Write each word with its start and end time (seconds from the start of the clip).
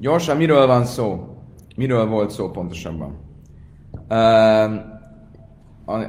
Gyorsan, 0.00 0.36
miről 0.36 0.66
van 0.66 0.84
szó? 0.84 1.36
Miről 1.76 2.06
volt 2.06 2.30
szó 2.30 2.50
pontosabban? 2.50 3.18
Uh, 4.08 4.96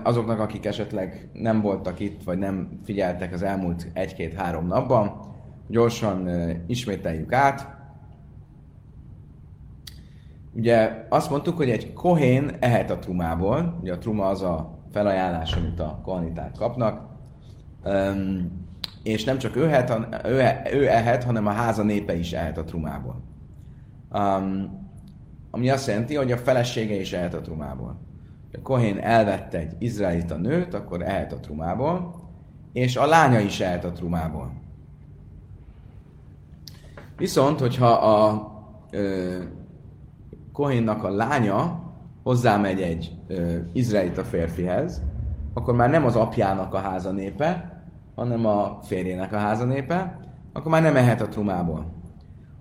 azoknak, 0.03 0.39
akik 0.39 0.65
esetleg 0.65 1.29
nem 1.33 1.61
voltak 1.61 1.99
itt, 1.99 2.23
vagy 2.23 2.37
nem 2.37 2.79
figyeltek 2.83 3.33
az 3.33 3.43
elmúlt 3.43 3.87
egy-két-három 3.93 4.67
napban, 4.67 5.19
gyorsan 5.67 6.29
ismételjük 6.67 7.33
át. 7.33 7.67
Ugye 10.53 11.05
azt 11.09 11.29
mondtuk, 11.29 11.57
hogy 11.57 11.69
egy 11.69 11.93
kohén 11.93 12.51
ehet 12.59 12.91
a 12.91 12.99
trumából, 12.99 13.77
ugye 13.81 13.93
a 13.93 13.97
truma 13.97 14.25
az 14.25 14.41
a 14.41 14.79
felajánlás, 14.91 15.53
amit 15.53 15.79
a 15.79 15.99
kohaniták 16.03 16.51
kapnak, 16.51 17.01
um, 17.85 18.67
és 19.03 19.23
nem 19.23 19.37
csak 19.37 19.55
ő, 19.55 19.71
ő, 20.25 20.43
ő 20.73 20.87
ehet, 20.87 21.23
hanem 21.23 21.47
a 21.47 21.51
háza 21.51 21.83
népe 21.83 22.15
is 22.15 22.33
ehet 22.33 22.57
a 22.57 22.63
trumából. 22.63 23.28
Um, 24.11 24.87
ami 25.51 25.69
azt 25.69 25.87
jelenti, 25.87 26.15
hogy 26.15 26.31
a 26.31 26.37
felesége 26.37 26.95
is 26.95 27.13
ehet 27.13 27.33
a 27.33 27.41
trumából. 27.41 27.99
A 28.53 28.61
Kohén 28.63 28.97
elvette 28.97 29.57
egy 29.57 29.75
izraelita 29.77 30.35
nőt, 30.35 30.73
akkor 30.73 31.01
ehet 31.01 31.31
a 31.33 31.39
trumából, 31.39 32.15
és 32.73 32.95
a 32.95 33.05
lánya 33.05 33.39
is 33.39 33.59
ehet 33.59 33.83
a 33.83 33.91
trumából. 33.91 34.53
Viszont, 37.17 37.59
hogyha 37.59 37.87
a 37.87 38.51
ö, 38.91 39.37
Kohénnak 40.53 41.03
a 41.03 41.09
lánya 41.09 41.83
hozzámegy 42.23 42.81
egy 42.81 43.11
ö, 43.27 43.57
izraelita 43.73 44.23
férfihez, 44.23 45.01
akkor 45.53 45.75
már 45.75 45.89
nem 45.89 46.05
az 46.05 46.15
apjának 46.15 46.73
a 46.73 46.77
háza 46.77 47.11
népe, 47.11 47.81
hanem 48.15 48.45
a 48.45 48.79
férjének 48.81 49.33
a 49.33 49.37
háza 49.37 49.65
népe, 49.65 50.19
akkor 50.53 50.71
már 50.71 50.81
nem 50.81 50.95
ehet 50.95 51.21
a 51.21 51.27
trumából. 51.27 51.98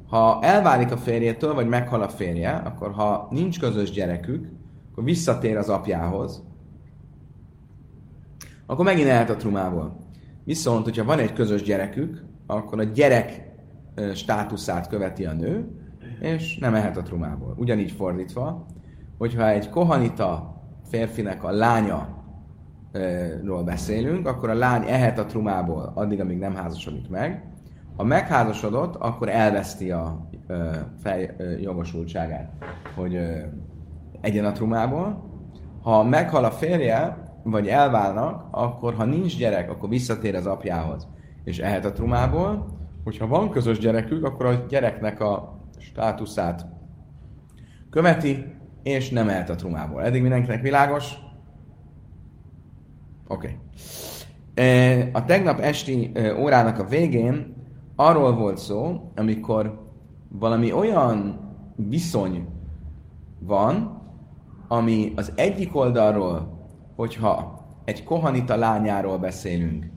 Ha 0.08 0.38
elválik 0.42 0.92
a 0.92 0.96
férjétől, 0.96 1.54
vagy 1.54 1.68
meghal 1.68 2.02
a 2.02 2.08
férje, 2.08 2.50
akkor 2.50 2.92
ha 2.92 3.28
nincs 3.30 3.60
közös 3.60 3.90
gyerekük, 3.90 4.48
akkor 4.90 5.04
visszatér 5.04 5.56
az 5.56 5.68
apjához, 5.68 6.42
akkor 8.66 8.84
megint 8.84 9.08
ehet 9.08 9.30
a 9.30 9.36
trumából. 9.36 9.96
Viszont, 10.44 10.84
hogyha 10.84 11.04
van 11.04 11.18
egy 11.18 11.32
közös 11.32 11.62
gyerekük, 11.62 12.24
akkor 12.46 12.80
a 12.80 12.84
gyerek 12.84 13.50
státuszát 14.14 14.88
követi 14.88 15.24
a 15.24 15.32
nő, 15.32 15.68
és 16.20 16.58
nem 16.58 16.74
ehet 16.74 16.96
a 16.96 17.02
trumából. 17.02 17.54
Ugyanígy 17.56 17.90
fordítva, 17.90 18.66
hogyha 19.18 19.48
egy 19.48 19.70
kohanita 19.70 20.62
férfinek 20.88 21.44
a 21.44 21.50
lánya 21.50 22.16
ról 23.44 23.62
beszélünk, 23.62 24.26
akkor 24.26 24.50
a 24.50 24.54
lány 24.54 24.84
ehet 24.86 25.18
a 25.18 25.26
trumából 25.26 25.92
addig, 25.94 26.20
amíg 26.20 26.38
nem 26.38 26.54
házasodik 26.54 27.08
meg. 27.08 27.44
Ha 27.98 28.04
megházasodott, 28.04 28.96
akkor 28.96 29.28
elveszti 29.28 29.90
a 29.90 30.28
fej 31.02 31.36
jogosultságát, 31.60 32.52
hogy 32.94 33.18
egyen 34.20 34.44
a 34.44 34.52
trumából. 34.52 35.30
Ha 35.82 36.02
meghal 36.02 36.44
a 36.44 36.50
férje, 36.50 37.16
vagy 37.42 37.68
elválnak, 37.68 38.48
akkor 38.50 38.94
ha 38.94 39.04
nincs 39.04 39.38
gyerek, 39.38 39.70
akkor 39.70 39.88
visszatér 39.88 40.34
az 40.34 40.46
apjához, 40.46 41.08
és 41.44 41.58
ehet 41.58 41.84
a 41.84 41.92
trumából. 41.92 42.66
Hogyha 43.04 43.26
van 43.26 43.50
közös 43.50 43.78
gyerekük, 43.78 44.24
akkor 44.24 44.46
a 44.46 44.64
gyereknek 44.68 45.20
a 45.20 45.60
státuszát 45.78 46.66
követi, 47.90 48.44
és 48.82 49.10
nem 49.10 49.28
ehet 49.28 49.50
a 49.50 49.54
trumából. 49.54 50.02
Eddig 50.02 50.22
mindenkinek 50.22 50.62
világos? 50.62 51.14
Oké. 53.28 53.58
Okay. 54.50 55.10
A 55.12 55.24
tegnap 55.24 55.60
esti 55.60 56.12
órának 56.38 56.78
a 56.78 56.84
végén 56.84 57.56
arról 58.00 58.34
volt 58.34 58.58
szó, 58.58 59.10
amikor 59.16 59.86
valami 60.28 60.72
olyan 60.72 61.40
viszony 61.76 62.46
van, 63.38 64.02
ami 64.68 65.12
az 65.16 65.32
egyik 65.34 65.76
oldalról, 65.76 66.66
hogyha 66.96 67.64
egy 67.84 68.04
kohanita 68.04 68.56
lányáról 68.56 69.18
beszélünk, 69.18 69.90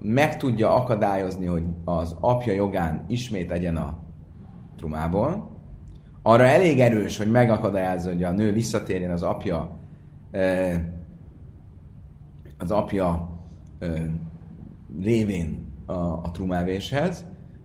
meg 0.00 0.36
tudja 0.36 0.74
akadályozni, 0.74 1.46
hogy 1.46 1.64
az 1.84 2.16
apja 2.20 2.52
jogán 2.52 3.04
ismét 3.08 3.50
egyen 3.50 3.76
a 3.76 3.98
trumából, 4.76 5.50
arra 6.22 6.44
elég 6.44 6.80
erős, 6.80 7.16
hogy 7.18 7.30
megakadályozza, 7.30 8.08
hogy 8.08 8.22
a 8.22 8.30
nő 8.30 8.52
visszatérjen 8.52 9.10
az 9.10 9.22
apja 9.22 9.78
az 12.58 12.70
apja 12.70 13.38
révén 15.00 15.72
a, 15.86 15.92
a 15.92 16.30
trumávéshez, 16.32 17.24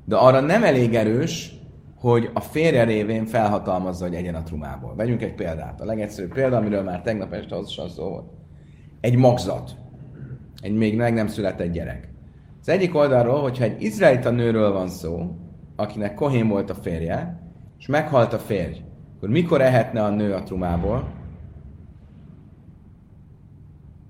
de 0.10 0.16
arra 0.16 0.40
nem 0.40 0.64
elég 0.64 0.96
erős, 0.96 1.54
hogy 1.96 2.30
a 2.34 2.40
férje 2.40 2.84
révén 2.84 3.26
felhatalmazza, 3.26 4.06
hogy 4.06 4.16
egyen 4.16 4.36
a 4.36 4.44
trumából. 4.44 4.96
Vegyünk 4.96 5.22
egy 5.22 5.36
példát. 5.36 5.82
A 5.82 5.86
legegyszerűbb 5.86 6.34
példa, 6.34 6.58
amiről 6.58 6.84
már 6.84 7.02
tegnap 7.02 7.34
este 7.34 7.56
az 7.56 7.72
szó 7.72 8.10
volt. 8.10 8.32
Egy 9.00 9.16
magzat. 9.16 9.76
Egy 10.62 10.76
még 10.76 10.96
meg 10.96 11.14
nem 11.14 11.28
született 11.28 11.72
gyerek. 11.72 12.10
Az 12.62 12.70
egyik 12.70 12.96
oldalról, 12.96 13.42
hogyha 13.42 13.64
egy 13.64 13.82
izraelita 13.82 14.30
nőről 14.30 14.72
van 14.72 14.88
szó, 14.88 15.36
akinek 15.76 16.14
kohén 16.14 16.48
volt 16.48 16.70
a 16.70 16.76
férje, 16.76 17.42
és 17.78 17.86
meghalt 17.86 18.34
a 18.34 18.40
férj, 18.40 18.78
akkor 19.16 19.30
mikor 19.30 19.62
ehetne 19.62 20.04
a 20.04 20.10
nő 20.10 20.34
a 20.34 20.44
trumából? 20.44 21.12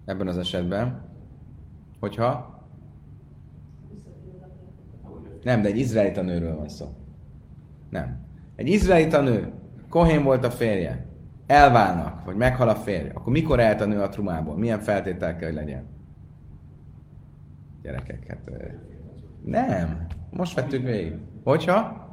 Ebben 0.05 0.27
az 0.27 0.37
esetben. 0.37 1.01
Hogyha? 1.99 2.48
Nem, 5.49 5.61
de 5.61 5.67
egy 5.67 5.77
izraelita 5.77 6.21
nőről 6.21 6.55
van 6.55 6.69
szó. 6.69 6.87
Nem. 7.89 8.17
Egy 8.55 8.67
izraelita 8.67 9.21
nő, 9.21 9.51
kohén 9.89 10.23
volt 10.23 10.45
a 10.45 10.51
férje, 10.51 11.05
elválnak, 11.47 12.25
vagy 12.25 12.35
meghal 12.35 12.69
a 12.69 12.75
férje, 12.75 13.11
akkor 13.13 13.31
mikor 13.33 13.59
ehet 13.59 13.81
a 13.81 13.85
nő 13.85 14.01
a 14.01 14.09
trumából? 14.09 14.57
Milyen 14.57 14.79
feltétel 14.79 15.35
kell, 15.35 15.47
hogy 15.47 15.57
legyen? 15.57 15.83
Gyerekek, 17.81 18.27
hát... 18.27 18.51
Nem. 19.45 20.07
Most 20.29 20.55
vettük 20.55 20.83
végig. 20.83 21.15
Hogyha? 21.43 22.07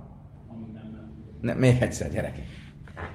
Nem, 1.40 1.58
még 1.58 1.76
egyszer, 1.80 2.10
gyerekek. 2.10 2.44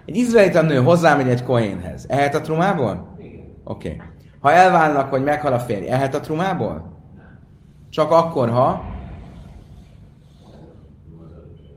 Egy 0.06 0.16
izraelita 0.16 0.62
nő 0.62 0.78
hozzámegy 0.78 1.30
egy 1.30 1.44
kohénhez. 1.44 2.06
Ehet 2.10 2.36
a 2.36 2.42
trumából? 2.42 3.18
Oké. 3.64 3.94
Okay. 3.94 4.02
Ha 4.40 4.52
elválnak, 4.52 5.10
vagy 5.10 5.24
meghal 5.24 5.54
a 5.54 5.60
férj, 5.60 5.88
ehet 5.88 6.16
a 6.16 6.20
trumából? 6.20 7.00
Csak 7.90 8.12
akkor, 8.12 8.50
ha 8.50 8.91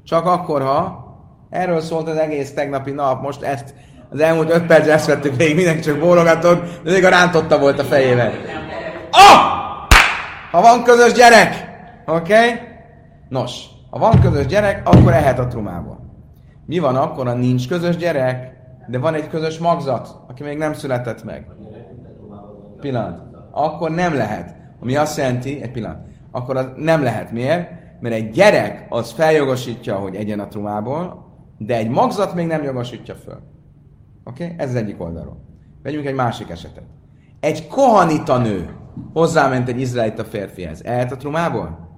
csak 0.04 0.26
akkor, 0.26 0.62
ha 0.62 1.04
erről 1.50 1.80
szólt 1.80 2.08
az 2.08 2.16
egész 2.16 2.54
tegnapi 2.54 2.90
nap, 2.90 3.22
most 3.22 3.42
ezt 3.42 3.74
az 4.10 4.20
elmúlt 4.20 4.50
öt 4.50 4.66
perc 4.66 4.86
ezt 4.86 5.06
vettük 5.06 5.36
végig, 5.36 5.56
mindenki 5.56 5.80
csak 5.80 5.98
bólogatott, 5.98 6.82
de 6.82 6.92
még 6.92 7.04
a 7.04 7.08
rántotta 7.08 7.58
volt 7.58 7.78
a 7.78 7.84
fejével. 7.84 8.32
Oh! 9.10 9.52
Ha 10.50 10.60
van 10.60 10.82
közös 10.82 11.12
gyerek, 11.12 11.68
oké? 12.06 12.34
Okay? 12.34 12.50
Nos, 13.28 13.64
ha 13.90 13.98
van 13.98 14.20
közös 14.20 14.46
gyerek, 14.46 14.88
akkor 14.88 15.12
ehet 15.12 15.38
a 15.38 15.46
trumából. 15.46 15.98
Mi 16.66 16.78
van 16.78 16.96
akkor, 16.96 17.26
ha 17.26 17.34
nincs 17.34 17.68
közös 17.68 17.96
gyerek, 17.96 18.52
de 18.86 18.98
van 18.98 19.14
egy 19.14 19.28
közös 19.28 19.58
magzat, 19.58 20.16
aki 20.28 20.42
még 20.42 20.58
nem 20.58 20.72
született 20.72 21.24
meg? 21.24 21.46
Pillanat. 22.80 23.22
Akkor 23.50 23.90
nem 23.90 24.14
lehet. 24.14 24.54
Ami 24.80 24.96
azt 24.96 25.16
jelenti, 25.16 25.62
egy 25.62 25.70
pillanat, 25.70 25.98
akkor 26.30 26.56
az 26.56 26.66
nem 26.76 27.02
lehet. 27.02 27.32
Miért? 27.32 27.68
Mert 28.04 28.16
egy 28.16 28.30
gyerek 28.30 28.86
az 28.88 29.10
feljogosítja, 29.10 29.96
hogy 29.96 30.14
egyen 30.14 30.40
a 30.40 30.48
trumából, 30.48 31.26
de 31.58 31.76
egy 31.76 31.88
magzat 31.88 32.34
még 32.34 32.46
nem 32.46 32.62
jogosítja 32.62 33.14
föl. 33.14 33.38
Oké? 34.24 34.44
Okay? 34.44 34.56
Ez 34.58 34.68
az 34.68 34.74
egyik 34.74 35.00
oldalról. 35.00 35.44
Vegyünk 35.82 36.06
egy 36.06 36.14
másik 36.14 36.50
esetet. 36.50 36.84
Egy 37.40 37.66
kohanita 37.66 38.38
nő 38.38 38.76
hozzáment 39.12 39.68
egy 39.68 39.80
izraelita 39.80 40.24
férfihez. 40.24 40.82
Ehet 40.82 41.12
a 41.12 41.16
trumából? 41.16 41.88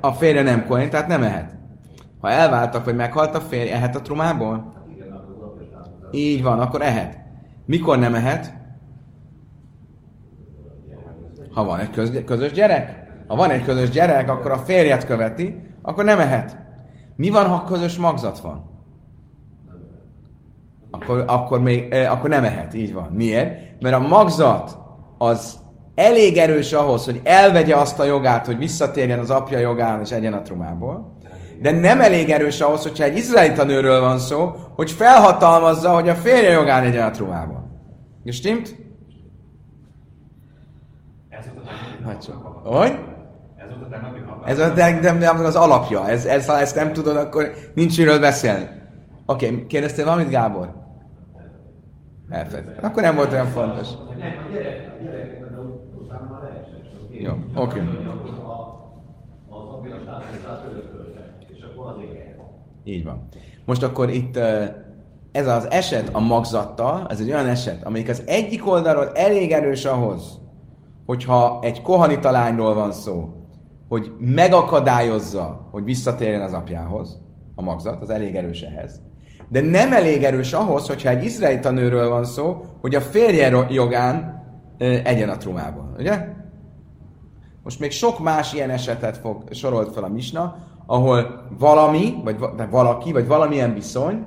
A 0.00 0.12
férje 0.12 0.42
nem 0.42 0.66
kohén, 0.66 0.90
tehát 0.90 1.08
nem 1.08 1.22
ehet. 1.22 1.56
Ha 2.20 2.30
elváltak, 2.30 2.84
vagy 2.84 2.96
meghalt 2.96 3.34
a 3.34 3.40
férj, 3.40 3.70
ehet 3.70 3.96
a 3.96 4.02
trumából? 4.02 4.72
Így 6.10 6.42
van, 6.42 6.60
akkor 6.60 6.82
ehet. 6.82 7.18
Mikor 7.64 7.98
nem 7.98 8.14
ehet? 8.14 8.57
Ha 11.54 11.64
van 11.64 11.78
egy 11.78 11.90
köz, 11.90 12.22
közös 12.26 12.52
gyerek? 12.52 13.06
Ha 13.26 13.36
van 13.36 13.50
egy 13.50 13.64
közös 13.64 13.90
gyerek, 13.90 14.30
akkor 14.30 14.50
a 14.50 14.58
férjet 14.58 15.06
követi, 15.06 15.62
akkor 15.82 16.04
nem 16.04 16.18
ehet. 16.18 16.56
Mi 17.16 17.30
van, 17.30 17.46
ha 17.46 17.64
közös 17.64 17.96
magzat 17.96 18.40
van? 18.40 18.70
Akkor, 20.90 21.24
akkor, 21.26 21.60
még, 21.60 21.92
eh, 21.92 22.12
akkor 22.12 22.30
nem 22.30 22.44
ehet, 22.44 22.74
így 22.74 22.92
van. 22.92 23.10
Miért? 23.12 23.80
Mert 23.80 23.94
a 23.94 24.08
magzat 24.08 24.78
az 25.18 25.58
elég 25.94 26.36
erős 26.36 26.72
ahhoz, 26.72 27.04
hogy 27.04 27.20
elvegye 27.24 27.76
azt 27.76 28.00
a 28.00 28.04
jogát, 28.04 28.46
hogy 28.46 28.58
visszatérjen 28.58 29.18
az 29.18 29.30
apja 29.30 29.58
jogán 29.58 30.00
és 30.00 30.10
egyen 30.10 30.32
a 30.32 30.42
trumából 30.42 31.16
de 31.60 31.70
nem 31.70 32.00
elég 32.00 32.30
erős 32.30 32.60
ahhoz, 32.60 32.82
hogyha 32.82 33.04
egy 33.04 33.16
izraelita 33.16 33.64
nőről 33.64 34.00
van 34.00 34.18
szó, 34.18 34.54
hogy 34.76 34.90
felhatalmazza, 34.90 35.94
hogy 35.94 36.08
a 36.08 36.14
férje 36.14 36.50
jogán 36.50 36.82
legyen 36.82 37.06
a 37.06 37.10
trumában. 37.10 37.70
Gestimmt? 38.24 38.68
Hogy? 38.68 38.86
Ez 43.56 43.68
volt 43.68 43.82
a 43.82 43.88
tegnapi 43.90 44.20
Ez 44.44 44.58
a, 44.58 44.68
de 44.68 45.46
az 45.46 45.56
alapja. 45.56 46.08
Ez, 46.08 46.24
ez, 46.24 46.46
ha 46.46 46.58
ezt 46.58 46.76
nem 46.76 46.92
tudod, 46.92 47.16
akkor 47.16 47.52
nincs 47.74 47.98
miről 47.98 48.20
beszélni. 48.20 48.68
Oké, 49.26 49.46
okay, 49.46 49.66
kérdeztél 49.66 50.04
valamit, 50.04 50.28
Gábor? 50.28 50.74
Elfed. 52.28 52.78
Akkor 52.82 53.02
nem 53.02 53.16
volt 53.16 53.32
olyan 53.32 53.46
fontos. 53.46 53.88
Jó, 57.10 57.32
oké. 57.54 57.80
Okay. 57.80 58.06
Így 62.84 63.04
van. 63.04 63.28
Most 63.64 63.82
akkor 63.82 64.10
itt 64.10 64.36
ez 65.32 65.46
az 65.46 65.70
eset 65.70 66.08
a 66.12 66.20
magzattal, 66.20 67.06
ez 67.10 67.20
egy 67.20 67.30
olyan 67.30 67.46
eset, 67.46 67.84
amelyik 67.84 68.08
az 68.08 68.22
egyik 68.26 68.66
oldalról 68.66 69.12
elég 69.14 69.52
erős 69.52 69.84
ahhoz, 69.84 70.40
hogyha 71.08 71.58
egy 71.62 71.82
kohanita 71.82 72.30
lányról 72.30 72.74
van 72.74 72.92
szó, 72.92 73.28
hogy 73.88 74.12
megakadályozza, 74.18 75.68
hogy 75.70 75.84
visszatérjen 75.84 76.40
az 76.40 76.52
apjához, 76.52 77.18
a 77.54 77.62
magzat, 77.62 78.02
az 78.02 78.10
elég 78.10 78.34
erős 78.34 78.60
ehhez. 78.60 79.00
De 79.48 79.60
nem 79.60 79.92
elég 79.92 80.24
erős 80.24 80.52
ahhoz, 80.52 80.86
hogyha 80.86 81.08
egy 81.08 81.24
izraelita 81.24 81.70
nőről 81.70 82.08
van 82.08 82.24
szó, 82.24 82.64
hogy 82.80 82.94
a 82.94 83.00
férje 83.00 83.66
jogán 83.70 84.44
egyen 85.04 85.28
a 85.28 85.36
trumából, 85.36 85.94
ugye? 85.98 86.26
Most 87.62 87.80
még 87.80 87.90
sok 87.90 88.18
más 88.18 88.52
ilyen 88.52 88.70
esetet 88.70 89.16
fog 89.16 89.42
sorolt 89.50 89.92
fel 89.92 90.04
a 90.04 90.08
misna, 90.08 90.56
ahol 90.86 91.46
valami, 91.58 92.14
vagy 92.24 92.36
valaki, 92.70 93.12
vagy 93.12 93.26
valamilyen 93.26 93.74
viszony, 93.74 94.26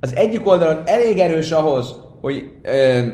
az 0.00 0.16
egyik 0.16 0.46
oldalon 0.46 0.82
elég 0.84 1.18
erős 1.18 1.50
ahhoz, 1.50 2.00
hogy 2.20 2.58
ö, 2.62 3.06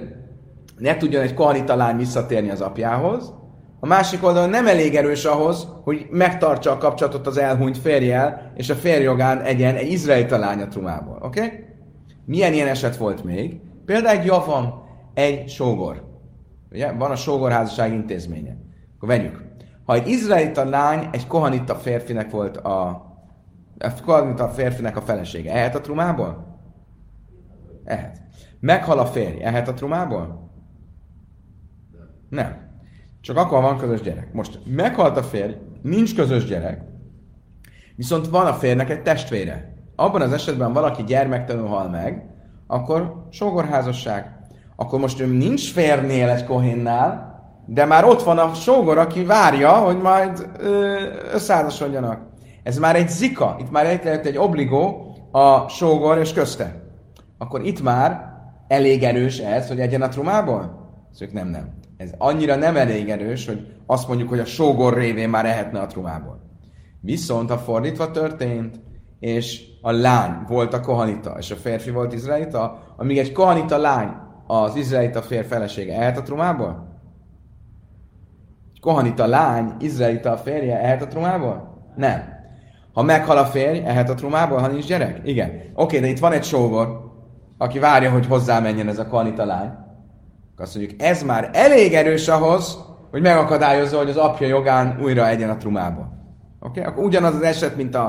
ne 0.78 0.96
tudjon 0.96 1.22
egy 1.22 1.34
kohanita 1.34 1.76
lány 1.76 1.96
visszatérni 1.96 2.50
az 2.50 2.60
apjához, 2.60 3.34
a 3.80 3.86
másik 3.86 4.24
oldalon 4.24 4.50
nem 4.50 4.66
elég 4.66 4.94
erős 4.94 5.24
ahhoz, 5.24 5.68
hogy 5.82 6.06
megtartsa 6.10 6.70
a 6.70 6.78
kapcsolatot 6.78 7.26
az 7.26 7.36
elhunyt 7.36 7.78
férjel, 7.78 8.52
és 8.56 8.70
a 8.70 8.74
férjogán 8.74 9.40
egyen 9.40 9.74
egy 9.74 9.90
izraelita 9.90 10.38
lánya 10.38 10.68
trumából. 10.68 11.18
Oké? 11.22 11.44
Okay? 11.44 11.64
Milyen 12.24 12.52
ilyen 12.52 12.68
eset 12.68 12.96
volt 12.96 13.24
még? 13.24 13.60
Például 13.84 14.18
egy 14.18 14.24
javam, 14.24 14.82
egy 15.14 15.48
sógor. 15.48 16.04
Ugye? 16.70 16.92
Van 16.92 17.10
a 17.10 17.16
sógorházasság 17.16 17.92
intézménye. 17.92 18.56
Akkor 18.96 19.08
vegyük. 19.08 19.44
Ha 19.84 19.94
egy 19.94 20.08
izraelita 20.08 20.64
lány 20.64 21.08
egy 21.12 21.26
kohanita 21.26 21.74
férfinek 21.74 22.30
volt 22.30 22.56
a, 22.56 22.88
a 23.78 24.02
kohanita 24.04 24.48
férfinek 24.48 24.96
a 24.96 25.00
felesége, 25.00 25.52
ehet 25.52 25.74
a 25.74 25.80
trumából? 25.80 26.58
Ehet. 27.84 28.20
Meghal 28.60 28.98
a 28.98 29.06
férj, 29.06 29.42
ehet 29.42 29.68
a 29.68 29.74
trumából? 29.74 30.47
Nem. 32.28 32.66
Csak 33.20 33.36
akkor 33.36 33.62
van 33.62 33.78
közös 33.78 34.00
gyerek. 34.00 34.32
Most 34.32 34.58
meghalt 34.64 35.16
a 35.16 35.22
férj, 35.22 35.54
nincs 35.82 36.14
közös 36.14 36.44
gyerek, 36.44 36.80
viszont 37.96 38.28
van 38.28 38.46
a 38.46 38.52
férnek 38.52 38.90
egy 38.90 39.02
testvére. 39.02 39.74
Abban 39.96 40.20
az 40.20 40.32
esetben 40.32 40.72
valaki 40.72 41.04
gyermektelenül 41.04 41.68
hal 41.68 41.88
meg, 41.88 42.26
akkor 42.66 43.26
sógorházasság. 43.30 44.36
Akkor 44.76 45.00
most 45.00 45.20
ő 45.20 45.26
nincs 45.26 45.72
férnél 45.72 46.28
egy 46.28 46.44
kohénnál, 46.44 47.28
de 47.66 47.84
már 47.84 48.04
ott 48.04 48.22
van 48.22 48.38
a 48.38 48.54
sógor, 48.54 48.98
aki 48.98 49.24
várja, 49.24 49.72
hogy 49.72 49.98
majd 49.98 50.50
összeházasodjanak. 51.32 52.20
Ez 52.62 52.78
már 52.78 52.96
egy 52.96 53.08
zika, 53.08 53.56
itt 53.60 53.70
már 53.70 53.86
egy, 53.86 54.06
egy 54.06 54.36
obligó 54.36 55.14
a 55.30 55.68
sógor 55.68 56.18
és 56.18 56.32
közte. 56.32 56.82
Akkor 57.38 57.64
itt 57.64 57.82
már 57.82 58.34
elég 58.68 59.02
erős 59.02 59.38
ez, 59.38 59.68
hogy 59.68 59.80
egyen 59.80 60.02
a 60.02 60.08
trumából? 60.08 60.90
Szóval 61.12 61.34
nem, 61.34 61.48
nem. 61.48 61.77
Ez 61.98 62.12
annyira 62.18 62.56
nem 62.56 62.76
elég 62.76 63.08
erős, 63.08 63.46
hogy 63.46 63.66
azt 63.86 64.08
mondjuk, 64.08 64.28
hogy 64.28 64.38
a 64.38 64.44
sógor 64.44 64.94
révén 64.94 65.28
már 65.28 65.46
ehetne 65.46 65.80
a 65.80 65.86
trumából. 65.86 66.40
Viszont, 67.00 67.50
ha 67.50 67.58
fordítva 67.58 68.10
történt, 68.10 68.80
és 69.18 69.62
a 69.82 69.90
lány 69.90 70.44
volt 70.46 70.74
a 70.74 70.80
kohanita, 70.80 71.34
és 71.38 71.50
a 71.50 71.56
férfi 71.56 71.90
volt 71.90 72.12
izraelita, 72.12 72.94
amíg 72.96 73.18
egy 73.18 73.32
kohanita 73.32 73.78
lány 73.78 74.08
az 74.46 74.76
izraelita 74.76 75.22
fér 75.22 75.44
felesége 75.44 75.94
ehet 75.94 76.18
a 76.18 76.22
trumából? 76.22 77.00
Kohanita 78.80 79.26
lány, 79.26 79.72
izraelita 79.78 80.32
a 80.32 80.36
férje, 80.36 80.80
ehet 80.80 81.02
a 81.02 81.06
trumából? 81.06 81.82
Nem. 81.96 82.22
Ha 82.92 83.02
meghal 83.02 83.36
a 83.36 83.44
férj, 83.44 83.78
ehet 83.78 84.10
a 84.10 84.14
trumából, 84.14 84.58
ha 84.58 84.66
nincs 84.66 84.86
gyerek? 84.86 85.20
Igen. 85.24 85.52
Oké, 85.74 86.00
de 86.00 86.06
itt 86.06 86.18
van 86.18 86.32
egy 86.32 86.44
sógor, 86.44 87.12
aki 87.58 87.78
várja, 87.78 88.10
hogy 88.10 88.26
hozzá 88.26 88.60
menjen 88.60 88.88
ez 88.88 88.98
a 88.98 89.06
kohanita 89.06 89.44
lány. 89.44 89.86
Azt 90.58 90.74
mondjuk, 90.74 91.02
ez 91.02 91.22
már 91.22 91.50
elég 91.52 91.94
erős 91.94 92.28
ahhoz, 92.28 92.78
hogy 93.10 93.20
megakadályozza, 93.20 93.98
hogy 93.98 94.08
az 94.08 94.16
apja 94.16 94.46
jogán 94.46 94.98
újra 95.02 95.28
egyen 95.28 95.50
a 95.50 95.56
trumából. 95.56 96.18
Oké? 96.60 96.80
Okay? 96.80 96.92
Akkor 96.92 97.04
ugyanaz 97.04 97.34
az 97.34 97.42
eset, 97.42 97.76
mint 97.76 97.94
a, 97.94 98.04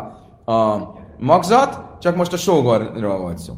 a 0.46 0.88
magzat, 1.18 2.00
csak 2.00 2.16
most 2.16 2.34
a 2.34 2.38
sógorról 2.38 3.20
volt 3.20 3.38
szó. 3.38 3.54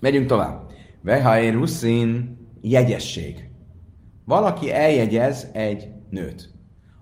Megyünk 0.00 0.26
tovább. 0.26 0.60
Vehaé 1.02 1.48
ruszin 1.48 2.38
jegyesség. 2.60 3.50
Valaki 4.24 4.72
eljegyez 4.72 5.48
egy 5.52 5.88
nőt. 6.10 6.50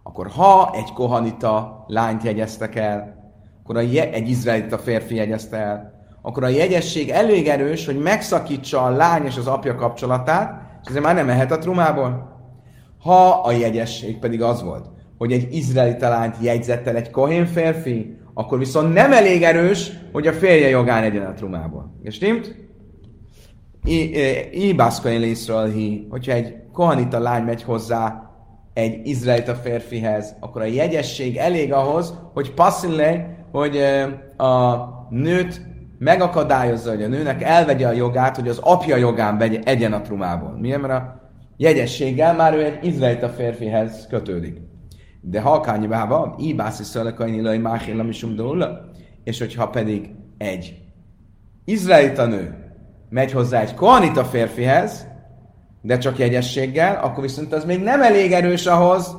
Akkor 0.02 0.26
ha 0.26 0.70
egy 0.74 0.92
kohanita 0.92 1.84
lányt 1.86 2.22
jegyeztek 2.22 2.74
el, 2.74 3.22
akkor 3.62 3.76
a 3.76 3.80
je- 3.80 4.14
egy 4.14 4.28
izraelita 4.28 4.78
férfi 4.78 5.14
jegyezte 5.14 5.56
el, 5.56 5.92
akkor 6.22 6.44
a 6.44 6.48
jegyesség 6.48 7.10
elég 7.10 7.48
erős, 7.48 7.86
hogy 7.86 7.98
megszakítsa 7.98 8.82
a 8.82 8.90
lány 8.90 9.24
és 9.24 9.36
az 9.36 9.46
apja 9.46 9.74
kapcsolatát, 9.74 10.63
és 10.84 10.90
ezért 10.90 11.04
már 11.04 11.14
nem 11.14 11.26
mehet 11.26 11.52
a 11.52 11.58
trumából. 11.58 12.32
Ha 12.98 13.28
a 13.28 13.52
jegyesség 13.52 14.18
pedig 14.18 14.42
az 14.42 14.62
volt, 14.62 14.86
hogy 15.18 15.32
egy 15.32 15.54
izraelita 15.54 16.08
lányt 16.08 16.36
jegyzett 16.40 16.86
el 16.86 16.96
egy 16.96 17.10
kohén 17.10 17.46
férfi, 17.46 18.16
akkor 18.34 18.58
viszont 18.58 18.94
nem 18.94 19.12
elég 19.12 19.42
erős, 19.42 19.92
hogy 20.12 20.26
a 20.26 20.32
férje 20.32 20.68
jogán 20.68 21.02
egyen 21.02 21.24
a 21.24 21.32
trumából. 21.32 21.98
És 22.02 22.14
stimmt? 22.14 22.54
Ibászkain 24.52 25.22
Észről 25.22 25.72
hi, 25.72 26.06
hogyha 26.10 26.32
egy 26.32 26.54
kohanita 26.72 27.18
lány 27.18 27.42
megy 27.42 27.62
hozzá 27.62 28.30
egy 28.72 29.06
izraelita 29.06 29.54
férfihez, 29.54 30.36
akkor 30.40 30.62
a 30.62 30.64
jegyesség 30.64 31.36
elég 31.36 31.72
ahhoz, 31.72 32.14
hogy 32.32 32.54
passzille, 32.54 33.36
hogy 33.52 33.76
a 34.36 34.76
nőt 35.10 35.60
megakadályozza, 35.98 36.90
hogy 36.90 37.02
a 37.02 37.08
nőnek 37.08 37.42
elvegye 37.42 37.86
a 37.86 37.92
jogát, 37.92 38.36
hogy 38.36 38.48
az 38.48 38.58
apja 38.58 38.96
jogán 38.96 39.38
vegye, 39.38 39.60
egyen 39.64 39.92
a 39.92 40.00
trumából. 40.00 40.58
Miért? 40.60 40.80
Mert 40.80 40.92
a 40.92 41.30
jegyességgel 41.56 42.34
már 42.34 42.54
ő 42.54 42.64
egy 42.64 42.78
izraelita 42.84 43.28
férfihez 43.28 44.06
kötődik. 44.10 44.60
De 45.20 45.40
halkányi 45.40 45.86
bába, 45.86 46.36
íbászi 46.40 46.82
szölekaini 46.82 47.40
laj 47.40 47.58
máhéllam 47.58 48.08
is 48.08 48.26
és 49.24 49.38
hogyha 49.38 49.68
pedig 49.68 50.10
egy 50.38 50.78
izraelita 51.64 52.26
nő 52.26 52.64
megy 53.08 53.32
hozzá 53.32 53.60
egy 53.60 53.74
koanita 53.74 54.24
férfihez, 54.24 55.06
de 55.82 55.98
csak 55.98 56.18
jegyességgel, 56.18 57.04
akkor 57.04 57.22
viszont 57.22 57.52
az 57.52 57.64
még 57.64 57.82
nem 57.82 58.02
elég 58.02 58.32
erős 58.32 58.66
ahhoz, 58.66 59.16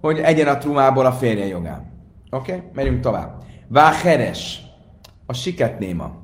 hogy 0.00 0.18
egyen 0.18 0.48
a 0.48 0.58
trumából 0.58 1.06
a 1.06 1.12
férje 1.12 1.46
jogán. 1.46 1.92
Oké? 2.30 2.52
Okay? 2.52 2.66
Megyünk 2.72 3.00
tovább. 3.00 3.42
Váheres. 3.68 4.62
A 5.30 5.32
siket 5.32 5.78
néma. 5.78 6.22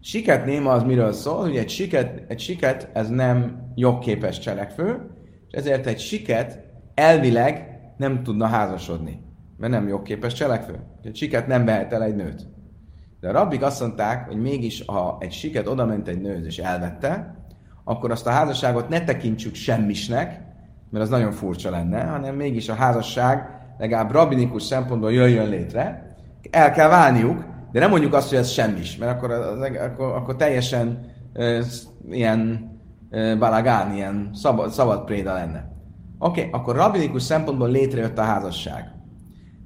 Siket 0.00 0.44
néma 0.44 0.70
az 0.72 0.82
miről 0.82 1.12
szól? 1.12 1.40
Hogy 1.40 1.56
egy 1.56 1.68
siket, 1.68 2.22
egy 2.28 2.40
siket 2.40 2.88
ez 2.92 3.08
nem 3.08 3.62
jogképes 3.74 4.38
cselekvő, 4.38 5.10
és 5.48 5.52
ezért 5.52 5.86
egy 5.86 5.98
siket 5.98 6.60
elvileg 6.94 7.80
nem 7.96 8.22
tudna 8.22 8.46
házasodni, 8.46 9.20
mert 9.56 9.72
nem 9.72 9.88
jogképes 9.88 10.32
cselekvő. 10.32 10.78
Egy 11.02 11.16
siket 11.16 11.46
nem 11.46 11.64
vehet 11.64 11.92
el 11.92 12.02
egy 12.02 12.16
nőt. 12.16 12.46
De 13.20 13.28
a 13.28 13.32
rabbik 13.32 13.62
azt 13.62 13.80
mondták, 13.80 14.26
hogy 14.26 14.36
mégis, 14.36 14.82
ha 14.86 15.16
egy 15.20 15.32
siket 15.32 15.68
odament 15.68 16.08
egy 16.08 16.20
nőhöz 16.20 16.46
és 16.46 16.58
elvette, 16.58 17.36
akkor 17.84 18.10
azt 18.10 18.26
a 18.26 18.30
házasságot 18.30 18.88
ne 18.88 19.04
tekintsük 19.04 19.54
semmisnek, 19.54 20.42
mert 20.90 21.04
az 21.04 21.10
nagyon 21.10 21.32
furcsa 21.32 21.70
lenne, 21.70 22.04
hanem 22.04 22.34
mégis 22.34 22.68
a 22.68 22.74
házasság 22.74 23.48
legalább 23.78 24.10
rabinikus 24.10 24.62
szempontból 24.62 25.12
jöjjön 25.12 25.48
létre, 25.48 26.16
el 26.50 26.72
kell 26.72 26.88
válniuk, 26.88 27.54
de 27.76 27.82
nem 27.82 27.90
mondjuk 27.90 28.14
azt, 28.14 28.28
hogy 28.28 28.38
ez 28.38 28.50
semmis, 28.50 28.96
mert 28.96 29.12
akkor, 29.12 29.30
az, 29.30 29.58
akkor, 29.60 30.14
akkor 30.14 30.36
teljesen 30.36 31.06
e, 31.32 31.62
ilyen 32.10 32.70
e, 33.10 33.36
balagán, 33.36 33.94
ilyen 33.94 34.30
szabad, 34.32 34.70
szabad 34.70 35.04
préda 35.04 35.32
lenne. 35.32 35.68
Oké, 36.18 36.40
okay, 36.40 36.52
akkor 36.52 36.76
rabinikus 36.76 37.22
szempontból 37.22 37.70
létrejött 37.70 38.18
a 38.18 38.22
házasság. 38.22 38.84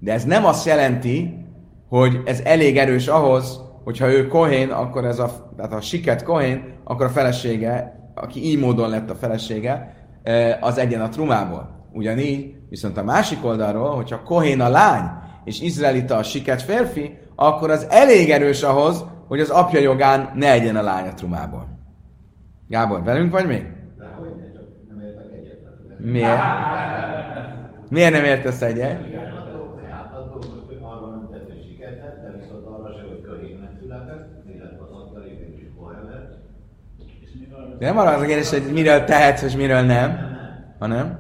De 0.00 0.12
ez 0.12 0.24
nem 0.24 0.44
azt 0.44 0.66
jelenti, 0.66 1.44
hogy 1.88 2.20
ez 2.24 2.40
elég 2.44 2.76
erős 2.76 3.06
ahhoz, 3.06 3.60
hogyha 3.84 4.12
ő 4.12 4.26
kohén, 4.26 4.70
akkor 4.70 5.04
ez 5.04 5.18
a, 5.18 5.52
tehát 5.56 5.72
a 5.72 5.80
siket 5.80 6.22
kohén, 6.22 6.74
akkor 6.84 7.06
a 7.06 7.10
felesége 7.10 8.00
aki 8.14 8.44
így 8.44 8.58
módon 8.58 8.88
lett 8.88 9.10
a 9.10 9.14
felesége, 9.14 9.94
az 10.60 10.78
egyen 10.78 11.00
a 11.00 11.08
trumából. 11.08 11.88
Ugyanígy, 11.92 12.54
viszont 12.68 12.98
a 12.98 13.02
másik 13.02 13.44
oldalról, 13.44 13.94
hogyha 13.94 14.22
Kohén 14.22 14.60
a 14.60 14.68
lány, 14.68 15.10
és 15.44 15.60
Izraelita 15.60 16.16
a 16.16 16.22
siket 16.22 16.62
férfi, 16.62 17.18
akkor 17.42 17.70
az 17.70 17.86
elég 17.90 18.30
erős 18.30 18.62
ahhoz, 18.62 19.04
hogy 19.28 19.40
az 19.40 19.50
apja 19.50 19.80
jogán 19.80 20.30
ne 20.34 20.52
egyen 20.52 20.76
a 20.76 20.82
lánya 20.82 21.14
trumából. 21.14 21.68
Gábor, 22.68 23.02
velünk 23.02 23.32
vagy 23.32 23.46
még? 23.46 23.66
Miért? 25.98 26.40
Miért 27.88 28.12
nem 28.12 28.24
értesz 28.24 28.62
egyet? 28.62 28.98
De 37.78 37.86
nem 37.86 37.98
arra 37.98 38.10
az 38.10 38.22
a 38.22 38.26
kérdés, 38.26 38.50
hogy 38.50 38.72
miről 38.72 39.04
tehetsz, 39.04 39.42
és 39.42 39.56
miről 39.56 39.80
nem, 39.80 40.18
hanem 40.78 41.18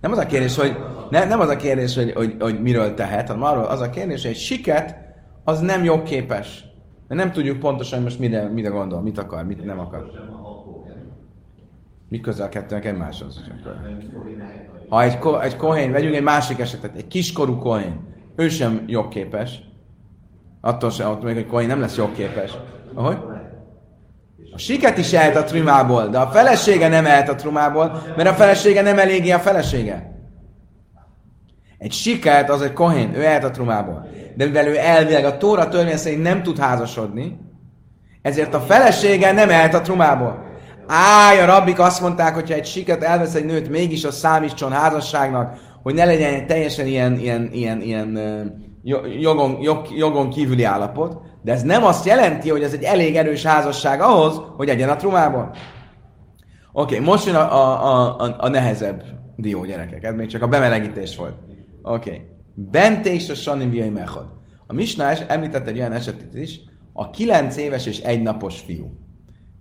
nem 0.00 0.12
az 0.12 0.18
a 0.18 0.26
kérdés, 0.26 0.56
hogy, 0.56 0.76
ne, 1.10 1.24
nem 1.24 1.40
az 1.40 1.48
a 1.48 1.56
kérdés, 1.56 1.94
hogy, 1.94 2.12
hogy, 2.12 2.36
hogy 2.40 2.62
miről 2.62 2.94
tehet, 2.94 3.26
hanem 3.26 3.42
arról 3.42 3.64
az 3.64 3.80
a 3.80 3.90
kérdés, 3.90 4.22
hogy 4.22 4.30
egy 4.30 4.36
siket 4.36 5.03
az 5.44 5.60
nem 5.60 5.84
jogképes. 5.84 6.64
Mert 7.08 7.20
nem 7.20 7.32
tudjuk 7.32 7.58
pontosan, 7.58 7.94
hogy 7.94 8.06
most 8.06 8.18
mire, 8.18 8.48
mire 8.48 8.68
gondol, 8.68 9.00
mit 9.00 9.18
akar, 9.18 9.44
mit 9.44 9.64
nem 9.64 9.78
akar. 9.78 10.10
Mi 12.08 12.20
közel 12.20 12.46
a 12.46 12.48
kettőnek 12.48 12.84
egymáshoz? 12.84 13.44
Ha 14.88 15.02
egy, 15.02 15.18
ko, 15.18 15.38
egy 15.38 15.56
kohén, 15.56 15.92
vegyünk 15.92 16.14
egy 16.14 16.22
másik 16.22 16.58
esetet, 16.58 16.96
egy 16.96 17.06
kiskorú 17.06 17.58
kohén, 17.58 18.00
ő 18.36 18.48
sem 18.48 18.82
jogképes, 18.86 19.62
attól 20.60 20.90
sem, 20.90 21.10
attól 21.10 21.24
még 21.24 21.36
egy 21.36 21.46
kohén 21.46 21.68
nem 21.68 21.80
lesz 21.80 21.96
jogképes. 21.96 22.52
Ahogy? 22.94 23.16
A 24.52 24.58
siket 24.58 24.98
is 24.98 25.12
ehet 25.12 25.36
a 25.36 25.44
trumából, 25.44 26.08
de 26.08 26.18
a 26.18 26.26
felesége 26.26 26.88
nem 26.88 27.06
ehet 27.06 27.28
a 27.28 27.34
trumából, 27.34 28.02
mert 28.16 28.28
a 28.28 28.32
felesége 28.32 28.82
nem 28.82 28.98
eléggé 28.98 29.30
a 29.30 29.38
felesége. 29.38 30.13
Egy 31.78 31.92
siket 31.92 32.50
az 32.50 32.62
egy 32.62 32.72
kohén, 32.72 33.14
ő 33.14 33.24
ehet 33.24 33.44
a 33.44 33.50
trumából. 33.50 34.06
De 34.36 34.44
mivel 34.44 34.66
ő 34.66 34.76
elvileg 34.76 35.24
a 35.24 35.36
Tóra 35.36 35.68
törvény 35.68 35.96
szerint 35.96 36.22
nem 36.22 36.42
tud 36.42 36.58
házasodni, 36.58 37.38
ezért 38.22 38.54
a 38.54 38.60
felesége 38.60 39.32
nem 39.32 39.50
ehet 39.50 39.74
a 39.74 39.80
trumából. 39.80 40.44
Áj, 40.86 41.40
a 41.40 41.46
rabbik 41.46 41.78
azt 41.78 42.00
mondták, 42.00 42.34
hogyha 42.34 42.54
egy 42.54 42.66
siket 42.66 43.02
elvesz 43.02 43.34
egy 43.34 43.44
nőt, 43.44 43.68
mégis 43.68 44.04
a 44.04 44.10
számítson 44.10 44.72
házasságnak, 44.72 45.56
hogy 45.82 45.94
ne 45.94 46.04
legyen 46.04 46.46
teljesen 46.46 46.86
ilyen, 46.86 47.18
ilyen, 47.18 47.48
ilyen, 47.52 47.80
ilyen 47.80 48.18
jogon, 49.20 49.58
jog, 49.60 49.86
jogon 49.96 50.30
kívüli 50.30 50.64
állapot, 50.64 51.20
de 51.42 51.52
ez 51.52 51.62
nem 51.62 51.84
azt 51.84 52.06
jelenti, 52.06 52.50
hogy 52.50 52.62
ez 52.62 52.72
egy 52.72 52.82
elég 52.82 53.16
erős 53.16 53.42
házasság 53.42 54.00
ahhoz, 54.00 54.40
hogy 54.56 54.68
egyen 54.68 54.88
a 54.88 54.96
trumából. 54.96 55.50
Oké, 56.72 56.94
okay, 56.94 57.06
most 57.06 57.26
jön 57.26 57.34
a, 57.34 57.52
a, 57.52 58.16
a, 58.18 58.34
a 58.38 58.48
nehezebb 58.48 59.02
dió 59.36 59.64
gyerekek, 59.64 60.02
ez 60.02 60.14
még 60.14 60.28
csak 60.28 60.42
a 60.42 60.46
bemelegítés 60.46 61.16
volt. 61.16 61.34
Oké. 61.84 62.10
Okay. 62.10 62.26
Bent 62.54 63.06
és 63.06 63.28
a 63.28 63.34
Sanim 63.34 63.70
Viai 63.70 63.88
Mechad. 63.88 64.26
A 64.66 64.72
Misnás 64.72 65.20
említett 65.20 65.66
egy 65.66 65.78
olyan 65.78 65.92
esetet 65.92 66.34
is, 66.34 66.60
a 66.92 67.10
9 67.10 67.56
éves 67.56 67.86
és 67.86 68.00
egy 68.00 68.22
napos 68.22 68.60
fiú. 68.60 68.90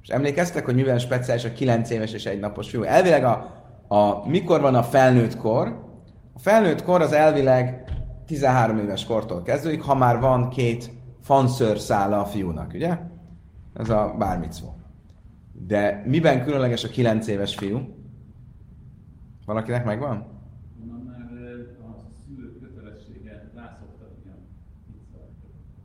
És 0.02 0.08
emlékeztek, 0.08 0.66
hogy 0.66 0.76
mivel 0.76 0.98
speciális 0.98 1.44
a 1.44 1.54
9 1.54 1.90
éves 1.90 2.14
és 2.14 2.26
egy 2.26 2.40
napos 2.40 2.70
fiú? 2.70 2.82
Elvileg 2.82 3.24
a, 3.24 3.64
a 3.88 4.28
mikor 4.28 4.62
van 4.62 4.76
a 4.76 4.84
felnőtt 4.84 5.38
kor? 5.38 5.68
A 6.34 6.40
felnőtt 6.40 6.84
kor 6.84 7.02
az 7.02 7.12
elvileg 7.12 7.84
13 8.26 8.78
éves 8.78 9.06
kortól 9.06 9.42
kezdődik, 9.42 9.82
ha 9.82 9.96
már 9.96 10.20
van 10.20 10.50
két 10.50 10.92
fanszőrszála 11.22 12.20
a 12.20 12.26
fiúnak, 12.26 12.74
ugye? 12.74 12.98
Ez 13.74 13.90
a 13.90 14.16
bármit 14.18 14.54
szó. 14.54 14.74
De 15.52 16.04
miben 16.06 16.44
különleges 16.44 16.84
a 16.84 16.90
9 16.90 17.28
éves 17.28 17.56
fiú? 17.56 17.80
Valakinek 19.46 19.86
megvan? 19.86 20.33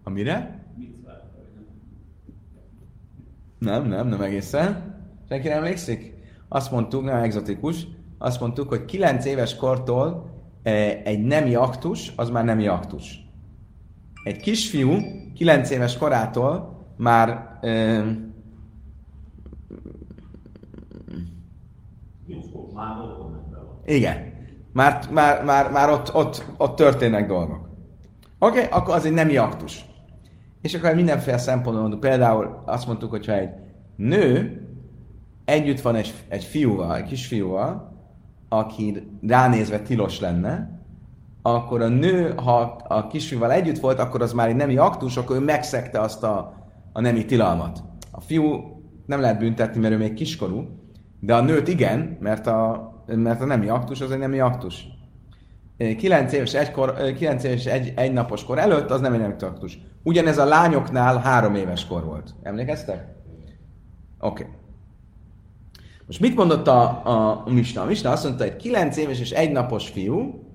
A 0.09 0.11
mire? 0.11 0.65
Nem, 3.59 3.87
nem, 3.87 4.09
nem 4.09 4.21
egészen. 4.21 4.95
Senki 5.29 5.49
nem 5.49 5.57
emlékszik? 5.57 6.15
Azt 6.49 6.71
mondtuk, 6.71 7.05
nem 7.05 7.23
egzotikus, 7.23 7.87
azt 8.19 8.41
mondtuk, 8.41 8.69
hogy 8.69 8.85
9 8.85 9.25
éves 9.25 9.57
kortól 9.57 10.31
e, 10.63 10.71
egy 11.05 11.25
nemi 11.25 11.55
aktus, 11.55 12.13
az 12.17 12.31
már 12.31 12.45
nemi 12.45 12.67
aktus. 12.67 13.21
Egy 14.25 14.37
kisfiú 14.37 14.97
9 15.35 15.71
éves 15.71 15.99
korától 15.99 16.85
már 16.97 17.59
e, 17.61 18.05
igen. 23.85 24.33
Már, 24.73 25.11
már, 25.11 25.45
már, 25.45 25.71
már 25.71 25.91
ott, 25.91 26.15
ott, 26.15 26.45
ott 26.57 26.77
történnek 26.77 27.27
dolgok. 27.27 27.69
Oké, 28.39 28.59
okay, 28.59 28.79
akkor 28.79 28.95
az 28.95 29.05
egy 29.05 29.13
nemi 29.13 29.37
aktus. 29.37 29.87
És 30.69 30.75
akkor 30.75 30.95
mindenféle 30.95 31.39
szempontból 31.39 31.81
mondjuk, 31.81 32.01
például 32.01 32.63
azt 32.67 32.87
mondtuk, 32.87 33.11
hogyha 33.11 33.33
egy 33.33 33.51
nő 33.97 34.61
együtt 35.45 35.81
van 35.81 35.95
egy, 35.95 36.15
egy 36.29 36.45
fiúval, 36.45 36.97
egy 36.97 37.05
kisfiúval, 37.05 37.99
aki 38.49 39.09
ránézve 39.27 39.81
tilos 39.81 40.21
lenne, 40.21 40.81
akkor 41.43 41.83
a 41.83 41.89
nő, 41.89 42.35
ha 42.37 42.61
a 42.89 43.07
kisfiúval 43.07 43.53
együtt 43.53 43.79
volt, 43.79 43.99
akkor 43.99 44.23
az 44.23 44.33
már 44.33 44.49
egy 44.49 44.57
nemi 44.57 44.77
aktus, 44.77 45.17
akkor 45.17 45.37
ő 45.37 45.41
megszegte 45.41 46.01
azt 46.01 46.23
a, 46.23 46.55
a 46.93 47.01
nemi 47.01 47.25
tilalmat. 47.25 47.83
A 48.11 48.21
fiú 48.21 48.61
nem 49.07 49.21
lehet 49.21 49.39
büntetni, 49.39 49.81
mert 49.81 49.95
ő 49.95 49.97
még 49.97 50.15
kiskorú, 50.15 50.65
de 51.21 51.35
a 51.35 51.41
nőt 51.41 51.69
igen, 51.69 52.17
mert 52.21 52.47
a, 52.47 52.91
mert 53.07 53.41
a 53.41 53.47
nemi 53.47 53.69
aktus 53.69 54.01
az 54.01 54.11
egy 54.11 54.19
nemi 54.19 54.41
aktus. 54.41 54.87
9 55.79 56.33
éves, 56.33 56.55
egykor, 56.55 57.13
9 57.17 57.45
éves 57.45 57.67
egy, 57.67 57.93
egy 57.97 58.13
napos 58.13 58.45
kor 58.45 58.59
előtt 58.59 58.91
az 58.91 59.01
nem 59.01 59.13
egy 59.13 59.43
aktus. 59.45 59.79
Ugyanez 60.03 60.39
a 60.39 60.45
lányoknál 60.45 61.19
három 61.19 61.55
éves 61.55 61.87
kor 61.87 62.05
volt. 62.05 62.35
Emlékeztek? 62.43 63.07
Oké. 64.21 64.43
Okay. 64.43 64.55
Most 66.07 66.21
mit 66.21 66.37
mondott 66.37 66.67
a, 66.67 66.83
a, 67.05 67.43
a 67.47 67.51
Misna? 67.51 67.83
A 67.83 67.85
Misna 67.85 68.11
azt 68.11 68.25
mondta, 68.25 68.45
hogy 68.45 68.57
9 68.57 68.97
éves 68.97 69.21
és 69.21 69.31
egy 69.31 69.53
napos 69.53 69.89
fiú, 69.89 70.47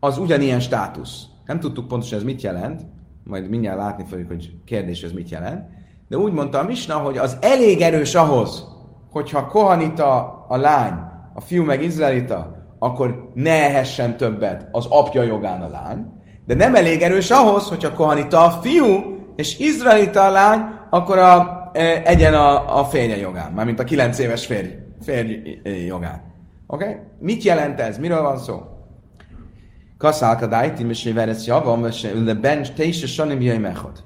az 0.00 0.18
ugyanilyen 0.18 0.60
státusz. 0.60 1.26
Nem 1.46 1.60
tudtuk 1.60 1.88
pontosan 1.88 2.18
ez 2.18 2.24
mit 2.24 2.42
jelent, 2.42 2.82
majd 3.24 3.48
mindjárt 3.48 3.78
látni 3.78 4.04
fogjuk, 4.04 4.28
hogy 4.28 4.54
kérdés 4.64 5.02
ez 5.02 5.12
mit 5.12 5.28
jelent. 5.28 5.68
De 6.08 6.16
úgy 6.16 6.32
mondta 6.32 6.58
a 6.58 6.64
Misna, 6.64 6.94
hogy 6.94 7.18
az 7.18 7.36
elég 7.40 7.80
erős 7.80 8.14
ahhoz, 8.14 8.64
hogyha 9.10 9.46
kohanita 9.46 10.44
a 10.48 10.56
lány, 10.56 10.92
a 11.34 11.40
fiú 11.40 11.64
meg 11.64 11.82
izraelita, 11.82 12.63
akkor 12.84 13.30
ne 13.34 13.50
ehessen 13.50 14.16
többet 14.16 14.68
az 14.72 14.86
apja 14.86 15.22
jogán 15.22 15.62
a 15.62 15.68
lány, 15.68 16.06
de 16.46 16.54
nem 16.54 16.74
elég 16.74 17.02
erős 17.02 17.30
ahhoz, 17.30 17.68
hogyha 17.68 17.92
kohanita 17.92 18.44
a 18.44 18.50
fiú, 18.50 19.16
és 19.36 19.58
izraelita 19.58 20.24
a 20.24 20.30
lány, 20.30 20.60
akkor 20.90 21.18
a, 21.18 21.70
e, 21.72 22.02
egyen 22.04 22.34
a, 22.34 22.78
a 22.80 22.84
férje 22.84 23.16
jogán, 23.16 23.52
mármint 23.52 23.78
a 23.78 23.84
kilenc 23.84 24.18
éves 24.18 24.46
férj, 24.46 24.68
férj 25.02 25.60
e, 25.62 25.70
jogán. 25.70 26.22
Oké? 26.66 26.84
Okay? 26.84 26.96
Mit 27.18 27.42
jelent 27.42 27.80
ez? 27.80 27.98
Miről 27.98 28.22
van 28.22 28.38
szó? 28.38 28.62
Kaszálka 29.98 30.46
dájti, 30.46 30.88
és 30.88 31.10
veresz 31.14 31.46
javam, 31.46 31.86
és 31.86 32.10
le 32.24 32.34
bench 32.34 32.72
teise 32.72 33.06
sanim 33.06 33.40
jaj 33.40 33.58
mechot. 33.58 34.02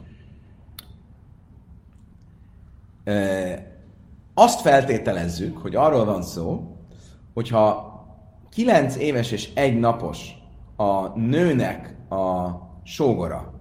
Azt 4.35 4.61
feltételezzük, 4.61 5.59
hogy 5.59 5.75
arról 5.75 6.05
van 6.05 6.23
szó, 6.23 6.77
hogyha 7.35 7.89
kilenc 8.51 8.97
éves 8.97 9.31
és 9.31 9.55
egy 9.55 9.79
napos 9.79 10.33
a 10.77 11.09
nőnek 11.09 11.97
a 12.11 12.49
sógora, 12.83 13.53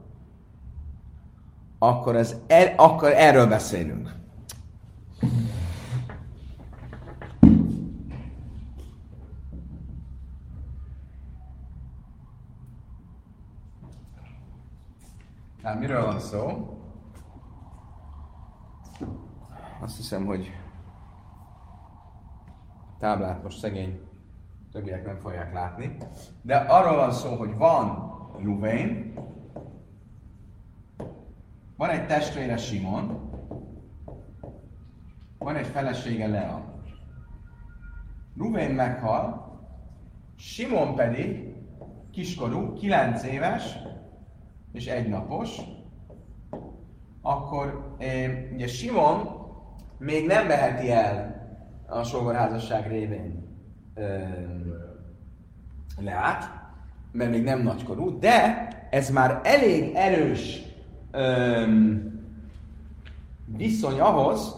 akkor, 1.79 2.15
ez 2.15 2.35
el, 2.47 2.73
akkor 2.77 3.11
erről 3.11 3.47
beszélünk. 3.47 4.15
Hát 15.63 15.79
miről 15.79 16.05
van 16.05 16.19
szó? 16.19 16.71
Azt 19.81 19.97
hiszem, 19.97 20.25
hogy 20.25 20.51
táblát 22.99 23.43
most 23.43 23.59
szegény 23.59 24.06
többiek 24.77 25.05
nem 25.05 25.17
fogják 25.17 25.53
látni. 25.53 25.97
De 26.41 26.55
arról 26.55 26.95
van 26.95 27.11
szó, 27.11 27.35
hogy 27.35 27.55
van 27.55 28.11
Ruvén, 28.41 29.13
van 31.77 31.89
egy 31.89 32.05
testvére 32.05 32.57
Simon, 32.57 33.29
van 35.37 35.55
egy 35.55 35.67
felesége 35.67 36.27
Lea. 36.27 36.81
Ruvén 38.35 38.71
meghal, 38.71 39.45
Simon 40.35 40.95
pedig 40.95 41.55
kiskorú, 42.11 42.73
9 42.73 43.23
éves 43.23 43.77
és 44.71 44.87
egy 44.87 45.07
napos, 45.07 45.57
akkor 47.21 47.95
eh, 47.97 48.47
ugye 48.53 48.67
Simon 48.67 49.45
még 49.97 50.25
nem 50.25 50.47
veheti 50.47 50.91
el 50.91 51.35
a 51.87 52.03
sógorházasság 52.03 52.87
révén 52.87 53.45
Leát, 56.01 56.49
mert 57.11 57.31
még 57.31 57.43
nem 57.43 57.61
nagykorú, 57.61 58.19
de 58.19 58.67
ez 58.89 59.09
már 59.09 59.39
elég 59.43 59.95
erős 59.95 60.61
öm, 61.11 62.05
viszony 63.45 63.99
ahhoz, 63.99 64.55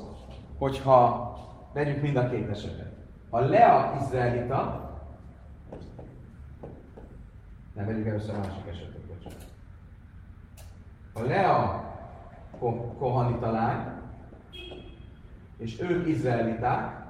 hogyha 0.58 1.27
vegyük 1.74 2.01
mind 2.01 2.15
a 2.15 2.29
két 2.29 2.50
esetet. 2.50 2.91
A 3.29 3.39
Lea 3.39 3.98
izraelita, 4.01 4.89
nem 7.75 7.86
vegyük 7.86 8.08
először 8.08 8.36
a 8.36 8.38
másik 8.38 8.67
esetet, 8.67 9.01
bocsánat. 9.08 9.46
A 11.13 11.22
Lea 11.22 11.84
ko- 12.60 12.98
kohanita 12.98 13.51
lány, 13.51 13.88
és 15.58 15.81
ők 15.81 16.08
izraeliták, 16.08 17.08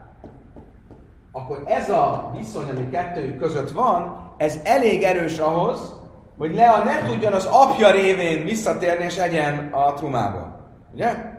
akkor 1.32 1.64
ez 1.66 1.90
a 1.90 2.32
viszony, 2.38 2.70
ami 2.70 2.90
kettőjük 2.90 3.38
között 3.38 3.72
van, 3.72 4.32
ez 4.38 4.60
elég 4.64 5.04
erős 5.04 5.38
ahhoz, 5.38 5.94
hogy 6.38 6.56
Lea 6.56 6.84
ne 6.84 7.08
tudjon 7.08 7.34
az 7.34 7.46
apja 7.46 7.92
révén 7.92 8.44
visszatérni 8.44 9.04
és 9.04 9.18
egyen 9.18 9.74
a 9.74 9.94
trumába. 9.94 10.70
Ugye? 10.94 11.38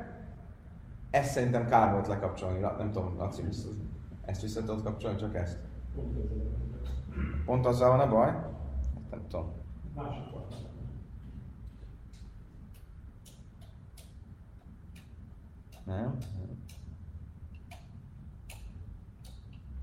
Ezt 1.10 1.30
szerintem 1.30 1.68
kár 1.68 1.92
volt 1.92 2.06
lekapcsolni. 2.06 2.58
Nem 2.58 2.90
tudom, 2.92 3.16
Laci, 3.18 3.42
ezt 4.24 4.42
vissza 4.42 4.60
tudod 4.60 4.82
kapcsolni, 4.82 5.18
csak 5.18 5.34
ezt? 5.34 5.58
Pont 7.44 7.66
azzal 7.66 7.96
van 7.96 8.00
a 8.00 8.08
baj? 8.08 8.34
Nem 9.10 9.20
tudom. 9.28 9.52
Nem? 15.84 16.16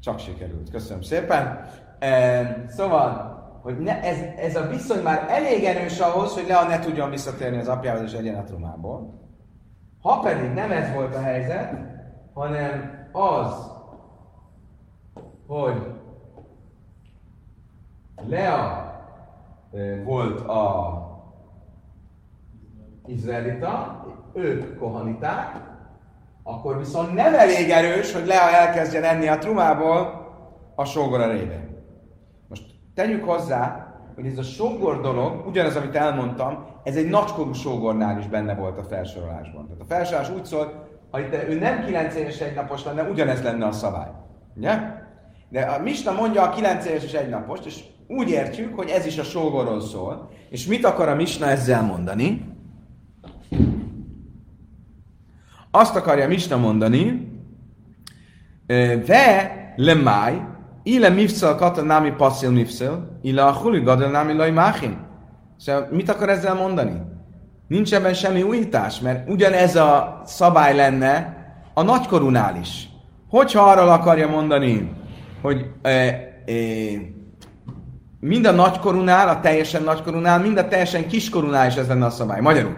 Csak 0.08 0.20
sikerült. 0.20 0.70
Köszönöm 0.70 1.02
szépen. 1.02 1.66
Szóval, 2.68 3.36
hogy 3.62 3.78
ne, 3.80 4.02
ez, 4.02 4.18
ez 4.38 4.56
a 4.56 4.68
viszony 4.68 5.04
már 5.04 5.26
elég 5.30 5.64
erős 5.64 6.00
ahhoz, 6.00 6.34
hogy 6.34 6.48
Lea 6.48 6.68
ne 6.68 6.80
tudjon 6.80 7.10
visszatérni 7.10 7.58
az 7.58 7.68
apjához 7.68 8.02
és 8.02 8.14
egyen 8.14 8.36
a 8.36 8.44
trumából. 8.44 9.22
Ha 10.02 10.20
pedig 10.20 10.52
nem 10.52 10.72
ez 10.72 10.94
volt 10.94 11.16
a 11.16 11.22
helyzet, 11.22 11.74
hanem 12.34 13.06
az, 13.12 13.72
hogy 15.48 15.96
Lea 18.28 18.92
volt 20.04 20.40
a 20.40 20.98
izraelita, 23.06 24.06
ők 24.34 24.80
kohaniták, 24.80 25.77
akkor 26.50 26.78
viszont 26.78 27.14
nem 27.14 27.34
elég 27.34 27.70
erős, 27.70 28.14
hogy 28.14 28.26
Lea 28.26 28.50
elkezdjen 28.50 29.04
enni 29.04 29.28
a 29.28 29.38
trumából 29.38 30.26
a 30.76 30.86
sógora 30.86 31.32
révén. 31.32 31.86
Most 32.50 32.64
tegyük 32.96 33.24
hozzá, 33.24 33.88
hogy 34.16 34.26
ez 34.26 34.38
a 34.38 34.44
sógor 34.44 35.02
dolog, 35.02 35.48
ugyanaz, 35.48 35.76
amit 35.76 35.96
elmondtam, 35.96 36.66
ez 36.84 36.96
egy 36.96 37.10
nagykorú 37.10 37.54
sógornál 37.54 38.20
is 38.20 38.28
benne 38.28 38.56
volt 38.56 38.78
a 38.78 38.84
felsorolásban. 38.84 39.68
Tehát 39.68 39.82
a 39.82 39.86
felsorolás 39.86 40.30
úgy 40.30 40.46
szólt, 40.46 40.76
hogy 41.12 41.46
ő 41.50 41.60
nem 41.60 41.86
9 41.86 42.16
éves 42.16 42.40
egy 42.40 42.56
napos 42.56 42.84
lenne, 42.84 43.04
ugyanez 43.04 43.44
lenne 43.44 43.66
a 43.66 43.72
szabály. 43.72 44.10
Ugye? 44.56 44.80
De 45.50 45.62
a 45.62 45.80
Misna 45.82 46.12
mondja 46.12 46.42
a 46.42 46.50
9 46.50 46.86
éves 46.86 47.04
és 47.04 47.14
egy 47.14 47.30
napost, 47.30 47.66
és 47.66 47.84
úgy 48.08 48.30
értjük, 48.30 48.76
hogy 48.76 48.90
ez 48.90 49.06
is 49.06 49.18
a 49.18 49.24
sógorról 49.24 49.82
szól. 49.82 50.30
És 50.50 50.68
mit 50.68 50.86
akar 50.86 51.10
a 51.10 51.16
Misna 51.16 51.46
ezzel 51.46 51.82
mondani? 51.82 52.57
Azt 55.78 55.96
akarja 55.96 56.28
Misna 56.28 56.58
mondani, 56.58 57.32
ve 59.06 59.52
lemáj, 59.76 60.42
ile 60.84 61.10
mifszel 61.10 61.56
kata 61.56 61.82
nami 61.82 62.12
passzil 62.12 62.52
mifszel, 62.52 63.20
ile 63.22 63.44
a 63.44 63.54
huli 63.54 63.80
gadel 63.80 64.10
nami 64.10 64.34
laj 64.34 64.52
máchin. 64.52 64.98
Szóval 65.58 65.88
mit 65.92 66.10
akar 66.10 66.30
ezzel 66.30 66.54
mondani? 66.54 67.02
Nincs 67.68 67.94
ebben 67.94 68.14
semmi 68.14 68.42
újítás, 68.42 69.00
mert 69.00 69.30
ugyanez 69.30 69.76
a 69.76 70.22
szabály 70.26 70.76
lenne 70.76 71.36
a 71.74 71.82
nagykorunál 71.82 72.56
is. 72.56 72.90
Hogyha 73.30 73.62
arról 73.62 73.90
akarja 73.90 74.28
mondani, 74.28 74.92
hogy 75.42 75.66
e, 75.82 75.90
e, 75.90 76.14
mind 78.20 78.46
a 78.46 78.52
nagykorunál, 78.52 79.28
a 79.30 79.40
teljesen 79.40 79.84
nagykorunál, 79.84 80.40
mind 80.40 80.58
a 80.58 80.68
teljesen 80.68 81.08
kiskorunál 81.08 81.68
is 81.68 81.76
ez 81.76 81.88
lenne 81.88 82.06
a 82.06 82.10
szabály. 82.10 82.42
Magyarul, 82.42 82.76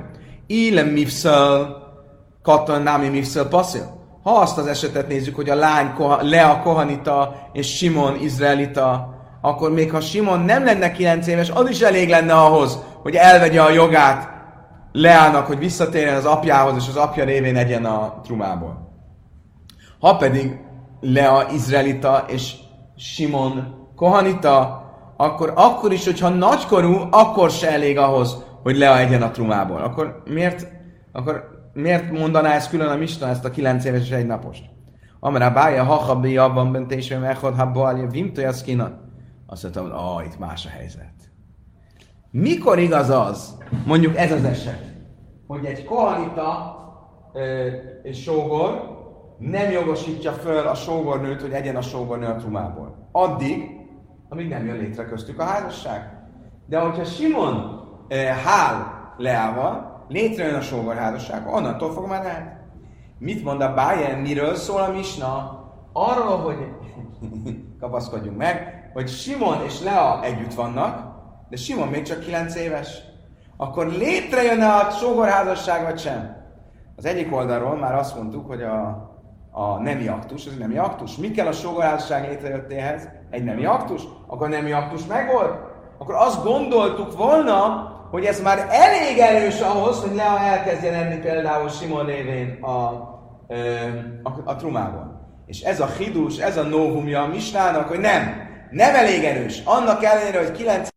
ile 0.48 0.84
mifszel 0.84 1.88
katan 2.42 2.82
námi 2.82 3.08
mifszel 3.08 3.48
passzil. 3.48 3.98
Ha 4.24 4.32
azt 4.32 4.58
az 4.58 4.68
esetet 4.68 5.08
nézzük, 5.08 5.36
hogy 5.36 5.50
a 5.50 5.56
lány 5.56 5.94
Lea 6.22 6.62
Kohanita 6.62 7.36
és 7.54 7.78
Simon 7.78 8.16
Izraelita, 8.16 9.18
akkor 9.42 9.72
még 9.72 9.92
ha 9.92 10.00
Simon 10.00 10.40
nem 10.40 10.66
lenne 10.66 10.92
9 10.92 11.28
éves, 11.28 11.50
az 11.50 11.70
is 11.70 11.82
elég 11.82 12.10
lenne 12.10 12.34
ahhoz, 12.34 12.80
hogy 13.02 13.16
elvegye 13.16 13.62
a 13.62 13.70
jogát 13.70 14.38
Leának, 14.92 15.46
hogy 15.46 15.58
visszatérjen 15.58 16.16
az 16.16 16.26
apjához, 16.26 16.76
és 16.76 16.88
az 16.88 16.96
apja 16.96 17.24
révén 17.24 17.56
egyen 17.56 17.86
a 17.86 18.20
trumából. 18.24 18.90
Ha 20.00 20.16
pedig 20.16 20.60
Lea 21.02 21.46
Izraelita 21.54 22.24
és 22.28 22.54
Simon 22.96 23.76
Kohanita, 23.96 24.84
akkor, 25.18 25.54
akkor 25.56 25.92
is, 25.92 26.06
hogyha 26.06 26.30
nagykorú, 26.30 27.08
akkor 27.12 27.50
se 27.50 27.72
elég 27.72 27.98
ahhoz, 27.98 28.44
hogy 28.64 28.78
Lea 28.78 28.98
egyen 28.98 29.22
a 29.22 29.32
trumából. 29.32 29.82
Akkor 29.82 30.22
miért, 30.26 30.68
akkor 31.12 31.59
miért 31.82 32.12
mondaná 32.12 32.54
ezt 32.54 32.70
külön 32.70 32.88
a 32.88 32.96
Misna, 32.96 33.28
ezt 33.28 33.46
a 33.46 33.50
9 33.50 33.86
éves 33.86 34.02
és 34.02 34.12
egy 34.12 34.26
napost? 34.26 34.64
Amara 35.20 35.52
bája, 35.52 35.84
ha 35.84 35.94
habbi 35.94 36.38
abban 36.38 36.72
bent 36.72 36.92
és 36.92 37.10
mechod 37.10 37.56
habba 37.56 37.84
alja 37.84 38.08
vimtoj 38.08 38.50
kina. 38.66 38.92
Azt 39.48 39.64
mondtam, 39.64 39.84
hogy 39.84 39.94
ah, 39.94 40.26
itt 40.26 40.40
más 40.40 40.66
a 40.66 40.70
helyzet. 40.70 41.14
Mikor 42.32 42.80
igaz 42.80 43.10
az, 43.10 43.58
mondjuk 43.86 44.18
ez 44.18 44.32
az 44.32 44.44
eset, 44.44 44.94
hogy 45.48 45.66
egy 45.66 45.84
kohanita 45.86 46.78
és 48.04 48.22
sógor 48.22 48.98
nem 49.38 49.72
jogosítja 49.72 50.32
föl 50.32 50.68
a 50.68 50.76
sógornőt, 50.76 51.42
hogy 51.42 51.52
egyen 51.52 51.76
a 51.76 51.82
sógornő 51.82 52.26
a 52.26 52.36
trumából. 52.36 53.10
Addig, 53.12 53.70
amíg 54.30 54.48
nem 54.48 54.66
jön 54.66 54.78
létre 54.78 55.06
köztük 55.06 55.40
a 55.40 55.44
házasság. 55.44 56.18
De 56.66 56.80
hogyha 56.80 57.04
Simon 57.04 57.82
eh, 58.08 58.38
hál 58.44 58.98
Leával, 59.18 59.89
létrejön 60.10 60.56
a 60.56 60.62
sógorházasság, 60.62 61.48
onnantól 61.48 61.92
fog 61.92 62.08
már 62.08 62.24
lehet. 62.24 62.58
Mit 63.18 63.44
mond 63.44 63.62
a 63.62 63.74
Bayern, 63.74 64.20
miről 64.20 64.56
szól 64.56 64.82
a 64.82 64.92
Misna? 64.92 65.64
Arról, 65.94 66.38
hogy 66.38 66.58
kapaszkodjunk 67.80 68.38
meg, 68.38 68.90
hogy 68.94 69.10
Simon 69.10 69.64
és 69.66 69.82
Lea 69.82 70.24
együtt 70.24 70.54
vannak, 70.54 71.08
de 71.50 71.56
Simon 71.56 71.88
még 71.88 72.04
csak 72.04 72.20
9 72.20 72.56
éves. 72.56 73.02
Akkor 73.58 73.88
létrejön 73.88 74.62
a 74.62 74.90
sógorházasság, 74.90 75.84
vagy 75.84 76.00
sem? 76.00 76.38
Az 76.96 77.06
egyik 77.06 77.36
oldalról 77.36 77.76
már 77.76 77.96
azt 77.96 78.16
mondtuk, 78.16 78.48
hogy 78.48 78.62
a, 78.62 79.10
a 79.52 79.78
nemi 79.78 80.08
aktus, 80.08 80.46
ez 80.46 80.58
nemi 80.58 80.78
aktus. 80.78 81.18
Mi 81.18 81.32
kell 81.32 81.48
a 81.48 81.52
sógorházasság 81.52 82.30
létrejöttéhez? 82.30 83.10
Egy 83.30 83.44
nemi 83.44 83.66
aktus? 83.66 84.04
Akkor 84.28 84.48
a 84.48 84.50
nemi 84.50 84.72
aktus 84.72 85.06
megvolt? 85.06 85.54
Akkor 85.98 86.16
azt 86.16 86.44
gondoltuk 86.44 87.18
volna, 87.18 87.88
hogy 88.10 88.26
ez 88.26 88.42
már 88.42 88.68
elég 88.70 89.18
erős 89.18 89.60
ahhoz, 89.60 90.02
hogy 90.02 90.16
Lea 90.16 90.40
elkezdjen 90.40 90.94
enni 90.94 91.20
például 91.20 91.70
Simon 91.70 92.06
révén 92.06 92.64
a, 92.64 92.78
a, 94.24 94.42
a 94.46 94.56
trumából. 94.56 95.18
És 95.46 95.62
ez 95.62 95.80
a 95.80 95.88
hidus, 95.88 96.38
ez 96.38 96.58
a 96.58 96.64
novumja 96.64 97.22
a 97.22 97.28
misnának, 97.28 97.88
hogy 97.88 98.00
nem, 98.00 98.48
nem 98.72 98.96
elég 98.96 99.24
erős. 99.24 99.62
Annak 99.66 100.04
ellenére, 100.04 100.38
hogy 100.38 100.52
kilenc 100.52 100.90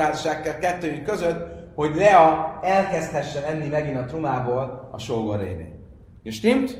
házasság 0.00 0.58
kettőjük 0.58 1.04
között, 1.04 1.60
hogy 1.74 1.94
Lea 1.94 2.58
elkezdhessen 2.62 3.44
enni 3.44 3.68
megint 3.68 3.96
a 3.96 4.04
trumából 4.04 4.88
a 4.92 4.98
sógor 4.98 5.40
révén. 5.40 5.84
És 6.22 6.34
stimmt? 6.34 6.78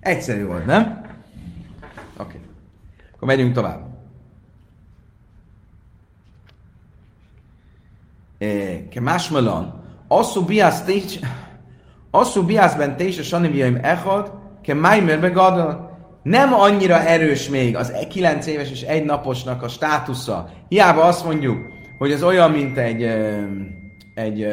Egyszerű 0.00 0.46
volt, 0.46 0.66
nem? 0.66 1.06
Oké. 2.18 2.36
Okay. 2.36 2.40
Akkor 3.14 3.28
megyünk 3.28 3.54
tovább. 3.54 3.86
Ke 8.90 9.00
másmalon, 9.00 9.84
asszú 10.08 10.44
biász 10.44 10.84
técs, 10.84 11.18
asszú 12.10 12.42
biászben 12.42 12.96
técs, 12.96 13.18
a 13.18 13.22
saniviaim 13.22 13.78
echad, 13.82 14.32
ke 14.62 14.74
májmerbe 14.74 15.28
gadol, 15.28 15.96
nem 16.22 16.52
annyira 16.52 17.00
erős 17.00 17.48
még 17.48 17.76
az 17.76 17.92
9 18.08 18.46
éves 18.46 18.70
és 18.70 18.82
egy 18.82 19.04
naposnak 19.04 19.62
a 19.62 19.68
státusza. 19.68 20.50
Hiába 20.68 21.02
azt 21.02 21.24
mondjuk, 21.24 21.58
hogy 21.98 22.12
ez 22.12 22.22
olyan, 22.22 22.50
mint 22.50 22.78
egy, 22.78 23.02
egy 24.14 24.46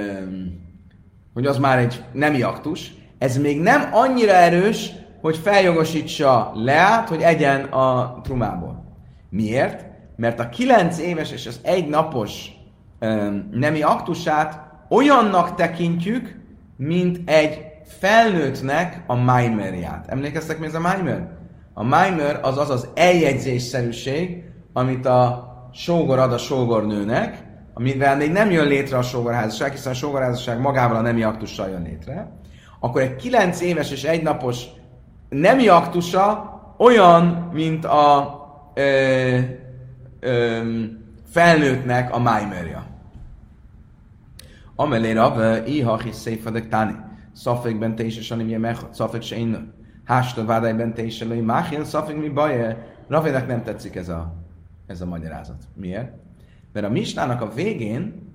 hogy 1.34 1.46
az 1.46 1.58
már 1.58 1.78
egy 1.78 2.04
nemi 2.12 2.42
aktus, 2.42 2.92
ez 3.18 3.38
még 3.38 3.62
nem 3.62 3.90
annyira 3.94 4.32
erős, 4.32 4.92
hogy 5.26 5.38
feljogosítsa 5.38 6.52
Leát, 6.54 7.10
hogy 7.10 7.22
egyen 7.22 7.64
a 7.64 8.20
trumából. 8.24 8.84
Miért? 9.30 9.86
Mert 10.16 10.40
a 10.40 10.50
kilenc 10.50 11.00
éves 11.00 11.32
és 11.32 11.48
az 11.48 11.60
egy 11.64 11.88
napos 11.88 12.48
um, 13.02 13.50
nemi 13.52 13.82
aktusát 13.82 14.60
olyannak 14.90 15.56
tekintjük, 15.56 16.40
mint 16.78 17.30
egy 17.30 17.62
felnőttnek 18.00 19.04
a 19.08 19.16
maimerját. 19.16 20.08
Emlékeztek 20.08 20.60
mi 20.60 20.66
ez 20.66 20.74
a 20.76 20.80
maimer? 20.80 21.30
A 21.74 21.84
maimer 21.84 22.40
az 22.42 22.58
az 22.58 22.70
az 22.70 22.88
eljegyzésszerűség, 22.96 24.44
amit 24.74 25.06
a 25.06 25.50
sógor 25.74 26.20
ad 26.20 26.34
a 26.34 26.38
sógornőnek, 26.38 27.44
amivel 27.74 28.16
még 28.16 28.32
nem 28.32 28.52
jön 28.52 28.68
létre 28.68 28.98
a 28.98 29.02
sógorházasság, 29.02 29.72
hiszen 29.72 29.92
a 29.92 29.96
sógorházasság 29.96 30.60
magával 30.60 30.98
a 30.98 31.02
nemi 31.02 31.24
aktussal 31.24 31.70
jön 31.70 31.82
létre, 31.82 32.32
akkor 32.80 33.02
egy 33.02 33.16
kilenc 33.16 33.62
éves 33.62 33.92
és 33.92 34.04
egy 34.04 34.24
napos 34.24 34.66
nemi 35.40 35.68
aktusa 35.68 36.54
olyan, 36.78 37.26
mint 37.54 37.86
a 37.86 38.40
ö, 38.74 39.40
ö, 40.20 40.62
felnőttnek 41.28 42.14
a 42.14 42.20
májmerja. 42.20 42.86
Amelé 44.76 45.12
Rav, 45.12 45.68
iha 45.68 45.98
his 45.98 46.16
széfadek 46.16 46.70
táni. 46.70 46.96
Szafek 47.34 47.80
bente 47.80 48.04
is, 48.04 48.18
és 48.18 48.32
anim 48.32 48.60
mechot, 48.60 48.94
szafek 48.94 49.22
se 49.22 49.38
én. 49.38 49.74
Hástól 50.04 50.46
vádály 50.46 50.74
bente 50.74 51.04
is, 51.04 51.22
elő, 51.22 51.42
máhil, 51.42 51.84
szafek 51.84 52.18
mi 52.18 52.30
baj? 52.30 52.78
Ravének 53.08 53.48
nem 53.48 53.64
tetszik 53.64 53.96
ez 53.96 54.10
a, 54.10 54.34
ez 54.88 55.02
a 55.02 55.06
magyarázat. 55.06 55.64
Miért? 55.74 56.12
Mert 56.74 56.86
a 56.86 56.90
misnának 56.90 57.42
a 57.42 57.50
végén, 57.50 58.34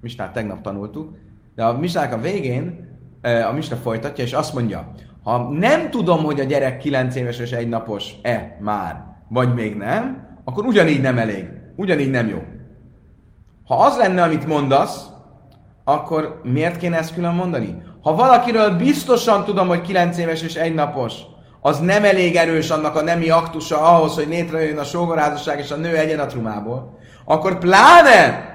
misnát 0.00 0.32
tegnap 0.32 0.60
tanultuk, 0.60 1.16
de 1.54 1.64
a 1.64 1.78
misnának 1.78 2.12
a 2.12 2.20
végén 2.20 2.94
a 3.48 3.52
misna 3.52 3.76
folytatja, 3.76 4.24
és 4.24 4.32
azt 4.32 4.54
mondja, 4.54 4.92
ha 5.26 5.48
nem 5.50 5.90
tudom, 5.90 6.24
hogy 6.24 6.40
a 6.40 6.44
gyerek 6.44 6.78
9 6.78 7.14
éves 7.14 7.38
és 7.38 7.50
egy 7.50 7.68
napos-e 7.68 8.56
már, 8.60 9.04
vagy 9.28 9.54
még 9.54 9.74
nem, 9.74 10.26
akkor 10.44 10.64
ugyanígy 10.64 11.00
nem 11.00 11.18
elég. 11.18 11.44
Ugyanígy 11.76 12.10
nem 12.10 12.28
jó. 12.28 12.42
Ha 13.66 13.74
az 13.76 13.96
lenne, 13.96 14.22
amit 14.22 14.46
mondasz, 14.46 15.06
akkor 15.84 16.40
miért 16.42 16.76
kéne 16.76 16.98
ezt 16.98 17.14
külön 17.14 17.34
mondani? 17.34 17.82
Ha 18.02 18.14
valakiről 18.14 18.70
biztosan 18.70 19.44
tudom, 19.44 19.68
hogy 19.68 19.80
9 19.80 20.18
éves 20.18 20.42
és 20.42 20.54
egy 20.54 20.74
napos, 20.74 21.14
az 21.60 21.78
nem 21.78 22.04
elég 22.04 22.36
erős 22.36 22.70
annak 22.70 22.96
a 22.96 23.02
nemi 23.02 23.28
aktusa 23.28 23.80
ahhoz, 23.80 24.14
hogy 24.14 24.28
létrejön 24.28 24.78
a 24.78 24.84
sógorházasság 24.84 25.58
és 25.58 25.70
a 25.70 25.76
nő 25.76 25.96
egyen 25.96 26.18
a 26.18 26.26
trumából, 26.26 26.98
akkor 27.24 27.58
pláne, 27.58 28.54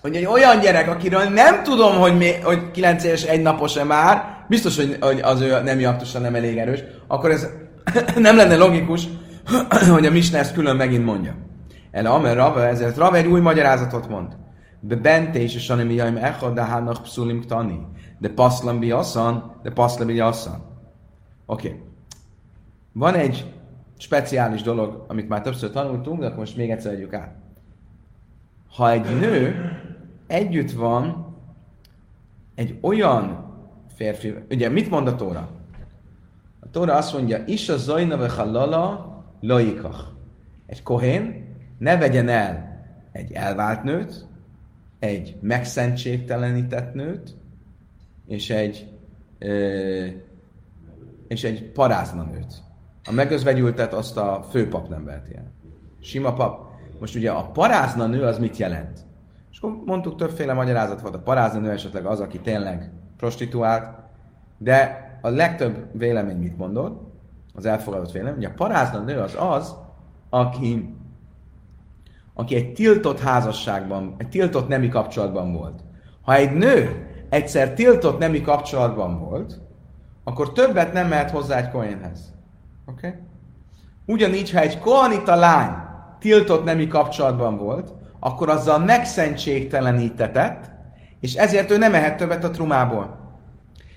hogy 0.00 0.16
egy 0.16 0.26
olyan 0.26 0.60
gyerek, 0.60 0.88
akiről 0.88 1.24
nem 1.24 1.62
tudom, 1.62 1.96
hogy, 1.96 2.16
mi, 2.16 2.32
hogy 2.42 2.70
9 2.70 3.04
éves 3.04 3.22
egy 3.22 3.42
napos-e 3.42 3.84
már, 3.84 4.37
biztos, 4.48 4.76
hogy, 4.76 4.96
hogy 5.00 5.20
az 5.20 5.40
ő 5.40 5.62
nemi 5.62 5.84
aktusa 5.84 6.18
nem 6.18 6.34
elég 6.34 6.58
erős, 6.58 6.82
akkor 7.06 7.30
ez 7.30 7.48
nem 8.16 8.36
lenne 8.36 8.56
logikus, 8.56 9.08
hogy 9.94 10.06
a 10.06 10.10
Misna 10.10 10.38
ezt 10.38 10.54
külön 10.54 10.76
megint 10.76 11.04
mondja. 11.04 11.34
El 11.90 12.06
Amer 12.06 12.36
Rava, 12.36 12.66
ezért 12.66 12.96
Rava 12.96 13.16
egy 13.16 13.26
új 13.26 13.40
magyarázatot 13.40 14.08
mond. 14.08 14.36
Be 14.80 14.96
bente 14.96 15.38
és 15.38 15.70
anemi 15.70 15.94
jaim 15.94 16.16
echad, 16.16 16.54
de 16.54 16.64
hánach 16.64 17.00
pszulim 17.00 17.42
tani. 17.42 17.86
De 18.18 18.28
paszlam 18.28 18.78
bi 18.78 18.90
asszan, 18.90 19.60
de 19.62 19.70
paszlam 19.70 20.06
bi 20.06 20.20
asszan. 20.20 20.62
Oké. 21.46 21.68
Okay. 21.68 21.80
Van 22.92 23.14
egy 23.14 23.52
speciális 23.98 24.62
dolog, 24.62 25.04
amit 25.08 25.28
már 25.28 25.42
többször 25.42 25.70
tanultunk, 25.70 26.20
de 26.20 26.26
akkor 26.26 26.38
most 26.38 26.56
még 26.56 26.70
egyszer 26.70 26.92
adjuk 26.92 27.12
át. 27.12 27.34
Ha 28.76 28.90
egy 28.90 29.18
nő 29.18 29.54
együtt 30.26 30.70
van 30.70 31.36
egy 32.54 32.78
olyan 32.80 33.47
férfi, 33.98 34.34
ugye 34.50 34.68
mit 34.68 34.90
mond 34.90 35.06
a 35.06 35.16
Tóra? 35.16 35.50
A 36.60 36.70
Tóra 36.70 36.94
azt 36.94 37.12
mondja, 37.12 37.42
is 37.46 37.68
a 37.68 37.76
zajna 37.76 38.28
halala 38.28 39.16
laikach. 39.40 39.98
Egy 40.66 40.82
kohén 40.82 41.54
ne 41.78 41.96
vegyen 41.96 42.28
el 42.28 42.82
egy 43.12 43.32
elvált 43.32 43.82
nőt, 43.82 44.26
egy 44.98 45.36
megszentségtelenített 45.40 46.94
nőt, 46.94 47.36
és 48.26 48.50
egy, 48.50 48.88
ö, 49.38 50.06
és 51.28 51.44
egy 51.44 51.72
parázna 51.72 52.22
nőt. 52.22 52.54
A 53.04 53.12
megözvegyültet 53.12 53.92
azt 53.92 54.16
a 54.16 54.46
főpap 54.50 54.88
nem 54.88 55.04
veheti 55.04 55.36
el. 55.36 55.52
Sima 56.00 56.32
pap. 56.32 56.66
Most 57.00 57.14
ugye 57.14 57.30
a 57.30 57.50
parázna 57.50 58.06
nő 58.06 58.22
az 58.22 58.38
mit 58.38 58.56
jelent? 58.56 59.06
És 59.50 59.58
akkor 59.58 59.82
mondtuk, 59.84 60.16
többféle 60.16 60.52
magyarázat 60.52 61.00
volt. 61.00 61.14
A 61.14 61.22
parázna 61.22 61.60
nő 61.60 61.70
esetleg 61.70 62.06
az, 62.06 62.20
aki 62.20 62.40
tényleg 62.40 62.92
prostituált, 63.18 63.96
de 64.58 65.06
a 65.22 65.28
legtöbb 65.28 65.98
vélemény 65.98 66.36
mit 66.36 66.56
mondott? 66.56 67.14
Az 67.54 67.66
elfogadott 67.66 68.12
vélemény, 68.12 68.34
hogy 68.34 68.44
a 68.44 68.54
parázna 68.56 69.00
nő 69.00 69.18
az 69.18 69.36
az, 69.38 69.74
aki, 70.30 70.94
aki 72.34 72.54
egy 72.54 72.72
tiltott 72.72 73.20
házasságban, 73.20 74.14
egy 74.18 74.28
tiltott 74.28 74.68
nemi 74.68 74.88
kapcsolatban 74.88 75.52
volt. 75.52 75.80
Ha 76.22 76.34
egy 76.34 76.52
nő 76.52 77.06
egyszer 77.28 77.74
tiltott 77.74 78.18
nemi 78.18 78.40
kapcsolatban 78.40 79.18
volt, 79.18 79.60
akkor 80.24 80.52
többet 80.52 80.92
nem 80.92 81.08
mehet 81.08 81.30
hozzá 81.30 81.56
egy 81.56 81.70
kohénhez. 81.70 82.34
Oké? 82.86 83.06
Okay? 83.06 83.20
Ugyanígy, 84.06 84.50
ha 84.50 84.60
egy 84.60 84.78
kohanita 84.78 85.34
lány 85.34 85.72
tiltott 86.18 86.64
nemi 86.64 86.86
kapcsolatban 86.86 87.56
volt, 87.56 87.92
akkor 88.20 88.48
azzal 88.48 88.78
megszentségtelenítetett, 88.78 90.70
és 91.20 91.34
ezért 91.34 91.70
ő 91.70 91.78
nem 91.78 91.90
mehet 91.90 92.16
többet 92.16 92.44
a 92.44 92.50
trumából. 92.50 93.18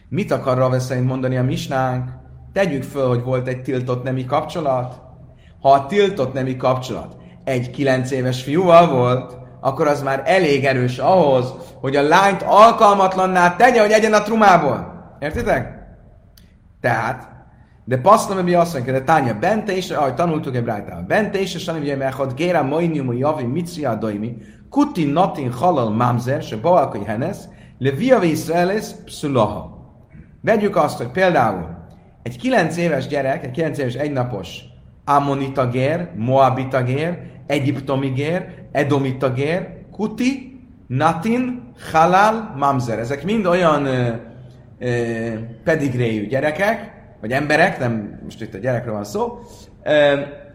Mit 0.09 0.31
akar 0.31 0.57
Rave 0.57 1.01
mondani 1.01 1.37
a 1.37 1.43
misnánk? 1.43 2.09
Tegyük 2.53 2.83
föl, 2.83 3.07
hogy 3.07 3.23
volt 3.23 3.47
egy 3.47 3.61
tiltott 3.61 4.03
nemi 4.03 4.25
kapcsolat. 4.25 5.01
Ha 5.61 5.71
a 5.71 5.85
tiltott 5.85 6.33
nemi 6.33 6.55
kapcsolat 6.57 7.15
egy 7.43 7.69
kilenc 7.69 8.11
éves 8.11 8.43
fiúval 8.43 8.89
volt, 8.89 9.37
akkor 9.59 9.87
az 9.87 10.01
már 10.01 10.21
elég 10.25 10.65
erős 10.65 10.97
ahhoz, 10.97 11.53
hogy 11.81 11.95
a 11.95 12.01
lányt 12.01 12.41
alkalmatlanná 12.41 13.55
tegye, 13.55 13.81
hogy 13.81 13.91
egyen 13.91 14.13
a 14.13 14.21
trumából. 14.21 14.93
Értitek? 15.19 15.79
Tehát, 16.81 17.29
de 17.85 17.97
passzlam, 17.97 18.43
mi 18.43 18.53
azt 18.53 18.73
mondja, 18.73 18.93
de 18.93 19.01
tánya 19.01 19.39
bente 19.39 19.75
is, 19.77 19.89
ahogy 19.89 20.13
tanultuk 20.13 20.55
egy 20.55 20.63
brájtával, 20.63 21.03
bente 21.07 21.39
is, 21.39 21.55
és 21.55 21.65
hanem, 21.65 21.81
hogy 21.81 22.13
hogy 22.13 22.33
géra 22.33 22.63
mainium, 22.63 23.13
javi, 23.13 23.43
mitria, 23.43 23.95
doimi, 23.95 24.37
kuti 24.69 25.05
natin 25.05 25.51
halal 25.51 25.89
mamzer, 25.89 26.41
se 26.41 26.57
baalkai 26.57 27.03
henesz, 27.03 27.47
le 27.77 27.91
via 27.91 28.23
Israelis 28.23 28.85
pszulaha. 29.05 29.79
Vegyük 30.41 30.75
azt, 30.75 30.97
hogy 30.97 31.07
például 31.07 31.79
egy 32.23 32.37
9 32.37 32.77
éves 32.77 33.07
gyerek, 33.07 33.43
egy 33.43 33.51
9 33.51 33.77
éves 33.77 33.93
egynapos 33.93 34.59
Ammonita 35.05 35.69
gér, 35.69 36.09
Moabita 36.15 36.83
gér, 36.83 37.19
Egyiptomi 37.47 38.09
gér, 38.09 38.45
Edomita 38.71 39.33
gér, 39.33 39.67
Kuti, 39.91 40.59
Natin, 40.87 41.73
Halal, 41.91 42.53
Mamzer. 42.57 42.99
Ezek 42.99 43.23
mind 43.23 43.45
olyan 43.45 43.85
ö, 43.85 44.13
ö, 44.79 45.33
pedigréjű 45.63 46.27
gyerekek, 46.27 46.90
vagy 47.21 47.31
emberek, 47.31 47.79
nem 47.79 48.19
most 48.23 48.41
itt 48.41 48.53
a 48.53 48.57
gyerekről 48.57 48.93
van 48.93 49.03
szó, 49.03 49.39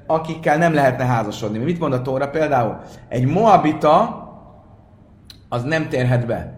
akikkel 0.07 0.57
nem 0.57 0.75
lehetne 0.75 1.05
házasodni. 1.05 1.59
Mit 1.59 1.79
mond 1.79 1.93
a 1.93 2.03
Tóra? 2.03 2.29
Például 2.29 2.77
egy 3.09 3.27
Moabita 3.27 4.25
az 5.49 5.63
nem 5.63 5.89
térhet 5.89 6.27
be. 6.27 6.55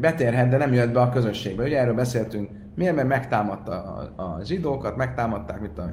Betérhet, 0.00 0.48
de 0.48 0.56
nem 0.56 0.72
jöhet 0.72 0.92
be 0.92 1.00
a 1.00 1.08
közösségbe. 1.08 1.64
Ugye 1.64 1.78
erről 1.78 1.94
beszéltünk 1.94 2.48
Miért? 2.74 2.94
Mert 2.94 3.08
megtámadta 3.08 3.72
a, 3.72 4.22
a 4.22 4.40
zsidókat, 4.44 4.96
megtámadták, 4.96 5.60
mit 5.60 5.70
tudom 5.70 5.90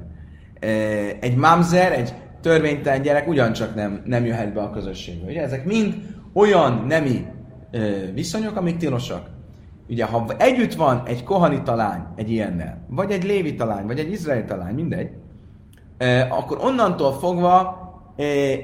Egy 1.20 1.36
mamzer, 1.36 1.92
egy 1.92 2.14
törvénytelen 2.42 3.02
gyerek 3.02 3.28
ugyancsak 3.28 3.76
nem, 3.76 4.02
nem 4.06 4.26
jöhet 4.26 4.54
be 4.54 4.62
a 4.62 4.70
közösségbe. 4.70 5.32
Ugye 5.32 5.42
ezek 5.42 5.66
mind 5.66 5.96
olyan 6.34 6.86
nemi 6.88 7.26
viszonyok, 8.14 8.56
amik 8.56 8.78
tilosak. 8.78 9.30
Ugye, 9.90 10.06
ha 10.06 10.26
együtt 10.38 10.74
van 10.74 11.02
egy 11.06 11.24
kohani 11.24 11.62
talány 11.62 12.04
egy 12.16 12.32
ilyennel, 12.32 12.86
vagy 12.90 13.12
egy 13.12 13.24
lévi 13.24 13.56
talány, 13.56 13.86
vagy 13.86 14.00
egy 14.00 14.12
izraeli 14.12 14.44
talány, 14.44 14.74
mindegy, 14.74 15.10
akkor 16.30 16.58
onnantól 16.62 17.14
fogva 17.14 17.80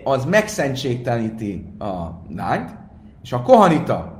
az 0.03 0.25
megszentségteleníti 0.25 1.73
a 1.79 2.05
lányt, 2.35 2.75
és 3.23 3.33
a 3.33 3.41
kohanita 3.41 4.15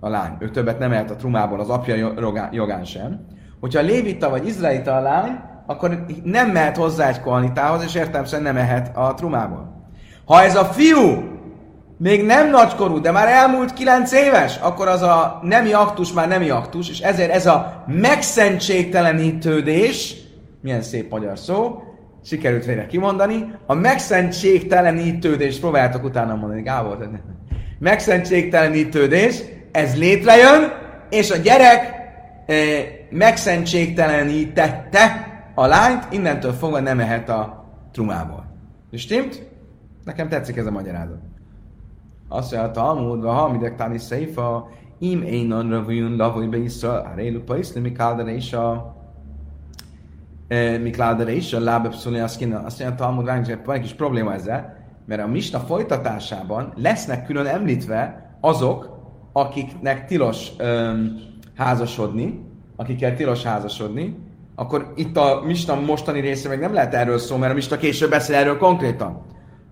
a 0.00 0.08
lány, 0.08 0.36
ő 0.38 0.50
többet 0.50 0.78
nem 0.78 0.92
ehet 0.92 1.10
a 1.10 1.16
trumából 1.16 1.60
az 1.60 1.68
apja 1.68 2.14
jogán 2.50 2.84
sem, 2.84 3.26
Hogyha 3.62 3.80
a 3.80 3.82
lévita 3.82 4.30
vagy 4.30 4.46
izraelita 4.46 4.96
a 4.96 5.00
lány, 5.00 5.40
akkor 5.66 6.04
nem 6.24 6.50
mehet 6.50 6.76
hozzá 6.76 7.08
egy 7.08 7.20
kohanitához, 7.20 7.82
és 7.82 7.94
értelmesen 7.94 8.42
nem 8.42 8.54
mehet 8.54 8.96
a 8.96 9.14
trumából. 9.14 9.86
Ha 10.24 10.42
ez 10.42 10.56
a 10.56 10.64
fiú 10.64 11.31
még 12.02 12.24
nem 12.24 12.50
nagykorú, 12.50 13.00
de 13.00 13.10
már 13.10 13.28
elmúlt 13.28 13.72
kilenc 13.72 14.12
éves, 14.12 14.56
akkor 14.56 14.88
az 14.88 15.02
a 15.02 15.40
nemi 15.42 15.72
aktus 15.72 16.12
már 16.12 16.28
nemi 16.28 16.50
aktus, 16.50 16.90
és 16.90 17.00
ezért 17.00 17.30
ez 17.30 17.46
a 17.46 17.84
megszentségtelenítődés, 17.86 20.16
milyen 20.60 20.82
szép 20.82 21.10
magyar 21.10 21.38
szó, 21.38 21.82
sikerült 22.24 22.64
végre 22.64 22.86
kimondani, 22.86 23.54
a 23.66 23.74
megszentségtelenítődés, 23.74 25.58
próbáljátok 25.58 26.04
utána 26.04 26.34
mondani, 26.34 26.62
Gábor, 26.62 27.08
megszentségtelenítődés, 27.78 29.42
ez 29.72 29.96
létrejön, 29.96 30.72
és 31.10 31.30
a 31.30 31.36
gyerek 31.36 31.94
eh, 32.46 32.56
megszentségtelenítette 33.10 35.26
a 35.54 35.66
lányt, 35.66 36.06
innentől 36.10 36.52
fogva 36.52 36.80
nem 36.80 36.96
mehet 36.96 37.28
a 37.28 37.64
trumából. 37.92 38.46
És 38.90 39.00
stimmt? 39.00 39.42
Nekem 40.04 40.28
tetszik 40.28 40.56
ez 40.56 40.66
a 40.66 40.70
magyarázat. 40.70 41.31
Azt 42.32 42.52
mondja, 42.52 42.68
a 42.68 42.72
Talmud, 42.72 43.24
ha 43.24 43.48
midek 43.48 43.76
tani 43.76 43.98
széfa, 43.98 44.68
im 44.98 45.22
énon 45.22 45.70
ravujun 45.70 46.16
lavoj 46.16 46.46
be 46.46 46.56
iszra, 46.56 47.02
a 47.02 47.12
rélu 47.14 47.40
pa 47.40 47.56
iszli, 47.56 47.80
mikládere 47.80 48.32
is 48.32 48.52
a 48.52 48.96
mikládere 50.82 51.32
is 51.32 51.52
a 51.52 51.60
lábe 51.60 51.88
pszulni 51.88 52.18
azt 52.18 52.40
mondja, 52.40 52.86
a 52.86 52.94
Talmud, 52.94 53.24
van 53.24 53.74
egy 53.74 53.80
kis 53.80 53.92
probléma 53.92 54.32
ezzel, 54.32 54.76
mert 55.06 55.22
a 55.22 55.26
misna 55.26 55.58
folytatásában 55.58 56.72
lesznek 56.76 57.24
külön 57.24 57.46
említve 57.46 58.30
azok, 58.40 59.00
akiknek 59.32 60.06
tilos 60.06 60.52
öm, 60.58 61.16
házasodni, 61.56 62.46
akikkel 62.76 63.14
tilos 63.14 63.42
házasodni, 63.42 64.18
akkor 64.54 64.92
itt 64.96 65.16
a 65.16 65.42
Mista 65.46 65.80
mostani 65.80 66.20
része 66.20 66.48
meg 66.48 66.60
nem 66.60 66.72
lehet 66.72 66.94
erről 66.94 67.18
szó, 67.18 67.36
mert 67.36 67.52
a 67.52 67.54
Mista 67.54 67.76
később 67.76 68.10
beszél 68.10 68.36
erről 68.36 68.58
konkrétan. 68.58 69.22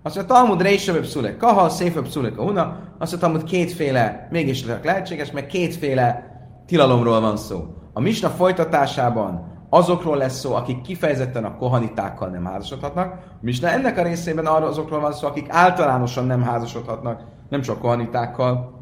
Azt 0.02 0.16
mondja, 0.16 0.34
Talmud 0.34 0.62
Reisevebb 0.62 1.04
Szulek 1.04 1.36
Kaha, 1.36 1.68
Széfebb 1.68 2.06
Szulek 2.06 2.40
Una, 2.40 2.62
azt 2.98 3.10
mondja, 3.10 3.18
Talmud 3.18 3.44
kétféle, 3.44 4.28
mégis 4.30 4.64
lehetséges, 4.82 5.30
meg 5.30 5.46
kétféle 5.46 6.30
tilalomról 6.66 7.20
van 7.20 7.36
szó. 7.36 7.64
A 7.92 8.00
Misna 8.00 8.28
folytatásában 8.28 9.48
azokról 9.68 10.16
lesz 10.16 10.38
szó, 10.38 10.54
akik 10.54 10.80
kifejezetten 10.80 11.44
a 11.44 11.56
kohanitákkal 11.56 12.28
nem 12.28 12.44
házasodhatnak. 12.44 13.18
Misna 13.40 13.68
ennek 13.68 13.98
a 13.98 14.02
részében 14.02 14.46
arra 14.46 14.66
azokról 14.66 15.00
van 15.00 15.12
szó, 15.12 15.26
akik 15.26 15.46
általánosan 15.48 16.26
nem 16.26 16.42
házasodhatnak, 16.42 17.24
nem 17.48 17.60
csak 17.60 17.78
kohanitákkal, 17.78 18.78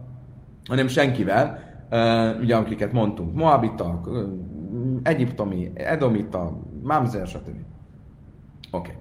hanem 0.69 0.89
senkivel, 0.89 1.59
uh, 1.91 2.41
ugye 2.41 2.57
akiket 2.57 2.93
mondtunk, 2.93 3.35
Moabita, 3.35 4.01
Egyiptomi, 5.03 5.71
Edomita, 5.75 6.59
Mamzer, 6.83 7.27
stb. 7.27 7.49
Oké. 7.49 7.61
Okay. 8.71 8.95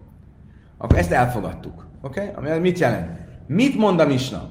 Akkor 0.77 0.97
ezt 0.97 1.12
elfogadtuk. 1.12 1.87
Oké? 2.01 2.31
Okay? 2.36 2.51
Ami 2.51 2.60
mit 2.60 2.79
jelent? 2.79 3.10
Mit 3.47 3.77
mond 3.77 3.99
a 3.99 4.05
Misna? 4.05 4.49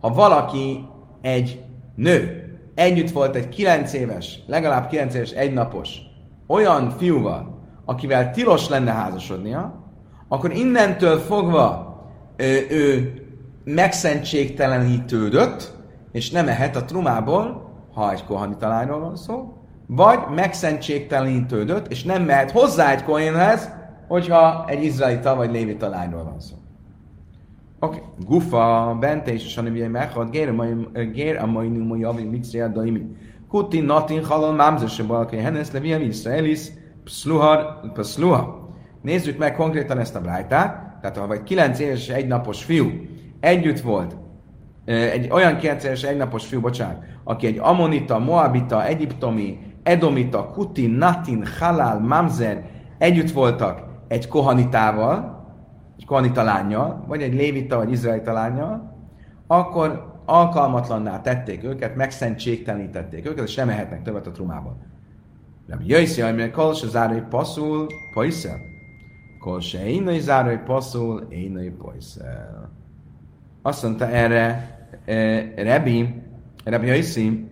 Ha 0.00 0.14
valaki 0.14 0.84
egy 1.20 1.64
nő 1.94 2.42
együtt 2.74 3.10
volt 3.10 3.36
egy 3.36 3.48
9 3.48 3.92
éves, 3.92 4.42
legalább 4.46 4.88
9 4.88 5.14
éves, 5.14 5.30
egynapos 5.30 5.98
olyan 6.46 6.90
fiúval, 6.90 7.58
akivel 7.84 8.30
tilos 8.30 8.68
lenne 8.68 8.92
házasodnia, 8.92 9.84
akkor 10.28 10.52
innentől 10.52 11.18
fogva 11.18 11.96
ő, 12.36 12.66
ő 12.70 13.12
megszentségtelenítődött, 13.64 15.76
és 16.12 16.30
nem 16.30 16.48
ehet 16.48 16.76
a 16.76 16.84
trumából, 16.84 17.72
ha 17.94 18.12
egy 18.12 18.24
kohani 18.24 18.56
talányról 18.58 19.00
van 19.00 19.16
szó, 19.16 19.52
vagy 19.86 20.18
megszentségtelenítődött, 20.34 21.88
és 21.88 22.04
nem 22.04 22.22
mehet 22.22 22.50
hozzá 22.50 22.90
egy 22.90 23.04
kohénhez, 23.04 23.70
hogyha 24.08 24.64
egy 24.68 24.84
izraelita 24.84 25.34
vagy 25.34 25.50
lévita 25.50 25.88
lányról 25.88 26.24
van 26.24 26.40
szó. 26.40 26.57
Oké. 27.80 28.02
Gufa, 28.26 28.96
bente 29.00 29.32
és 29.32 29.56
a 29.56 29.62
neviai 29.62 29.88
meghad, 29.88 30.30
gér 31.12 31.38
a 31.40 31.46
mai 31.46 31.68
numo 31.68 31.96
javi 31.96 32.24
mitzri 32.24 32.62
daimi. 32.72 33.06
Kuti 33.48 33.80
natin 33.80 34.24
halal 34.24 34.52
mámzer 34.52 34.88
se 34.88 35.02
balkai 35.02 35.38
hennes 35.38 35.70
leviam 35.70 36.02
israelis 36.02 36.68
pszluhar, 37.04 37.80
pszluha. 37.92 38.68
Nézzük 39.02 39.38
meg 39.38 39.54
konkrétan 39.54 39.98
ezt 39.98 40.16
a 40.16 40.20
brájtát. 40.20 40.98
Tehát 41.00 41.16
ha 41.16 41.26
vagy 41.26 41.42
9 41.42 41.78
éves 41.78 42.08
egy 42.08 42.26
napos 42.26 42.64
fiú 42.64 42.90
együtt 43.40 43.80
volt, 43.80 44.16
egy 44.84 45.28
olyan 45.30 45.56
9 45.56 45.84
éves 45.84 46.02
egy 46.02 46.16
napos 46.16 46.46
fiú, 46.46 46.60
bocsánat, 46.60 47.02
aki 47.24 47.46
egy 47.46 47.58
amonita, 47.58 48.18
moabita, 48.18 48.86
egyiptomi, 48.86 49.58
edomita, 49.82 50.46
kuti, 50.46 50.86
natin, 50.86 51.44
halal, 51.58 52.00
mamzer 52.00 52.64
együtt 52.98 53.30
voltak 53.30 53.82
egy 54.08 54.28
kohanitával, 54.28 55.37
egy 55.98 56.04
kohanita 56.04 56.42
lányjal, 56.42 57.04
vagy 57.06 57.22
egy 57.22 57.34
lévita, 57.34 57.76
vagy 57.76 57.90
izraelita 57.90 58.32
lányjal, 58.32 58.96
akkor 59.46 60.16
alkalmatlanná 60.24 61.20
tették 61.20 61.64
őket, 61.64 61.96
megszentségtelenítették 61.96 63.26
őket, 63.26 63.48
és 63.48 63.54
nem 63.54 63.68
ehetnek 63.68 64.02
többet 64.02 64.26
a 64.26 64.30
trumából. 64.30 64.76
Nem 65.66 65.80
jöjszi, 65.84 66.22
amire 66.22 66.50
kol 66.50 66.74
se 66.74 66.86
zárói 66.86 67.20
passzul, 67.20 67.86
pajszel. 68.12 68.56
Kol 69.40 69.60
se 69.60 69.86
énai 69.86 70.18
zárói 70.18 70.56
passzul, 70.56 71.26
énai 71.28 71.70
pajszel. 71.70 72.70
Azt 73.62 73.82
mondta 73.82 74.08
erre 74.08 74.76
e, 75.04 75.14
Rebi, 75.56 76.22
Rebi 76.64 76.86
Jöjszi, 76.86 77.46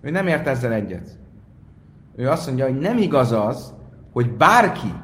ő 0.00 0.10
nem 0.10 0.26
ért 0.26 0.46
ezzel 0.46 0.72
egyet. 0.72 1.18
Ő 2.16 2.28
azt 2.28 2.46
mondja, 2.46 2.64
hogy 2.64 2.78
nem 2.78 2.98
igaz 2.98 3.32
az, 3.32 3.74
hogy 4.12 4.30
bárki, 4.30 4.94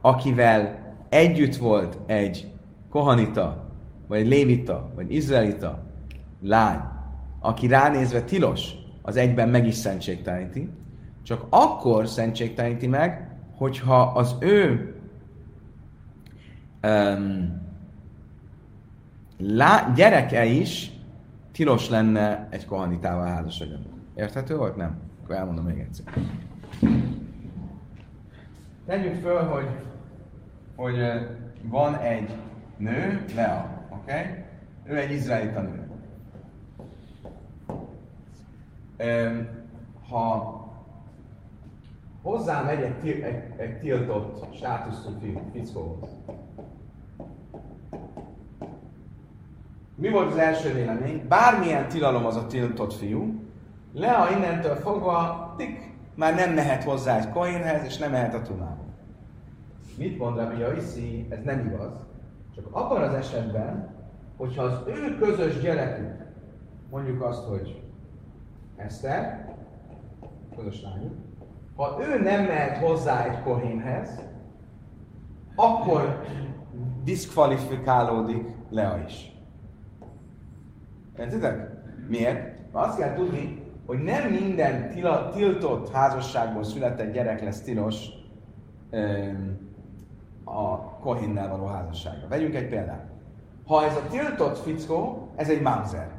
akivel 0.00 0.81
együtt 1.12 1.56
volt 1.56 1.98
egy 2.06 2.52
kohanita, 2.90 3.68
vagy 4.06 4.18
egy 4.18 4.26
lévita, 4.26 4.90
vagy 4.94 5.14
izraelita 5.14 5.82
lány, 6.40 6.80
aki 7.40 7.66
ránézve 7.66 8.22
tilos, 8.22 8.70
az 9.02 9.16
egyben 9.16 9.48
meg 9.48 9.66
is 9.66 9.74
szentségteleníti, 9.74 10.68
csak 11.22 11.46
akkor 11.50 12.08
szentségteleníti 12.08 12.86
meg, 12.86 13.36
hogyha 13.56 14.00
az 14.00 14.36
ő 14.40 14.94
um, 16.82 17.60
lá, 19.38 19.92
gyereke 19.94 20.44
is 20.44 20.92
tilos 21.52 21.88
lenne 21.88 22.46
egy 22.50 22.64
kohanitával 22.64 23.26
házasodjon. 23.26 23.86
Érthető 24.14 24.56
volt? 24.56 24.76
Nem? 24.76 24.96
Akkor 25.22 25.34
elmondom 25.34 25.64
még 25.64 25.78
egyszer. 25.78 26.04
Tegyük 28.86 29.14
föl, 29.14 29.42
hogy 29.42 29.66
hogy 30.82 30.98
van 31.62 31.96
egy 31.96 32.36
nő, 32.76 33.24
Lea, 33.34 33.86
oké? 33.90 34.12
Okay? 34.12 34.44
Ő 34.84 34.98
egy 34.98 35.10
izraelita 35.10 35.60
nő. 35.60 35.90
Ha 40.08 40.60
hozzám 42.22 42.66
egy, 42.66 42.80
egy, 42.80 43.08
egy, 43.08 43.42
egy 43.56 43.78
tiltott 43.78 44.54
státuszú 44.54 45.10
fickóhoz, 45.52 46.10
mi 49.94 50.08
volt 50.08 50.30
az 50.30 50.38
első 50.38 50.72
vélemény? 50.72 51.26
Bármilyen 51.28 51.88
tilalom 51.88 52.26
az 52.26 52.36
a 52.36 52.46
tiltott 52.46 52.92
fiú, 52.92 53.42
Lea 53.94 54.30
innentől 54.36 54.74
fogva 54.74 55.54
tik, 55.56 55.94
már 56.14 56.34
nem 56.34 56.52
mehet 56.54 56.84
hozzá 56.84 57.18
egy 57.18 57.28
kohénhez, 57.28 57.84
és 57.84 57.98
nem 57.98 58.10
mehet 58.10 58.34
a 58.34 58.42
tunába. 58.42 58.81
Mit 59.98 60.18
mond 60.18 60.36
Rabbi 60.36 60.58
Jaiszi? 60.58 61.26
Ez 61.28 61.38
nem 61.44 61.66
igaz. 61.66 62.06
Csak 62.54 62.66
abban 62.70 63.02
az 63.02 63.14
esetben, 63.14 63.88
hogyha 64.36 64.62
az 64.62 64.80
ő 64.86 65.16
közös 65.18 65.60
gyerekük, 65.60 66.24
mondjuk 66.90 67.22
azt, 67.22 67.44
hogy 67.44 67.82
Eszter, 68.76 69.54
közös 70.56 70.82
lányuk, 70.82 71.14
ha 71.76 71.98
ő 72.00 72.22
nem 72.22 72.44
mehet 72.44 72.76
hozzá 72.76 73.24
egy 73.24 73.42
kohénhez, 73.42 74.28
akkor 75.54 76.22
diszkvalifikálódik 77.04 78.46
Lea 78.70 79.02
is. 79.06 79.32
Értitek? 81.18 81.70
Miért? 82.08 82.58
Azt 82.72 82.98
kell 82.98 83.14
tudni, 83.14 83.62
hogy 83.86 83.98
nem 83.98 84.30
minden 84.30 84.90
tila, 84.90 85.30
tiltott 85.30 85.90
házasságból 85.90 86.64
született 86.64 87.12
gyerek 87.12 87.42
lesz 87.42 87.62
tilos, 87.62 88.08
a 90.52 90.98
Kohinnel 91.00 91.48
való 91.48 91.66
házasságra. 91.66 92.28
Vegyünk 92.28 92.54
egy 92.54 92.68
példát. 92.68 93.10
Ha 93.66 93.84
ez 93.84 93.96
a 93.96 94.06
tiltott 94.10 94.58
fickó, 94.58 95.28
ez 95.36 95.48
egy 95.48 95.62
mámzer. 95.62 96.10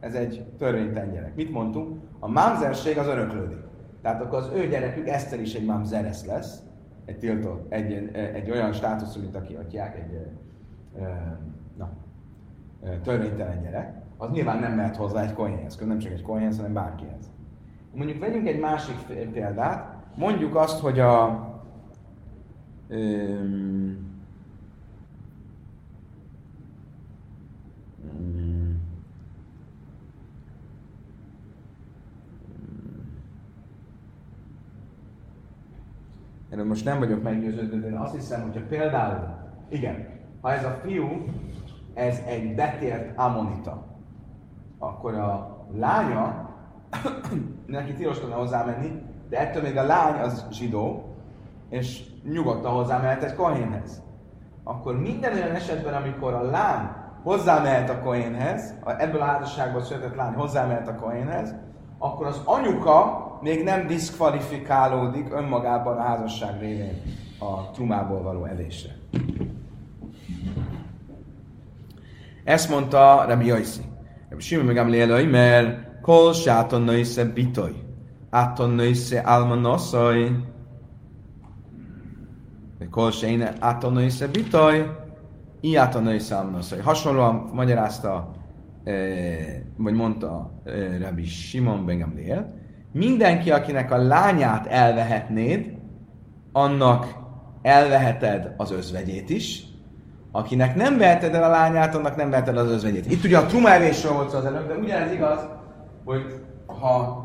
Ez 0.00 0.14
egy 0.14 0.44
törvénytelen 0.58 1.12
gyerek. 1.12 1.34
Mit 1.34 1.52
mondtunk? 1.52 2.00
A 2.18 2.28
mámzerség 2.28 2.98
az 2.98 3.06
öröklődik. 3.06 3.60
Tehát 4.02 4.22
akkor 4.22 4.38
az 4.38 4.50
ő 4.54 4.68
gyerekük 4.68 5.08
Eszter 5.08 5.40
is 5.40 5.54
egy 5.54 5.64
mámzeres 5.64 6.24
lesz, 6.24 6.62
egy 7.04 7.18
tiltott, 7.18 7.72
egy, 7.72 8.10
egy 8.34 8.50
olyan 8.50 8.72
státuszú, 8.72 9.20
mint 9.20 9.36
aki 9.36 9.54
atyák, 9.54 9.96
egy 9.96 10.26
na, 11.76 11.90
törvénytelen 13.02 13.62
gyerek, 13.62 14.02
az 14.16 14.30
nyilván 14.30 14.58
nem 14.58 14.72
mehet 14.72 14.96
hozzá 14.96 15.22
egy 15.22 15.32
kohénhez, 15.32 15.76
nem 15.76 15.98
csak 15.98 16.12
egy 16.12 16.22
kohénhez, 16.22 16.56
hanem 16.56 16.72
bárkihez. 16.72 17.30
Mondjuk 17.94 18.18
vegyünk 18.18 18.46
egy 18.46 18.60
másik 18.60 18.96
példát, 19.32 19.96
mondjuk 20.16 20.56
azt, 20.56 20.80
hogy 20.80 21.00
a, 21.00 21.24
Um, 22.92 24.10
Erről 36.50 36.64
most 36.64 36.84
nem 36.84 36.98
vagyok 36.98 37.22
meggyőződve, 37.22 37.76
de 37.76 37.86
én 37.86 37.96
azt 37.96 38.14
hiszem, 38.14 38.42
hogyha 38.42 38.60
például, 38.68 39.36
igen, 39.68 40.08
ha 40.40 40.52
ez 40.52 40.64
a 40.64 40.80
fiú, 40.84 41.24
ez 41.94 42.18
egy 42.26 42.54
betért 42.54 43.18
amonita, 43.18 43.86
akkor 44.78 45.14
a 45.14 45.64
lánya, 45.74 46.50
neki 47.66 47.92
tilos 47.92 48.22
lenne 48.22 48.34
hozzá 48.34 48.64
de 49.28 49.38
ettől 49.38 49.62
még 49.62 49.76
a 49.76 49.82
lány 49.82 50.20
az 50.20 50.46
zsidó, 50.50 51.11
és 51.72 52.02
nyugodtan 52.32 52.72
hozzámehet 52.72 53.22
egy 53.22 53.34
kohénhez. 53.34 54.02
Akkor 54.64 55.00
minden 55.00 55.32
olyan 55.32 55.54
esetben, 55.54 55.94
amikor 55.94 56.32
a 56.34 56.42
lány 56.42 56.88
hozzámehet 57.22 57.90
a 57.90 58.00
kohénhez, 58.00 58.74
ebből 58.98 59.20
a 59.20 59.24
házasságból 59.24 59.82
született 59.82 60.14
lány 60.14 60.32
hozzámehet 60.32 60.88
a 60.88 60.94
kohénhez, 60.94 61.54
akkor 61.98 62.26
az 62.26 62.40
anyuka 62.44 63.26
még 63.40 63.64
nem 63.64 63.86
diszkvalifikálódik 63.86 65.34
önmagában 65.34 65.96
a 65.96 66.02
házasság 66.02 66.60
révén 66.60 67.02
a 67.38 67.70
trumából 67.70 68.22
való 68.22 68.44
evésre. 68.44 68.96
Ezt 72.44 72.70
mondta 72.70 73.24
Rabbi 73.28 73.46
Jaiszi. 73.46 73.82
Rabbi 74.28 74.42
Simon 74.42 74.64
meg 74.64 74.76
Amlielai, 74.76 75.26
mert 75.26 76.00
kol 76.00 76.32
sáton 76.32 76.82
nősze 76.82 77.24
bitoj, 77.24 77.72
áton 78.30 78.70
nősze 78.70 79.18
alma 79.20 79.54
Kol 82.90 83.10
se 83.10 83.54
átanaisze 83.58 84.28
bitaj, 84.28 84.86
i 85.62 85.76
átanaisze 85.76 86.36
amnaszai. 86.36 86.78
Hasonlóan 86.78 87.50
magyarázta, 87.52 88.30
e, 88.84 88.92
vagy 89.76 89.94
mondta 89.94 90.50
e, 90.64 90.98
Rabbi 90.98 91.24
Simon 91.24 91.86
Bengamliel, 91.86 92.54
mindenki, 92.92 93.50
akinek 93.50 93.90
a 93.90 93.96
lányát 93.96 94.66
elvehetnéd, 94.66 95.76
annak 96.52 97.06
elveheted 97.62 98.54
az 98.56 98.70
özvegyét 98.70 99.30
is, 99.30 99.64
akinek 100.32 100.74
nem 100.74 100.98
veheted 100.98 101.34
el 101.34 101.44
a 101.44 101.48
lányát, 101.48 101.94
annak 101.94 102.16
nem 102.16 102.30
veheted 102.30 102.56
el 102.56 102.64
az 102.64 102.70
özvegyét. 102.70 103.10
Itt 103.10 103.24
ugye 103.24 103.38
a 103.38 103.46
trumelvésről 103.46 104.12
volt 104.12 104.30
szó 104.30 104.38
az 104.38 104.44
előbb, 104.44 104.68
de 104.68 104.74
ugyanez 104.74 105.12
igaz, 105.12 105.48
hogy 106.04 106.22
ha 106.66 107.22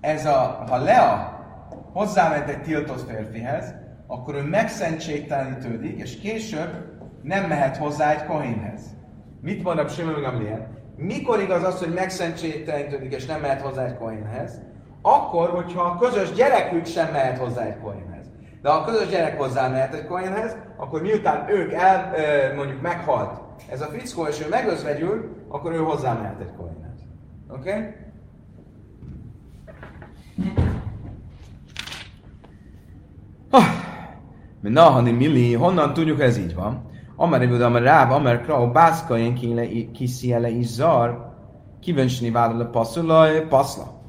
ez 0.00 0.26
a, 0.26 0.64
ha 0.68 0.76
Lea 0.76 1.40
hozzáment 1.92 2.48
egy 2.48 2.62
tiltott 2.62 3.10
férfihez, 3.10 3.74
akkor 4.06 4.34
ő 4.34 4.42
megszentségtelenítődik, 4.42 5.98
és 5.98 6.18
később 6.18 6.70
nem 7.22 7.48
mehet 7.48 7.76
hozzá 7.76 8.10
egy 8.10 8.24
kohénhez. 8.24 8.82
Mit 9.40 9.62
mond 9.62 9.78
a 9.78 9.88
Simon 9.88 10.20
Gamliel? 10.20 10.68
Mikor 10.96 11.40
igaz 11.40 11.62
az, 11.62 11.78
hogy 11.78 11.94
megszentségtelenítődik, 11.94 13.14
és 13.14 13.26
nem 13.26 13.40
mehet 13.40 13.60
hozzá 13.60 13.84
egy 13.84 13.96
kohénhez? 13.96 14.60
Akkor, 15.02 15.48
hogyha 15.48 15.82
a 15.82 15.98
közös 15.98 16.32
gyerekük 16.32 16.86
sem 16.86 17.12
mehet 17.12 17.38
hozzá 17.38 17.62
egy 17.62 17.78
kohénhez. 17.82 18.26
De 18.62 18.68
ha 18.70 18.76
a 18.76 18.84
közös 18.84 19.08
gyerek 19.08 19.38
hozzá 19.38 19.68
mehet 19.68 19.94
egy 19.94 20.06
kohénhez, 20.06 20.56
akkor 20.76 21.02
miután 21.02 21.48
ők 21.48 21.72
el, 21.72 22.12
mondjuk 22.54 22.80
meghalt 22.80 23.40
ez 23.70 23.80
a 23.80 23.86
fickó, 23.86 24.26
és 24.26 24.42
ő 24.44 24.48
megözvegyül, 24.48 25.44
akkor 25.48 25.72
ő 25.72 25.78
hozzá 25.78 26.12
mehet 26.12 26.40
egy 26.40 26.52
kohénhez. 26.56 26.98
Oké? 27.48 27.70
Okay? 27.70 27.94
Na, 34.68 34.90
hani 34.90 35.10
milli, 35.10 35.54
honnan 35.54 35.92
tudjuk, 35.92 36.20
ez 36.20 36.38
így 36.38 36.54
van? 36.54 36.90
Amar 37.16 37.42
Ibud, 37.42 37.60
Amar 37.60 37.82
Ráb, 37.82 38.10
Amar 38.10 38.40
Krau, 38.40 38.70
Bászka, 38.70 39.18
én 39.18 39.92
kisziele 39.92 40.48
is 40.48 40.66
zar, 40.66 41.34
kivensni 41.80 42.30
vállal 42.30 42.60
a 42.60 42.66
passzula, 42.66 43.46
paszla. 43.48 44.00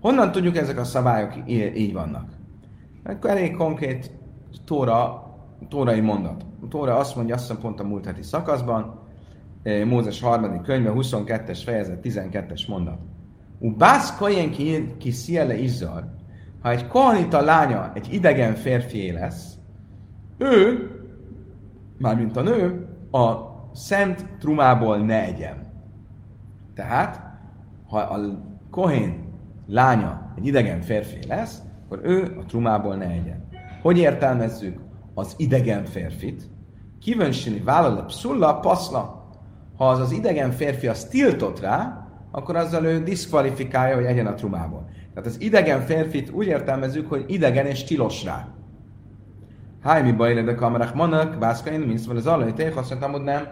Honnan 0.00 0.32
tudjuk, 0.32 0.56
ezek 0.56 0.78
a 0.78 0.84
szabályok 0.84 1.32
így 1.76 1.92
vannak? 1.92 2.28
Akkor 3.04 3.30
elég 3.30 3.56
konkrét 3.56 4.10
tóra, 4.64 5.24
tórai 5.68 6.00
mondat. 6.00 6.46
A 6.62 6.68
tóra 6.68 6.96
azt 6.96 7.16
mondja, 7.16 7.34
azt 7.34 7.54
pont 7.54 7.80
a 7.80 7.84
múlt 7.84 8.04
heti 8.04 8.22
szakaszban, 8.22 9.00
eh, 9.62 9.84
Mózes 9.84 10.20
harmadik 10.20 10.62
könyve, 10.62 10.92
22-es 10.94 11.60
fejezet, 11.64 12.00
12-es 12.02 12.68
mondat. 12.68 12.98
U 13.58 13.76
bász 13.76 14.16
kajen 14.16 14.50
ki 14.98 15.10
sziele 15.10 15.56
izzar, 15.56 16.04
ha 16.66 16.72
egy 16.72 16.86
kohanita 16.86 17.40
lánya 17.40 17.90
egy 17.94 18.12
idegen 18.12 18.54
férfié 18.54 19.10
lesz, 19.10 19.54
ő, 20.38 20.90
mármint 21.98 22.36
a 22.36 22.42
nő, 22.42 22.88
a 23.10 23.34
szent 23.72 24.26
trumából 24.38 24.96
ne 24.96 25.24
egyen. 25.24 25.56
Tehát, 26.74 27.20
ha 27.88 27.98
a 27.98 28.18
kohén 28.70 29.32
lánya 29.66 30.32
egy 30.36 30.46
idegen 30.46 30.80
férfi 30.80 31.26
lesz, 31.26 31.62
akkor 31.84 32.00
ő 32.02 32.36
a 32.40 32.44
trumából 32.44 32.96
ne 32.96 33.06
egyen. 33.06 33.48
Hogy 33.82 33.98
értelmezzük 33.98 34.78
az 35.14 35.34
idegen 35.36 35.84
férfit? 35.84 36.50
Kívönsini 37.00 37.60
vállal 37.60 37.98
a 37.98 38.04
pszulla, 38.04 38.60
paszla. 38.60 39.30
Ha 39.76 39.88
az 39.88 39.98
az 39.98 40.12
idegen 40.12 40.50
férfi 40.50 40.86
az 40.86 41.04
tiltott 41.04 41.60
rá, 41.60 42.06
akkor 42.30 42.56
azzal 42.56 42.84
ő 42.84 43.02
diszkvalifikálja, 43.02 43.94
hogy 43.94 44.04
egyen 44.04 44.26
a 44.26 44.34
trumából. 44.34 44.88
Tehát 45.16 45.30
az 45.30 45.40
idegen 45.40 45.80
férfit 45.80 46.30
úgy 46.30 46.46
értelmezzük, 46.46 47.08
hogy 47.08 47.24
idegen 47.26 47.66
és 47.66 47.84
tilos 47.84 48.24
rá. 48.24 48.48
Háj, 49.82 50.02
mi 50.02 50.12
baj, 50.12 50.42
de 50.42 50.54
kamerák 50.54 50.94
manak, 50.94 51.38
bászkain, 51.38 51.80
mint 51.80 51.98
szóval 51.98 52.16
az 52.16 52.26
alai 52.26 52.52
téh, 52.52 52.76
azt 52.76 52.88
mondtam, 52.88 53.12
hogy 53.12 53.22
nem. 53.22 53.46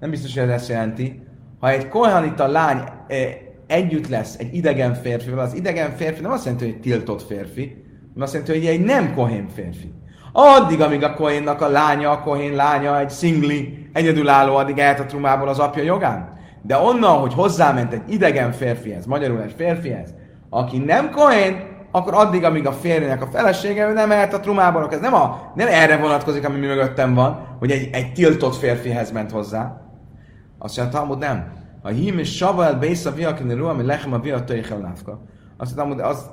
Nem 0.00 0.10
biztos, 0.10 0.34
hogy 0.34 0.42
ez 0.42 0.48
ezt 0.48 0.68
jelenti. 0.68 1.22
Ha 1.60 1.70
egy 1.70 1.88
kohanita 1.88 2.46
lány 2.46 2.82
eh, 3.06 3.36
együtt 3.66 4.08
lesz 4.08 4.38
egy 4.38 4.54
idegen 4.54 4.94
férfival, 4.94 5.38
az 5.38 5.54
idegen 5.54 5.90
férfi 5.90 6.22
nem 6.22 6.30
azt 6.30 6.44
jelenti, 6.44 6.64
hogy 6.64 6.74
egy 6.74 6.80
tiltott 6.80 7.22
férfi, 7.22 7.84
hanem 8.08 8.22
azt 8.22 8.32
jelenti, 8.32 8.56
hogy 8.56 8.66
egy 8.66 8.84
nem 8.84 9.14
kohén 9.14 9.48
férfi. 9.48 9.92
Addig, 10.32 10.80
amíg 10.80 11.02
a 11.02 11.14
kohénnak 11.14 11.60
a 11.60 11.68
lánya, 11.68 12.10
a 12.10 12.20
kohén 12.20 12.54
lánya, 12.54 13.00
egy 13.00 13.10
szingli, 13.10 13.88
egyedülálló, 13.92 14.56
addig 14.56 14.78
elhet 14.78 15.00
a 15.00 15.06
trumából 15.06 15.48
az 15.48 15.58
apja 15.58 15.82
jogán. 15.82 16.38
De 16.62 16.76
onnan, 16.76 17.18
hogy 17.18 17.34
hozzáment 17.34 17.92
egy 17.92 18.12
idegen 18.12 18.52
férfihez, 18.52 19.06
magyarul 19.06 19.42
egy 19.42 19.54
férfihez, 19.56 20.14
aki 20.50 20.78
nem 20.78 21.10
kohén, 21.10 21.74
akkor 21.90 22.14
addig, 22.14 22.44
amíg 22.44 22.66
a 22.66 22.72
férjének 22.72 23.22
a 23.22 23.26
felesége, 23.26 23.92
nem 23.92 24.08
mehet 24.08 24.34
a 24.34 24.40
trumából. 24.40 24.88
Ez 24.90 25.00
nem, 25.00 25.14
a, 25.14 25.52
nem 25.54 25.68
erre 25.70 25.96
vonatkozik, 25.96 26.46
ami 26.46 26.58
mi 26.58 26.66
mögöttem 26.66 27.14
van, 27.14 27.56
hogy 27.58 27.70
egy, 27.70 27.88
egy 27.92 28.12
tiltott 28.12 28.54
férfihez 28.54 29.12
ment 29.12 29.30
hozzá. 29.30 29.80
Azt 30.58 30.76
mondja, 30.76 30.98
Talmud 30.98 31.18
nem. 31.18 31.52
Ha 31.82 31.88
hím 31.88 32.18
és 32.18 32.36
saval 32.36 32.74
bész 32.74 33.04
a 33.04 33.12
viakin 33.12 33.56
ruha, 33.56 33.70
ami 33.70 33.82
lechem 33.82 34.12
a 34.12 34.18
viat 34.18 34.50
lávka. 34.82 35.20
Azt 35.56 35.76
mondja, 35.76 35.94
hogy 35.94 36.14
az 36.14 36.30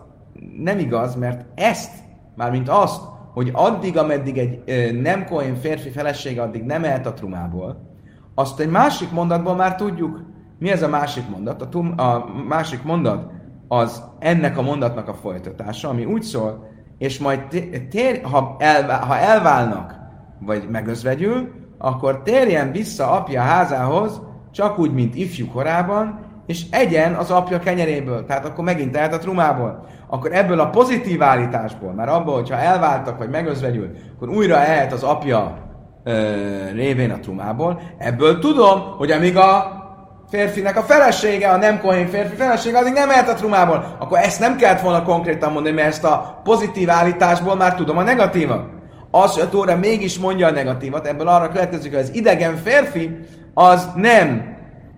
nem 0.58 0.80
igaz, 0.80 1.16
mert 1.16 1.46
ezt, 1.56 1.92
mármint 2.36 2.70
azt, 2.70 3.02
hogy 3.34 3.50
addig, 3.54 3.98
ameddig 3.98 4.38
egy 4.38 4.64
nem 5.02 5.26
kohén 5.26 5.56
férfi 5.56 5.90
felesége, 5.90 6.42
addig 6.42 6.64
nem 6.64 6.82
mehet 6.82 7.06
a 7.06 7.14
trumából, 7.14 7.92
azt 8.36 8.60
egy 8.60 8.70
másik 8.70 9.12
mondatból 9.12 9.56
már 9.56 9.76
tudjuk. 9.76 10.22
Mi 10.60 10.72
ez 10.72 10.82
a 10.82 10.88
másik 10.88 11.30
mondat? 11.30 11.62
A, 11.62 11.70
tum, 11.70 11.94
a 11.98 12.26
másik 12.48 12.84
mondat 12.84 13.32
az 13.80 14.04
ennek 14.20 14.58
a 14.58 14.62
mondatnak 14.62 15.08
a 15.08 15.14
folytatása, 15.14 15.90
ami 15.90 16.06
úgy 16.06 16.22
szól, 16.22 16.68
és 16.98 17.20
majd 17.20 17.40
tér, 17.90 18.22
ha, 18.24 18.56
elvál, 18.60 19.06
ha 19.06 19.18
elválnak, 19.18 19.96
vagy 20.40 20.68
megözvegyül, 20.70 21.52
akkor 21.78 22.22
térjen 22.24 22.72
vissza 22.72 23.12
apja 23.12 23.42
házához, 23.42 24.22
csak 24.52 24.80
úgy, 24.80 24.94
mint 24.94 25.16
ifjú 25.16 25.48
korában, 25.48 26.20
és 26.46 26.66
egyen 26.72 27.14
az 27.14 27.32
apja 27.32 27.60
kenyeréből. 27.60 28.26
Tehát 28.26 28.46
akkor 28.46 28.64
megint 28.64 28.92
tehet 28.92 29.14
a 29.14 29.18
trumából. 29.18 29.88
Akkor 30.08 30.34
ebből 30.34 30.60
a 30.60 30.70
pozitív 30.70 31.22
állításból, 31.22 31.94
mert 31.94 32.10
abból, 32.10 32.34
hogyha 32.34 32.58
elváltak, 32.58 33.18
vagy 33.18 33.30
megözvegyül, 33.30 33.90
akkor 34.16 34.30
újra 34.30 34.56
ehet 34.56 34.94
az 34.94 35.04
apja 35.04 35.58
ö, 36.04 36.12
révén 36.74 37.12
a 37.12 37.20
trumából. 37.20 37.82
Ebből 37.98 38.40
tudom, 38.40 38.82
hogy 38.98 39.12
amíg 39.12 39.38
a 39.38 39.83
férfinek 40.34 40.78
a 40.78 40.82
felesége, 40.82 41.50
a 41.50 41.58
nem 41.58 41.80
kohén 41.80 42.08
férfi 42.08 42.36
felesége, 42.36 42.78
addig 42.78 42.94
nem 42.94 43.08
mehet 43.08 43.30
a 43.30 43.34
trumából. 43.34 43.96
Akkor 44.00 44.18
ezt 44.18 44.40
nem 44.40 44.58
kellett 44.58 44.82
volna 44.82 45.04
konkrétan 45.04 45.52
mondani, 45.52 45.76
mert 45.76 45.88
ezt 45.88 46.04
a 46.04 46.42
pozitív 46.44 46.90
állításból 46.90 47.56
már 47.56 47.76
tudom 47.76 47.98
a 47.98 48.04
negatívat. 48.04 48.66
Az, 49.12 49.34
hogy 49.34 49.44
a 49.44 49.50
Tóra 49.50 49.78
mégis 49.78 50.20
mondja 50.20 50.48
a 50.48 50.52
negatívat, 50.52 51.08
ebből 51.08 51.28
arra 51.28 51.50
következik, 51.50 51.92
hogy 51.94 52.02
az 52.02 52.16
idegen 52.16 52.56
férfi, 52.56 53.18
az 53.54 53.90
nem 53.96 54.56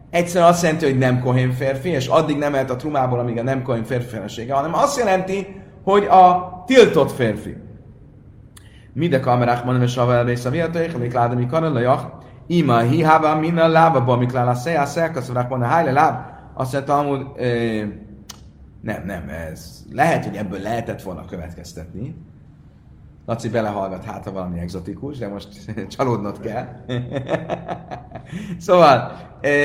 egyszerűen 0.09 0.49
azt 0.49 0.63
jelenti, 0.63 0.85
hogy 0.85 0.97
nem 0.97 1.19
kohén 1.19 1.51
férfi, 1.51 1.89
és 1.89 2.07
addig 2.07 2.37
nem 2.37 2.51
mehet 2.51 2.69
a 2.69 2.75
trumából, 2.75 3.19
amíg 3.19 3.37
a 3.37 3.43
nem 3.43 3.63
kohén 3.63 3.83
férfi 3.83 4.15
felesége, 4.15 4.53
hanem 4.53 4.73
azt 4.73 4.97
jelenti, 4.97 5.61
hogy 5.83 6.05
a 6.05 6.53
tiltott 6.67 7.11
férfi. 7.11 7.55
Mide 8.93 9.19
kamerák 9.19 9.63
mondom, 9.63 9.83
és 9.83 9.97
a 9.97 10.05
velvész 10.05 10.45
a 10.45 10.49
viatóik, 10.49 10.95
amik 10.95 11.13
ládom, 11.13 11.37
mi 11.37 11.47
Ima 12.47 12.79
hihava 12.79 13.36
mina 13.36 13.67
lába 13.67 14.03
bamiklál 14.03 14.47
a 14.47 14.53
szejá 14.53 14.86
szelkaszorák 14.86 15.49
van 15.49 15.62
a 15.62 15.65
hájle 15.65 15.91
láb. 15.91 16.19
Azt 16.53 16.73
mondta 16.73 16.97
amúgy, 16.97 17.25
nem, 18.81 19.03
nem, 19.05 19.29
ez 19.29 19.84
lehet, 19.91 20.25
hogy 20.25 20.36
ebből 20.36 20.60
lehetett 20.60 21.01
volna 21.01 21.25
következtetni. 21.25 22.15
Laci 23.25 23.49
belehallgat 23.49 24.03
hát, 24.03 24.23
ha 24.23 24.31
valami 24.31 24.60
egzotikus, 24.60 25.17
de 25.17 25.27
most 25.27 25.47
csalódnod 25.97 26.39
kell. 26.39 26.67
szóval, 28.58 29.12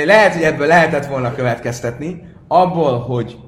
lehet, 0.05 0.35
hogy 0.35 0.43
ebből 0.43 0.66
lehetett 0.66 1.07
volna 1.07 1.35
következtetni, 1.35 2.29
abból, 2.49 2.99
hogy 2.99 3.38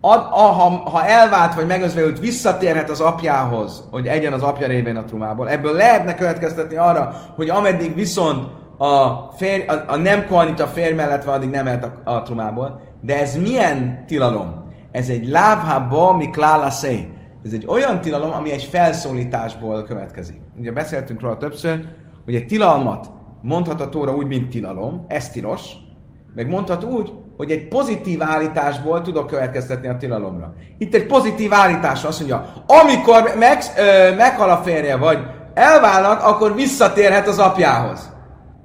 ad, 0.00 0.28
a, 0.30 0.40
ha, 0.40 0.68
ha 0.90 1.04
elvált 1.04 1.54
vagy 1.54 1.66
megözvejült, 1.66 2.18
visszatérhet 2.18 2.90
az 2.90 3.00
apjához, 3.00 3.84
hogy 3.90 4.06
egyen 4.06 4.32
az 4.32 4.42
apja 4.42 4.66
révén 4.66 4.96
a 4.96 5.04
trumából. 5.04 5.48
Ebből 5.48 5.72
lehetne 5.72 6.14
következtetni 6.14 6.76
arra, 6.76 7.14
hogy 7.36 7.48
ameddig 7.48 7.94
viszont 7.94 8.48
a, 8.78 9.28
férj, 9.36 9.66
a, 9.66 9.84
a 9.86 9.96
nem 9.96 10.26
kohanita 10.26 10.66
férj 10.66 10.94
mellett 10.94 11.24
van, 11.24 11.34
addig 11.34 11.50
nem 11.50 11.64
mehet 11.64 11.84
a, 11.84 12.10
a 12.12 12.22
trumából. 12.22 12.80
De 13.00 13.20
ez 13.20 13.36
milyen 13.36 14.04
tilalom? 14.06 14.66
Ez 14.92 15.08
egy 15.08 15.28
lábhába, 15.28 16.16
mi 16.16 16.30
szé. 16.68 17.08
Ez 17.44 17.52
egy 17.52 17.66
olyan 17.66 18.00
tilalom, 18.00 18.32
ami 18.32 18.52
egy 18.52 18.62
felszólításból 18.62 19.82
következik. 19.82 20.40
Ugye 20.58 20.72
beszéltünk 20.72 21.20
róla 21.20 21.36
többször, 21.36 21.84
hogy 22.24 22.34
egy 22.34 22.46
tilalmat 22.46 23.10
mondhat 23.42 23.80
a 23.80 23.88
tóra 23.88 24.14
úgy, 24.14 24.26
mint 24.26 24.50
tilalom, 24.50 25.04
ez 25.08 25.30
tilos, 25.30 25.62
meg 26.34 26.48
mondhat 26.48 26.84
úgy, 26.84 27.12
hogy 27.36 27.50
egy 27.50 27.68
pozitív 27.68 28.22
állításból 28.22 29.02
tudok 29.02 29.26
következtetni 29.26 29.88
a 29.88 29.96
tilalomra. 29.96 30.54
Itt 30.78 30.94
egy 30.94 31.06
pozitív 31.06 31.52
állítás 31.52 32.04
azt 32.04 32.18
mondja, 32.18 32.52
amikor 32.66 33.32
meg, 33.38 33.58
ö, 33.76 34.14
meghal 34.14 34.50
a 34.50 34.56
férje, 34.56 34.96
vagy 34.96 35.18
elválnak, 35.54 36.22
akkor 36.22 36.54
visszatérhet 36.54 37.28
az 37.28 37.38
apjához. 37.38 38.16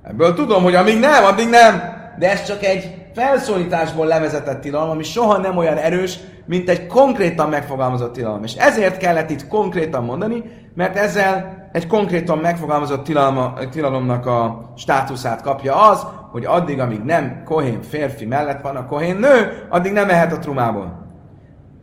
Ebből 0.03 0.33
tudom, 0.33 0.63
hogy 0.63 0.75
amíg 0.75 0.99
nem, 0.99 1.23
addig 1.23 1.49
nem. 1.49 1.81
De 2.19 2.31
ez 2.31 2.45
csak 2.45 2.63
egy 2.63 3.03
felszólításból 3.13 4.05
levezetett 4.05 4.61
tilalom, 4.61 4.89
ami 4.89 5.03
soha 5.03 5.37
nem 5.37 5.57
olyan 5.57 5.77
erős, 5.77 6.19
mint 6.45 6.69
egy 6.69 6.87
konkrétan 6.87 7.49
megfogalmazott 7.49 8.13
tilalom. 8.13 8.43
És 8.43 8.53
ezért 8.53 8.97
kellett 8.97 9.29
itt 9.29 9.47
konkrétan 9.47 10.03
mondani, 10.03 10.43
mert 10.75 10.97
ezzel 10.97 11.61
egy 11.71 11.87
konkrétan 11.87 12.37
megfogalmazott 12.37 13.03
tilalma, 13.03 13.53
tilalomnak 13.71 14.25
a 14.25 14.71
státuszát 14.77 15.41
kapja 15.41 15.89
az, 15.89 16.05
hogy 16.31 16.45
addig, 16.45 16.79
amíg 16.79 17.01
nem 17.03 17.41
kohén 17.45 17.81
férfi 17.81 18.25
mellett 18.25 18.61
van 18.61 18.75
a 18.75 18.85
kohén 18.85 19.15
nő, 19.15 19.67
addig 19.69 19.91
nem 19.91 20.07
mehet 20.07 20.33
a 20.33 20.39
trumából. 20.39 21.01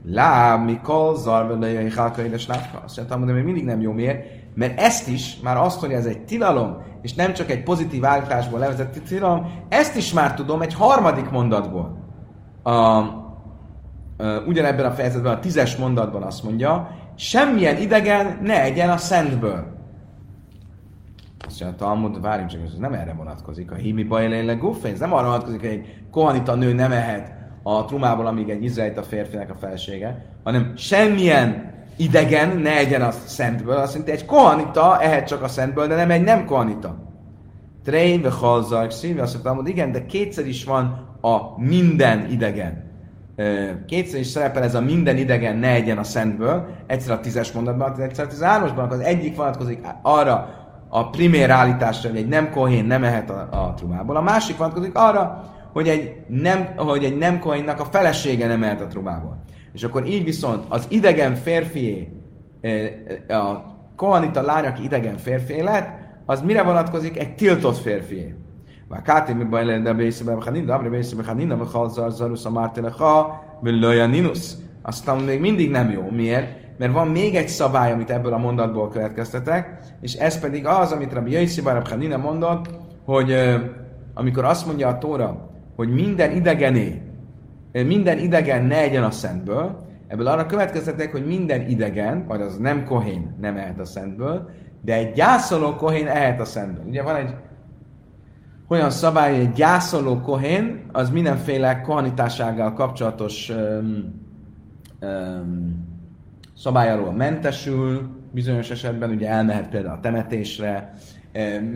Lá, 0.05 0.57
mikor 0.57 1.17
zarvelőjei 1.17 1.91
hálka 1.91 2.23
édes 2.23 2.47
látka. 2.47 2.81
Azt 2.85 2.97
mondtam, 2.97 3.25
hogy 3.25 3.35
még 3.35 3.45
mindig 3.45 3.65
nem 3.65 3.81
jó. 3.81 3.93
Miért? 3.93 4.25
Mert 4.55 4.81
ezt 4.81 5.09
is, 5.09 5.41
már 5.43 5.57
azt, 5.57 5.81
hogy 5.81 5.93
ez 5.93 6.07
egy 6.07 6.25
tilalom, 6.25 6.77
és 7.03 7.15
nem 7.15 7.33
csak 7.33 7.51
egy 7.51 7.63
pozitív 7.63 8.05
állításból 8.05 8.59
levezett 8.59 8.99
tilalom, 9.09 9.51
ezt 9.69 9.97
is 9.97 10.13
már 10.13 10.35
tudom 10.35 10.63
egy 10.63 10.75
harmadik 10.75 11.31
mondatból. 11.31 11.99
A, 12.63 12.71
a, 12.71 13.17
ugyanebben 14.47 14.85
a 14.85 14.91
fejezetben, 14.91 15.33
a 15.33 15.39
tízes 15.39 15.77
mondatban 15.77 16.23
azt 16.23 16.43
mondja, 16.43 16.91
semmilyen 17.15 17.77
idegen 17.77 18.39
ne 18.43 18.63
egyen 18.63 18.91
a 18.91 18.97
szentből. 18.97 19.79
Azt 21.47 21.61
mondja, 21.61 21.79
a 21.79 21.89
Talmud, 21.89 22.21
várjunk 22.21 22.51
csak, 22.51 22.61
ez 22.65 22.79
nem 22.79 22.93
erre 22.93 23.13
vonatkozik. 23.13 23.71
A 23.71 23.75
himi 23.75 24.05
bajléle 24.05 24.55
gufé, 24.55 24.91
ez 24.91 24.99
nem 24.99 25.13
arra 25.13 25.27
vonatkozik, 25.27 25.61
hogy 25.61 25.69
egy 25.69 26.03
kohanita 26.11 26.55
nő 26.55 26.73
nem 26.73 26.93
ehet 26.93 27.33
a 27.63 27.85
trumából, 27.85 28.27
amíg 28.27 28.49
egy 28.49 28.65
izraelita 28.65 29.03
férfinek 29.03 29.51
a 29.51 29.55
felsége, 29.55 30.27
hanem 30.43 30.73
semmilyen 30.77 31.79
idegen 32.01 32.57
ne 32.57 32.77
egyen 32.77 33.03
a 33.03 33.11
szentből. 33.11 33.77
Azt 33.77 33.95
mondja, 33.95 34.15
egy 34.15 34.25
kohanita 34.25 35.01
ehet 35.01 35.27
csak 35.27 35.43
a 35.43 35.49
szentből, 35.49 35.87
de 35.87 35.95
nem 35.95 36.11
egy 36.11 36.23
nem 36.23 36.45
kohanita. 36.45 36.97
Trein, 37.85 38.23
ve 38.23 38.31
halzak, 38.31 38.91
szívve, 38.91 39.23
azt 39.23 39.33
mondtam, 39.33 39.57
hogy 39.57 39.69
igen, 39.69 39.93
de 39.93 40.07
kétszer 40.07 40.47
is 40.47 40.65
van 40.65 41.09
a 41.21 41.61
minden 41.61 42.31
idegen. 42.31 42.89
Kétszer 43.87 44.21
is 44.21 44.27
szerepel 44.27 44.63
ez 44.63 44.75
a 44.75 44.81
minden 44.81 45.17
idegen 45.17 45.57
ne 45.57 45.69
egyen 45.69 45.99
a 45.99 46.03
szentből, 46.03 46.67
egyszer 46.87 47.13
a 47.13 47.21
tízes 47.21 47.53
mondatban, 47.53 48.01
egyszer 48.01 48.25
a 48.25 48.29
tizenhármasban, 48.29 48.89
az 48.89 49.01
egyik 49.01 49.37
vonatkozik 49.37 49.81
arra 50.03 50.49
a 50.89 51.11
primér 51.11 51.51
állításra, 51.51 52.11
hogy 52.11 52.19
egy 52.19 52.29
nem 52.29 52.51
kohén 52.51 52.85
nem 52.85 53.05
ehet 53.05 53.31
a, 53.31 53.49
a 53.51 53.75
trumából, 53.75 54.17
a 54.17 54.21
másik 54.21 54.57
vonatkozik 54.57 54.95
arra, 54.95 55.45
hogy 55.73 55.89
egy 55.89 56.17
nem, 56.29 56.69
hogy 56.77 57.05
egy 57.05 57.17
nem 57.17 57.39
kohénnak 57.39 57.81
a 57.81 57.85
felesége 57.85 58.47
nem 58.47 58.63
ehet 58.63 58.81
a 58.81 58.87
trumából. 58.87 59.43
És 59.73 59.83
akkor 59.83 60.07
így 60.07 60.25
viszont 60.25 60.65
az 60.69 60.87
idegen 60.89 61.35
férfié, 61.35 62.09
a 63.29 63.57
kohanita 63.97 64.43
lány, 64.43 64.65
aki 64.65 64.85
idegen 64.85 65.17
férfi 65.17 65.63
lett, 65.63 65.89
az 66.27 66.43
mire 66.43 66.63
vonatkozik? 66.63 67.19
Egy 67.19 67.35
tiltott 67.35 67.77
férfié. 67.77 68.35
Vákáté 68.89 69.33
mi 69.33 69.45
baj 69.45 69.65
lenne, 69.65 69.93
bészebe 69.93 70.35
mechanin, 70.35 70.67
de 70.67 70.73
abre 70.73 70.89
bészebe 70.89 71.23
mechanin, 71.23 71.49
de 71.49 71.55
mechal 71.55 71.89
zarus 72.11 72.45
a 72.45 72.51
mártelecha, 72.51 73.43
ninus. 74.11 74.53
Aztán 74.83 75.19
még 75.19 75.41
mindig 75.41 75.71
nem 75.71 75.91
jó. 75.91 76.11
Miért? 76.11 76.59
Mert 76.79 76.93
van 76.93 77.09
még 77.09 77.35
egy 77.35 77.49
szabály, 77.49 77.93
amit 77.93 78.11
ebből 78.11 78.33
a 78.33 78.39
mondatból 78.39 78.89
következtetek, 78.89 79.79
és 80.01 80.15
ez 80.15 80.41
pedig 80.41 80.67
az, 80.67 80.93
amit 80.93 81.13
Rabbi 81.13 81.31
Jaisi 81.31 81.61
Barab 81.61 81.89
Hanina 81.89 82.17
mondott, 82.17 82.71
hogy 83.05 83.35
amikor 84.15 84.45
azt 84.45 84.67
mondja 84.67 84.89
a 84.89 84.99
Tóra, 84.99 85.51
hogy 85.77 85.89
minden 85.89 86.37
idegené, 86.37 87.03
minden 87.73 88.19
idegen 88.19 88.65
ne 88.65 88.77
egyen 88.77 89.05
a 89.05 89.11
szentből, 89.11 89.89
ebből 90.07 90.27
arra 90.27 90.47
következtetek, 90.47 91.13
hogy 91.13 91.27
minden 91.27 91.69
idegen, 91.69 92.27
vagy 92.27 92.41
az 92.41 92.57
nem 92.57 92.85
kohén 92.85 93.37
nem 93.41 93.57
ehet 93.57 93.81
a 93.81 93.85
szentből, 93.85 94.51
de 94.81 94.95
egy 94.95 95.13
gyászoló 95.13 95.75
kohén 95.75 96.07
ehet 96.07 96.41
a 96.41 96.45
szentből. 96.45 96.85
Ugye 96.87 97.03
van 97.03 97.17
egy 97.17 97.35
olyan 98.69 98.91
szabály, 98.91 99.33
hogy 99.33 99.41
egy 99.41 99.53
gyászoló 99.53 100.21
kohén, 100.21 100.85
az 100.93 101.11
mindenféle 101.11 101.81
kohanitásággal 101.81 102.73
kapcsolatos 102.73 103.49
um, 103.49 104.21
um, 105.01 105.89
szabály 106.57 106.91
alól 106.91 107.13
mentesül, 107.13 108.19
bizonyos 108.33 108.71
esetben 108.71 109.11
ugye 109.11 109.29
elmehet 109.29 109.69
például 109.69 109.97
a 109.97 110.01
temetésre, 110.01 110.95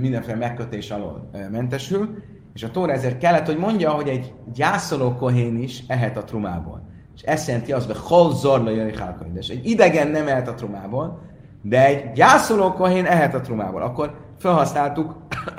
mindenféle 0.00 0.36
megkötés 0.36 0.90
alól 0.90 1.30
mentesül, 1.50 2.22
és 2.54 2.62
a 2.62 2.70
Tóra 2.70 2.92
ezért 2.92 3.18
kellett, 3.18 3.46
hogy 3.46 3.56
mondja, 3.56 3.90
hogy 3.90 4.08
egy 4.08 4.32
gyászoló 4.52 5.14
kohén 5.14 5.56
is 5.56 5.82
ehet 5.86 6.16
a 6.16 6.24
trumából. 6.24 6.82
És 7.14 7.22
ezt 7.22 7.46
jelenti 7.46 7.72
az, 7.72 7.86
hogy 7.86 7.96
hol 7.98 8.34
zorla 8.34 8.70
jöjj 8.70 8.94
És 9.34 9.48
egy 9.48 9.66
idegen 9.66 10.08
nem 10.08 10.28
ehet 10.28 10.48
a 10.48 10.54
trumából, 10.54 11.20
de 11.62 11.86
egy 11.86 12.12
gyászoló 12.12 12.72
kohén 12.72 13.04
ehet 13.04 13.34
a 13.34 13.40
trumából. 13.40 13.82
Akkor 13.82 14.14
felhasználtuk 14.38 15.16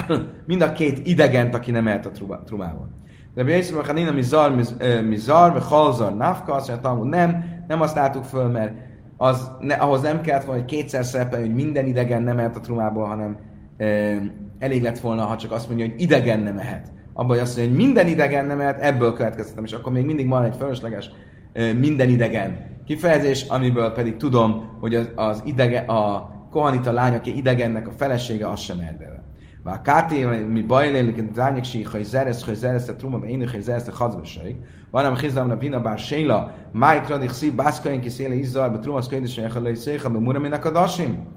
mind 0.48 0.62
a 0.62 0.72
két 0.72 1.08
idegent, 1.08 1.56
aki 1.56 1.72
nem 1.72 1.88
ehet 1.88 2.06
a 2.06 2.41
trumából. 2.46 2.89
De 3.34 3.43
Bészim, 3.43 3.84
ha 3.86 3.93
nincs 3.93 4.12
mizar, 4.12 4.56
mizar, 5.08 5.52
vagy 5.52 5.64
halzar, 5.64 6.16
nafka, 6.16 6.54
azt 6.54 6.82
mondja, 6.84 7.04
nem, 7.04 7.43
nem 7.68 7.80
használtuk 7.80 8.24
föl, 8.24 8.48
mert 8.48 8.74
az, 9.18 9.52
ne, 9.60 9.74
ahhoz 9.74 10.02
nem 10.02 10.22
kellett 10.22 10.43
volna, 10.43 10.62
hogy 10.62 10.70
kétszer 10.70 11.06
szerepel, 11.06 11.39
hogy 11.39 11.54
minden 11.54 11.86
idegen 11.86 12.24
nem 12.24 12.39
ehet 12.39 12.56
a 12.56 12.60
trumából, 12.60 13.06
hanem 13.06 13.38
elég 14.66 14.82
lett 14.82 14.99
volna, 14.99 15.26
ha 15.26 15.38
csak 15.38 15.51
azt 15.51 15.68
mondja, 15.68 15.86
hogy 15.86 16.01
idegen 16.01 16.39
nem 16.39 16.57
ehet. 16.57 16.91
Abban, 17.13 17.30
hogy 17.30 17.39
azt 17.39 17.57
mondja, 17.57 17.76
hogy 17.76 17.86
minden 17.86 18.07
idegen 18.07 18.45
nem 18.45 18.59
ehet, 18.59 18.82
ebből 18.82 19.13
következtetem, 19.13 19.63
és 19.63 19.72
akkor 19.72 19.91
még 19.91 20.05
mindig 20.05 20.28
van 20.28 20.43
egy 20.43 20.55
fölösleges 20.55 21.11
minden 21.80 22.09
idegen 22.09 22.74
kifejezés, 22.86 23.45
amiből 23.47 23.91
pedig 23.91 24.18
tudom, 24.18 24.78
hogy 24.80 24.95
az, 24.95 25.09
az 25.16 25.41
idege, 25.45 25.80
a 25.80 26.30
kohanita 26.51 26.91
lány, 26.91 27.13
aki 27.13 27.38
idegennek 27.38 27.88
a 27.88 27.91
felesége, 27.91 28.49
az 28.49 28.59
sem 28.59 28.80
ehet 28.80 28.97
bele. 28.97 29.24
Káté, 29.82 30.26
mi 30.26 30.61
bajlélik, 30.61 31.22
dányok 31.22 31.63
sík, 31.63 31.88
hogy 31.88 32.03
zeresz, 32.03 32.45
hogy 32.45 32.55
zeresz 32.55 32.88
a 32.88 32.95
truma, 32.95 33.18
én 33.18 33.49
hogy 33.49 33.61
zeresz 33.61 33.88
a 33.88 33.95
hazvasaik. 33.95 34.55
Van 34.91 35.05
ám 35.05 35.18
hizlam 35.18 35.49
a 35.49 35.55
vina 35.55 35.82
bár 35.82 35.97
séla, 35.99 36.53
máj 36.72 37.01
kradik 37.01 37.30
szív, 37.30 37.53
bászkain 37.53 38.01
ki 38.01 38.09
széle 38.09 38.34
izzal, 38.34 38.70
be 38.70 38.80
trumasz 38.80 39.07
könyvés, 39.07 39.36
hogy 39.36 39.43
elhalai 39.43 39.76
széha, 39.76 40.09
be 40.09 40.20
muraminak 40.20 40.66
a 40.66 40.72
dasim. 40.72 41.28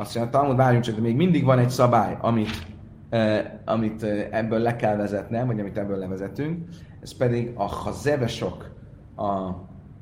Azt 0.00 0.14
mondja, 0.14 0.38
Talmud, 0.38 0.56
várjunk 0.56 0.84
csak, 0.84 0.94
de 0.94 1.00
még 1.00 1.16
mindig 1.16 1.44
van 1.44 1.58
egy 1.58 1.70
szabály, 1.70 2.16
amit, 2.20 2.66
eh, 3.08 3.44
amit 3.64 4.02
ebből 4.30 4.58
le 4.58 4.76
kell 4.76 4.96
vezetnem, 4.96 5.46
vagy 5.46 5.60
amit 5.60 5.78
ebből 5.78 5.96
levezetünk. 5.96 6.68
Ez 7.00 7.16
pedig 7.16 7.52
a 7.54 7.64
hazevesok, 7.64 8.70
a 9.16 9.50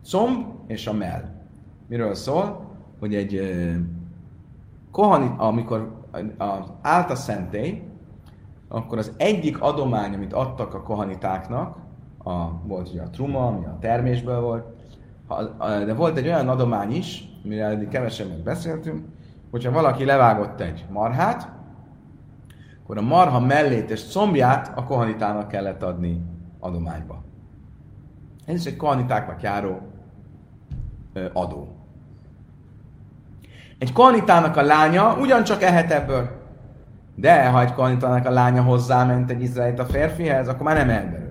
comb 0.04 0.46
és 0.66 0.86
a 0.86 0.92
mell. 0.92 1.22
Miről 1.88 2.14
szól? 2.14 2.76
Hogy 2.98 3.14
egy 3.14 3.34
eh, 3.34 3.76
kohanit, 4.90 5.32
amikor 5.36 6.06
állt 6.82 7.10
a 7.10 7.14
szentély, 7.14 7.82
akkor 8.68 8.98
az 8.98 9.12
egyik 9.16 9.60
adomány, 9.60 10.14
amit 10.14 10.32
adtak 10.32 10.74
a 10.74 10.82
kohanitáknak, 10.82 11.76
a, 12.18 12.62
volt 12.66 12.88
ugye 12.88 13.02
a 13.02 13.10
truma, 13.10 13.46
ami 13.46 13.64
a 13.64 13.78
termésből 13.80 14.40
volt, 14.40 14.64
de 15.58 15.94
volt 15.94 16.16
egy 16.16 16.26
olyan 16.26 16.48
adomány 16.48 16.90
is, 16.90 17.28
mire 17.42 17.64
eddig 17.64 17.88
kevesebbet 17.88 18.42
beszéltünk, 18.42 19.04
hogyha 19.50 19.70
valaki 19.70 20.04
levágott 20.04 20.60
egy 20.60 20.86
marhát, 20.90 21.48
akkor 22.82 22.98
a 22.98 23.02
marha 23.02 23.40
mellét 23.40 23.90
és 23.90 24.10
combját 24.10 24.72
a 24.74 24.84
kohanitának 24.84 25.48
kellett 25.48 25.82
adni 25.82 26.22
adományba. 26.60 27.24
Ez 28.46 28.54
is 28.54 28.64
egy 28.64 28.76
kohanitáknak 28.76 29.42
járó 29.42 29.80
adó. 31.32 31.76
Egy 33.78 33.92
kohanitának 33.92 34.56
a 34.56 34.62
lánya 34.62 35.16
ugyancsak 35.16 35.62
ehet 35.62 35.90
ebből. 35.90 36.28
De 37.14 37.48
ha 37.48 37.60
egy 37.60 37.72
kohanitának 37.72 38.26
a 38.26 38.30
lánya 38.30 38.62
hozzáment 38.62 39.30
egy 39.30 39.42
izraelita 39.42 39.84
férfihez, 39.84 40.48
akkor 40.48 40.62
már 40.62 40.86
nem 40.86 41.10
belőle. 41.10 41.28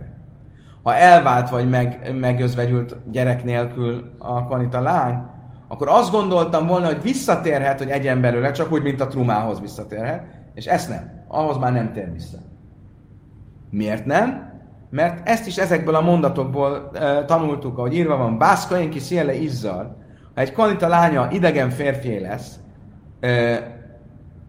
Ha 0.83 0.95
elvált 0.95 1.49
vagy 1.49 1.69
meg, 1.69 2.15
megözvegyült 2.19 2.95
gyerek 3.11 3.43
nélkül 3.43 4.15
a 4.17 4.45
kohanita 4.45 4.81
lány, 4.81 5.21
akkor 5.67 5.87
azt 5.87 6.11
gondoltam 6.11 6.67
volna, 6.67 6.85
hogy 6.85 7.01
visszatérhet, 7.01 7.77
hogy 7.77 7.89
egyen 7.89 8.21
belőle, 8.21 8.51
csak 8.51 8.71
úgy, 8.71 8.83
mint 8.83 9.01
a 9.01 9.07
trumához 9.07 9.61
visszatérhet, 9.61 10.23
és 10.53 10.65
ezt 10.65 10.89
nem. 10.89 11.23
Ahhoz 11.27 11.57
már 11.57 11.71
nem 11.71 11.91
tér 11.93 12.11
vissza. 12.13 12.37
Miért 13.69 14.05
nem? 14.05 14.55
Mert 14.89 15.29
ezt 15.29 15.47
is 15.47 15.57
ezekből 15.57 15.95
a 15.95 16.01
mondatokból 16.01 16.91
e, 16.93 17.25
tanultuk, 17.25 17.77
ahogy 17.77 17.93
írva 17.93 18.17
van, 18.17 18.37
Bászkain 18.37 18.89
ki 18.89 18.99
széle 18.99 19.33
izzar, 19.33 19.95
ha 20.35 20.41
egy 20.41 20.51
kanita 20.51 20.87
lánya 20.87 21.27
idegen 21.31 21.69
férfi 21.69 22.19
lesz, 22.19 22.59
e, 23.19 23.61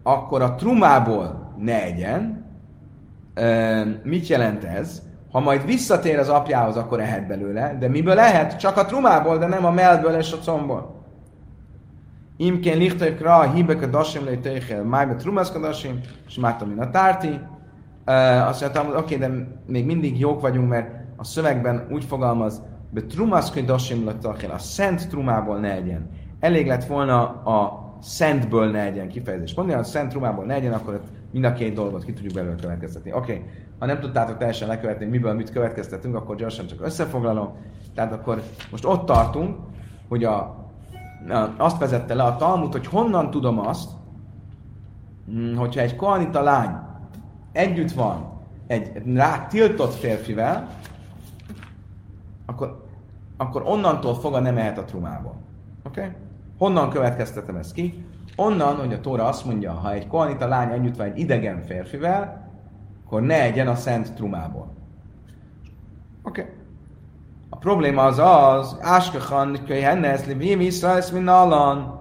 akkor 0.02 0.42
a 0.42 0.54
trumából 0.54 1.54
ne 1.58 1.82
egyen. 1.82 2.46
E, 3.34 3.84
mit 4.02 4.26
jelent 4.26 4.64
ez? 4.64 5.02
Ha 5.32 5.40
majd 5.40 5.64
visszatér 5.64 6.18
az 6.18 6.28
apjához, 6.28 6.76
akkor 6.76 7.00
ehet 7.00 7.26
belőle, 7.26 7.76
de 7.78 7.88
miből 7.88 8.14
lehet? 8.14 8.58
Csak 8.58 8.76
a 8.76 8.84
trumából, 8.84 9.38
de 9.38 9.46
nem 9.46 9.64
a 9.64 9.70
melből 9.70 10.14
és 10.14 10.32
a 10.32 10.38
combból. 10.38 10.97
A 13.24 13.42
hibek 13.42 13.82
a 13.82 13.86
dasim 13.86 14.24
le 14.24 14.36
teichel, 14.36 14.84
májbe 14.84 15.14
trumaszkadasim, 15.14 16.00
és 16.26 16.38
mátom 16.38 16.74
a 16.78 16.90
tárti. 16.90 17.40
Uh, 18.06 18.48
azt 18.48 18.60
mondtam, 18.60 18.86
hogy 18.86 18.96
oké, 18.96 19.16
de 19.16 19.30
még 19.66 19.86
mindig 19.86 20.18
jók 20.18 20.40
vagyunk, 20.40 20.68
mert 20.68 20.90
a 21.16 21.24
szövegben 21.24 21.86
úgy 21.90 22.04
fogalmaz, 22.04 22.62
be 22.90 23.02
trumaszkai 23.02 23.62
dasim 23.62 24.04
le 24.04 24.14
a 24.52 24.58
szent 24.58 25.08
trumából 25.08 25.58
ne 25.58 25.72
egyen. 25.72 26.10
Elég 26.40 26.66
lett 26.66 26.84
volna 26.84 27.20
a 27.28 27.86
szentből 28.00 28.70
ne 28.70 28.82
egyen 28.82 29.08
kifejezés. 29.08 29.54
Mondja, 29.54 29.78
a 29.78 29.82
szent 29.82 30.10
trumából 30.10 30.44
ne 30.44 30.54
egyen, 30.54 30.72
akkor 30.72 31.00
mind 31.32 31.44
a 31.44 31.52
két 31.52 31.74
dolgot 31.74 32.04
ki 32.04 32.12
tudjuk 32.12 32.34
belőle 32.34 32.54
következtetni. 32.54 33.12
Oké, 33.12 33.32
okay. 33.32 33.44
ha 33.78 33.86
nem 33.86 34.00
tudtátok 34.00 34.38
teljesen 34.38 34.68
lekövetni, 34.68 35.06
miből 35.06 35.32
mit 35.32 35.52
következtetünk, 35.52 36.14
akkor 36.14 36.36
gyorsan 36.36 36.66
csak 36.66 36.84
összefoglalom. 36.84 37.56
Tehát 37.94 38.12
akkor 38.12 38.42
most 38.70 38.84
ott 38.84 39.06
tartunk, 39.06 39.56
hogy 40.08 40.24
a, 40.24 40.57
azt 41.56 41.78
vezette 41.78 42.14
le 42.14 42.22
a 42.22 42.36
Talmud, 42.36 42.72
hogy 42.72 42.86
honnan 42.86 43.30
tudom 43.30 43.58
azt, 43.58 43.90
hm, 45.26 45.56
hogyha 45.56 45.80
egy 45.80 45.96
koanita 45.96 46.42
lány 46.42 46.76
együtt 47.52 47.92
van 47.92 48.36
egy 48.66 49.02
rá 49.14 49.46
tiltott 49.46 49.94
férfivel, 49.94 50.68
akkor, 52.46 52.86
akkor 53.36 53.62
onnantól 53.66 54.14
fogva 54.14 54.38
nem 54.38 54.56
ehet 54.56 54.78
a 54.78 54.84
trumából. 54.84 55.34
Oké? 55.84 56.00
Okay? 56.00 56.12
Honnan 56.58 56.90
következtetem 56.90 57.56
ezt 57.56 57.72
ki? 57.72 58.04
Onnan, 58.36 58.76
hogy 58.76 58.92
a 58.92 59.00
Tóra 59.00 59.26
azt 59.26 59.44
mondja, 59.44 59.72
ha 59.72 59.92
egy 59.92 60.06
koanita 60.06 60.48
lány 60.48 60.72
együtt 60.72 60.96
van 60.96 61.06
egy 61.06 61.18
idegen 61.18 61.62
férfivel, 61.62 62.50
akkor 63.04 63.22
ne 63.22 63.42
egyen 63.42 63.68
a 63.68 63.74
szent 63.74 64.14
trumából. 64.14 64.68
Oké. 66.22 66.40
Okay. 66.40 66.54
Probléma 67.60 68.02
az 68.02 68.18
az, 68.18 68.76
Áskachan, 68.80 69.58
Kölyhennes, 69.66 70.26
Livim, 70.26 70.60
Iszrael, 70.60 71.02
Minnalan. 71.12 72.00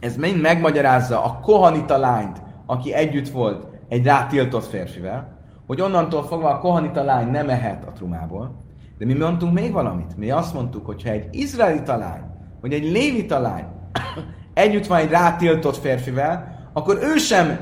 Ez 0.00 0.16
mind 0.16 0.40
megmagyarázza 0.40 1.24
a 1.24 1.38
kohanita 1.42 1.98
lányt, 1.98 2.42
aki 2.66 2.92
együtt 2.92 3.28
volt 3.28 3.66
egy 3.88 4.04
rátiltott 4.04 4.64
férfivel, 4.64 5.38
hogy 5.66 5.80
onnantól 5.80 6.22
fogva 6.22 6.48
a 6.48 6.58
kohanita 6.58 7.02
lány 7.02 7.30
nem 7.30 7.48
ehet 7.48 7.84
a 7.84 7.92
trumából. 7.92 8.64
De 8.98 9.04
mi 9.04 9.12
mondtunk 9.12 9.52
még 9.52 9.72
valamit. 9.72 10.16
Mi 10.16 10.30
azt 10.30 10.54
mondtuk, 10.54 10.86
hogy 10.86 11.02
ha 11.02 11.10
egy 11.10 11.28
izraelita 11.30 11.96
lány, 11.96 12.22
vagy 12.60 12.72
egy 12.72 12.84
lévita 12.84 13.38
lány 13.38 13.64
együtt 14.54 14.86
van 14.86 14.98
egy 14.98 15.10
rátiltott 15.10 15.76
férfivel, 15.76 16.56
akkor 16.72 16.98
ő 17.02 17.16
sem 17.16 17.58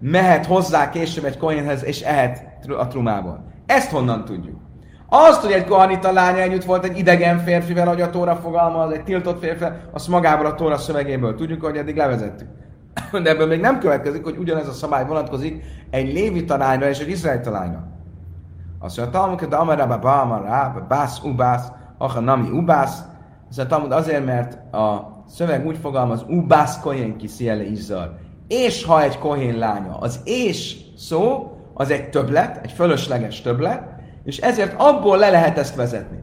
mehet 0.00 0.46
hozzá 0.46 0.90
később 0.90 1.24
egy 1.24 1.36
kohénhez, 1.36 1.84
és 1.84 2.00
ehet 2.00 2.66
a 2.78 2.86
trumából. 2.86 3.44
Ezt 3.66 3.90
honnan 3.90 4.24
tudjuk? 4.24 4.67
Azt, 5.10 5.42
hogy 5.42 5.52
egy 5.52 5.64
kohanita 5.64 6.12
lánya 6.12 6.40
együtt 6.40 6.64
volt 6.64 6.84
egy 6.84 6.98
idegen 6.98 7.38
férfivel, 7.38 7.86
hogy 7.86 8.00
a 8.00 8.10
Tóra 8.10 8.36
fogalmaz, 8.36 8.92
egy 8.92 9.04
tiltott 9.04 9.40
férfivel, 9.40 9.80
azt 9.92 10.08
magából 10.08 10.46
a 10.46 10.54
Tóra 10.54 10.76
szövegéből 10.76 11.34
tudjuk, 11.34 11.64
hogy 11.64 11.76
eddig 11.76 11.96
levezettük. 11.96 12.48
De 13.22 13.30
ebből 13.30 13.46
még 13.46 13.60
nem 13.60 13.78
következik, 13.78 14.24
hogy 14.24 14.36
ugyanez 14.36 14.68
a 14.68 14.72
szabály 14.72 15.06
vonatkozik 15.06 15.64
egy 15.90 16.12
lévi 16.12 16.44
talányra 16.44 16.88
és 16.88 16.98
egy 16.98 17.08
izraeli 17.08 17.40
talányra. 17.40 17.86
Azt 18.78 18.96
mondja, 18.96 19.18
Talmud, 19.18 19.44
de 19.44 19.56
amará, 19.56 20.84
bász 20.88 21.22
ubász, 21.22 21.68
acha 21.98 22.20
nami 22.20 22.48
ubász. 22.50 23.02
Azt 23.48 23.70
mondja, 23.70 23.96
azért, 23.96 24.24
mert 24.24 24.74
a 24.74 25.16
szöveg 25.28 25.66
úgy 25.66 25.78
fogalmaz, 25.78 26.24
ubász 26.28 26.80
kohén 26.80 27.16
ki 27.16 27.26
sziele 27.26 27.64
izzal. 27.64 28.18
És 28.48 28.84
ha 28.84 29.02
egy 29.02 29.18
kohén 29.18 29.58
lánya, 29.58 29.98
az 29.98 30.20
és 30.24 30.76
szó, 30.96 31.52
az 31.74 31.90
egy 31.90 32.10
többlet, 32.10 32.60
egy 32.62 32.72
fölösleges 32.72 33.40
többlet, 33.40 33.97
és 34.24 34.38
ezért 34.38 34.74
abból 34.80 35.18
le 35.18 35.30
lehet 35.30 35.58
ezt 35.58 35.74
vezetni. 35.74 36.18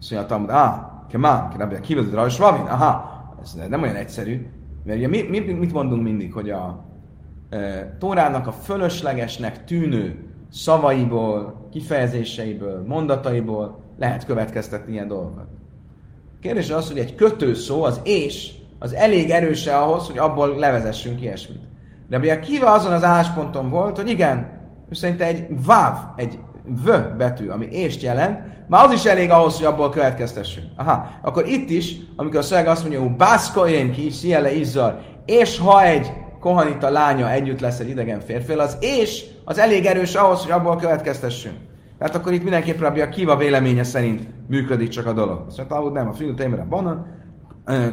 Azt 0.00 0.10
mondja, 0.10 0.28
Talmud, 0.28 0.50
ah, 0.50 0.74
kemán, 1.08 1.50
kemán, 1.50 1.80
kivezet 1.80 2.12
rá, 2.12 2.24
és 2.24 2.38
aha, 2.38 3.10
ez 3.42 3.58
nem 3.68 3.82
olyan 3.82 3.94
egyszerű, 3.94 4.46
mert 4.84 4.98
ugye 4.98 5.08
mi, 5.08 5.22
mi, 5.22 5.38
mit 5.38 5.72
mondunk 5.72 6.02
mindig, 6.02 6.32
hogy 6.32 6.50
a 6.50 6.84
e, 7.50 7.96
Tórának 7.98 8.46
a 8.46 8.52
fölöslegesnek 8.52 9.64
tűnő 9.64 10.32
szavaiból, 10.50 11.68
kifejezéseiből, 11.70 12.84
mondataiból 12.86 13.82
lehet 13.98 14.24
következtetni 14.24 14.92
ilyen 14.92 15.08
dolgokat. 15.08 15.46
Kérdés 16.40 16.70
az, 16.70 16.88
hogy 16.88 16.98
egy 16.98 17.14
kötőszó, 17.14 17.82
az 17.82 18.00
és, 18.04 18.52
az 18.78 18.94
elég 18.94 19.30
erős 19.30 19.66
ahhoz, 19.66 20.06
hogy 20.06 20.18
abból 20.18 20.56
levezessünk 20.56 21.20
ilyesmit. 21.20 21.62
De 22.08 22.18
ugye 22.18 22.38
Kiva 22.38 22.72
azon 22.72 22.92
az 22.92 23.04
állásponton 23.04 23.70
volt, 23.70 23.96
hogy 23.96 24.08
igen, 24.08 24.60
ő 24.88 24.94
szerinte 24.94 25.26
egy 25.26 25.46
váv, 25.66 25.96
egy 26.16 26.38
v 26.64 26.90
betű, 27.16 27.48
ami 27.48 27.66
ést 27.70 28.02
jelent, 28.02 28.38
már 28.68 28.84
az 28.84 28.92
is 28.92 29.04
elég 29.04 29.30
ahhoz, 29.30 29.56
hogy 29.56 29.66
abból 29.66 29.90
következtessünk. 29.90 30.66
Aha, 30.76 31.10
akkor 31.22 31.46
itt 31.46 31.70
is, 31.70 31.96
amikor 32.16 32.38
a 32.38 32.42
szöveg 32.42 32.66
azt 32.66 32.82
mondja, 32.82 33.00
hogy 33.00 33.16
bászkoljen 33.16 33.92
ki, 33.92 34.10
sziele 34.10 34.54
izzar, 34.54 35.00
és 35.26 35.58
ha 35.58 35.84
egy 35.84 36.12
kohanita 36.40 36.90
lánya 36.90 37.30
együtt 37.30 37.60
lesz 37.60 37.78
egy 37.78 37.88
idegen 37.88 38.20
férfél, 38.20 38.60
az 38.60 38.76
és 38.80 39.24
az 39.44 39.58
elég 39.58 39.86
erős 39.86 40.14
ahhoz, 40.14 40.42
hogy 40.42 40.50
abból 40.50 40.76
következtessünk. 40.76 41.56
Tehát 41.98 42.14
akkor 42.16 42.32
itt 42.32 42.42
mindenképp 42.42 42.80
rabbi 42.80 43.00
a 43.00 43.08
Kiva 43.08 43.36
véleménye 43.36 43.84
szerint 43.84 44.28
működik 44.48 44.88
csak 44.88 45.06
a 45.06 45.12
dolog. 45.12 45.44
Azt 45.48 45.56
mondta, 45.56 45.90
nem, 45.90 46.08
a 46.08 46.12
fiú 46.12 46.34
témere 46.34 46.64
banan, 46.64 47.06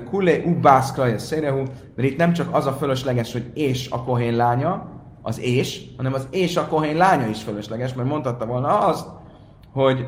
kulé 0.10 0.44
ubász 0.46 0.92
kraja 0.92 1.18
szérehu, 1.18 1.64
mert 1.96 2.10
itt 2.10 2.18
nem 2.18 2.34
csak 2.34 2.56
az 2.56 2.66
a 2.66 2.72
fölösleges, 2.72 3.32
hogy 3.32 3.52
és 3.54 3.90
a 3.90 4.04
kohén 4.04 4.36
lánya, 4.36 4.99
az 5.30 5.40
és, 5.40 5.86
hanem 5.98 6.14
az 6.14 6.28
és 6.32 6.58
a 6.58 6.68
kohén 6.68 6.98
lánya 6.98 7.28
is 7.28 7.44
fölösleges, 7.44 7.94
mert 7.94 8.10
mondhatta 8.10 8.46
volna 8.46 8.80
azt, 8.80 9.08
hogy 9.72 10.08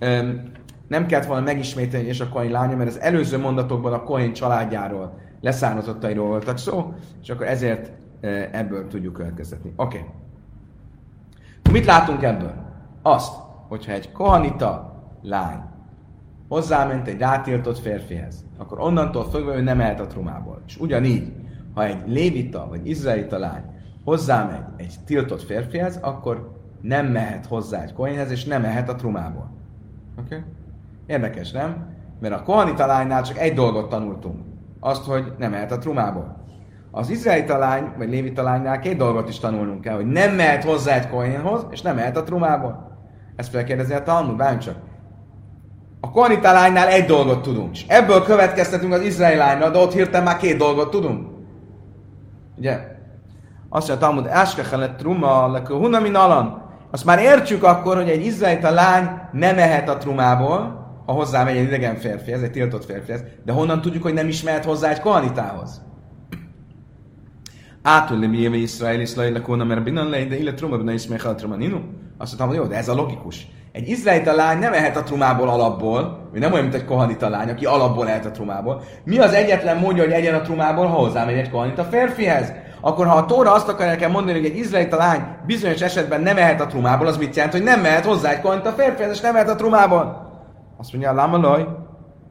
um, 0.00 0.52
nem 0.88 1.06
kellett 1.06 1.26
volna 1.26 1.42
megismételni 1.42 2.06
és 2.06 2.20
a 2.20 2.28
kohén 2.28 2.50
lánya, 2.50 2.76
mert 2.76 2.90
az 2.90 3.00
előző 3.00 3.38
mondatokban 3.38 3.92
a 3.92 4.02
kohén 4.02 4.32
családjáról, 4.32 5.18
leszármazottairól 5.40 6.28
voltak 6.28 6.58
szó, 6.58 6.94
és 7.22 7.30
akkor 7.30 7.46
ezért 7.46 7.92
ebből 8.52 8.88
tudjuk 8.88 9.12
következtetni. 9.12 9.72
Oké. 9.76 9.98
Okay. 9.98 10.10
Mit 11.72 11.84
látunk 11.84 12.22
ebből? 12.22 12.54
Azt, 13.02 13.34
hogyha 13.68 13.92
egy 13.92 14.12
kohanita 14.12 15.02
lány 15.22 15.60
hozzáment 16.48 17.08
egy 17.08 17.18
rátiltott 17.18 17.78
férfihez, 17.78 18.44
akkor 18.58 18.80
onnantól 18.80 19.30
fogva 19.30 19.56
ő 19.56 19.60
nem 19.60 19.80
ehet 19.80 20.00
a 20.00 20.06
trumából. 20.06 20.62
És 20.66 20.76
ugyanígy, 20.76 21.32
ha 21.74 21.84
egy 21.84 22.02
lévita 22.06 22.66
vagy 22.68 22.88
izraelita 22.88 23.38
lány 23.38 23.62
hozzámegy 24.04 24.64
egy 24.76 24.94
tiltott 25.06 25.42
férfihez, 25.42 25.98
akkor 26.02 26.52
nem 26.80 27.06
mehet 27.06 27.46
hozzá 27.46 27.82
egy 27.82 27.92
kohénhez, 27.92 28.30
és 28.30 28.44
nem 28.44 28.62
mehet 28.62 28.88
a 28.88 28.94
trumából. 28.94 29.50
Oké? 30.18 30.34
Okay? 30.34 30.48
Érdekes, 31.06 31.50
nem? 31.50 31.86
Mert 32.20 32.34
a 32.34 32.42
kohanita 32.42 32.86
lánynál 32.86 33.22
csak 33.22 33.38
egy 33.38 33.54
dolgot 33.54 33.88
tanultunk. 33.88 34.40
Azt, 34.80 35.04
hogy 35.04 35.32
nem 35.38 35.50
mehet 35.50 35.72
a 35.72 35.78
trumából. 35.78 36.36
Az 36.90 37.10
izraeli 37.10 37.44
talány, 37.44 37.92
vagy 37.98 38.08
lévi 38.08 38.32
talánynál 38.32 38.78
két 38.78 38.96
dolgot 38.96 39.28
is 39.28 39.38
tanulnunk 39.38 39.80
kell, 39.80 39.94
hogy 39.94 40.06
nem 40.06 40.34
mehet 40.34 40.64
hozzá 40.64 40.94
egy 40.94 41.08
kohénhoz, 41.08 41.66
és 41.70 41.82
nem 41.82 41.94
mehet 41.94 42.16
a 42.16 42.22
trumából. 42.22 42.98
Ezt 43.36 43.50
felkérdezi 43.50 43.92
a 43.92 44.02
Talmud, 44.02 44.36
bármi 44.36 44.58
csak. 44.58 44.76
A 46.00 46.10
kohanita 46.10 46.52
lánynál 46.52 46.88
egy 46.88 47.06
dolgot 47.06 47.42
tudunk, 47.42 47.70
és 47.70 47.84
ebből 47.88 48.22
következtetünk 48.22 48.92
az 48.92 49.02
izraeli 49.02 49.36
lányra, 49.36 49.70
de 49.70 49.78
ott 49.78 49.92
hirtelen 49.92 50.24
már 50.24 50.36
két 50.36 50.56
dolgot 50.56 50.90
tudunk. 50.90 51.28
Ugye? 52.56 52.93
Azt 53.74 53.88
mondja 53.88 54.06
Talmud, 54.06 54.26
Áskachelet 54.26 54.96
truma 54.96 55.50
leköhuna 55.50 56.00
min 56.00 56.14
alan. 56.14 56.62
Azt 56.90 57.04
már 57.04 57.18
értsük 57.18 57.62
akkor, 57.64 57.96
hogy 57.96 58.08
egy 58.08 58.24
izraelita 58.24 58.70
lány 58.70 59.10
nem 59.32 59.54
mehet 59.54 59.88
a 59.88 59.96
trumából, 59.96 60.86
ha 61.06 61.12
hozzá 61.12 61.44
megy 61.44 61.56
egy 61.56 61.62
idegen 61.62 61.96
férfi, 61.96 62.32
ez 62.32 62.42
egy 62.42 62.50
tiltott 62.50 62.84
férfi, 62.84 63.12
ez. 63.12 63.22
de 63.44 63.52
honnan 63.52 63.80
tudjuk, 63.80 64.02
hogy 64.02 64.14
nem 64.14 64.28
is 64.28 64.42
mehet 64.42 64.64
hozzá 64.64 64.90
egy 64.90 65.00
kohanitához? 65.00 65.82
Átul 67.82 68.28
mi 68.28 68.38
éve 68.38 68.56
Iszrael, 68.56 69.00
Iszrael, 69.00 69.32
lekóna, 69.32 69.64
mert 69.64 69.82
binan 69.82 70.08
lej, 70.08 70.24
de 70.24 70.38
illet 70.38 70.54
truma, 70.54 70.92
is 70.92 71.06
mechal 71.06 71.34
truma 71.34 71.56
ninu. 71.56 71.78
Azt 72.18 72.38
mondtam, 72.38 72.48
hogy 72.48 72.56
jó, 72.56 72.64
de 72.64 72.76
ez 72.76 72.88
a 72.88 72.94
logikus. 72.94 73.46
Egy 73.72 73.88
izraelita 73.88 74.34
lány 74.34 74.58
nem 74.58 74.72
ehet 74.72 74.96
a 74.96 75.02
trumából 75.02 75.48
alapból, 75.48 76.28
vagy 76.30 76.40
nem 76.40 76.52
olyan, 76.52 76.64
mint 76.64 76.76
egy 76.76 76.84
kohanita 76.84 77.28
lány, 77.28 77.48
aki 77.48 77.64
alapból 77.64 78.08
ehet 78.08 78.26
a 78.26 78.30
trumából. 78.30 78.82
Mi 79.04 79.18
az 79.18 79.32
egyetlen 79.32 79.76
módja, 79.76 80.02
hogy 80.02 80.12
egyen 80.12 80.34
a 80.34 80.40
trumából, 80.40 80.86
ha 80.86 80.96
hozzámegy 80.96 81.36
egy 81.36 81.50
kohanita 81.50 81.84
férfihez? 81.84 82.52
Akkor 82.84 83.06
ha 83.06 83.16
a 83.16 83.26
Tóra 83.26 83.52
azt 83.52 83.68
akarja 83.68 83.92
nekem 83.92 84.10
mondani, 84.10 84.38
hogy 84.38 84.46
egy 84.46 84.56
izraelita 84.56 84.96
lány 84.96 85.26
bizonyos 85.46 85.80
esetben 85.80 86.20
nem 86.20 86.34
mehet 86.34 86.60
a 86.60 86.66
trumából, 86.66 87.06
az 87.06 87.16
mit 87.16 87.34
jelent, 87.34 87.52
hogy 87.52 87.62
nem 87.62 87.80
mehet 87.80 88.04
hozzá 88.04 88.30
egy 88.30 88.40
kohant 88.40 88.66
a 88.66 88.70
férfi, 88.70 89.02
és 89.02 89.20
nem 89.20 89.32
mehet 89.32 89.48
a 89.48 89.54
trumából? 89.54 90.32
Azt 90.76 90.92
mondja, 90.92 91.12
lámalaj, 91.12 91.66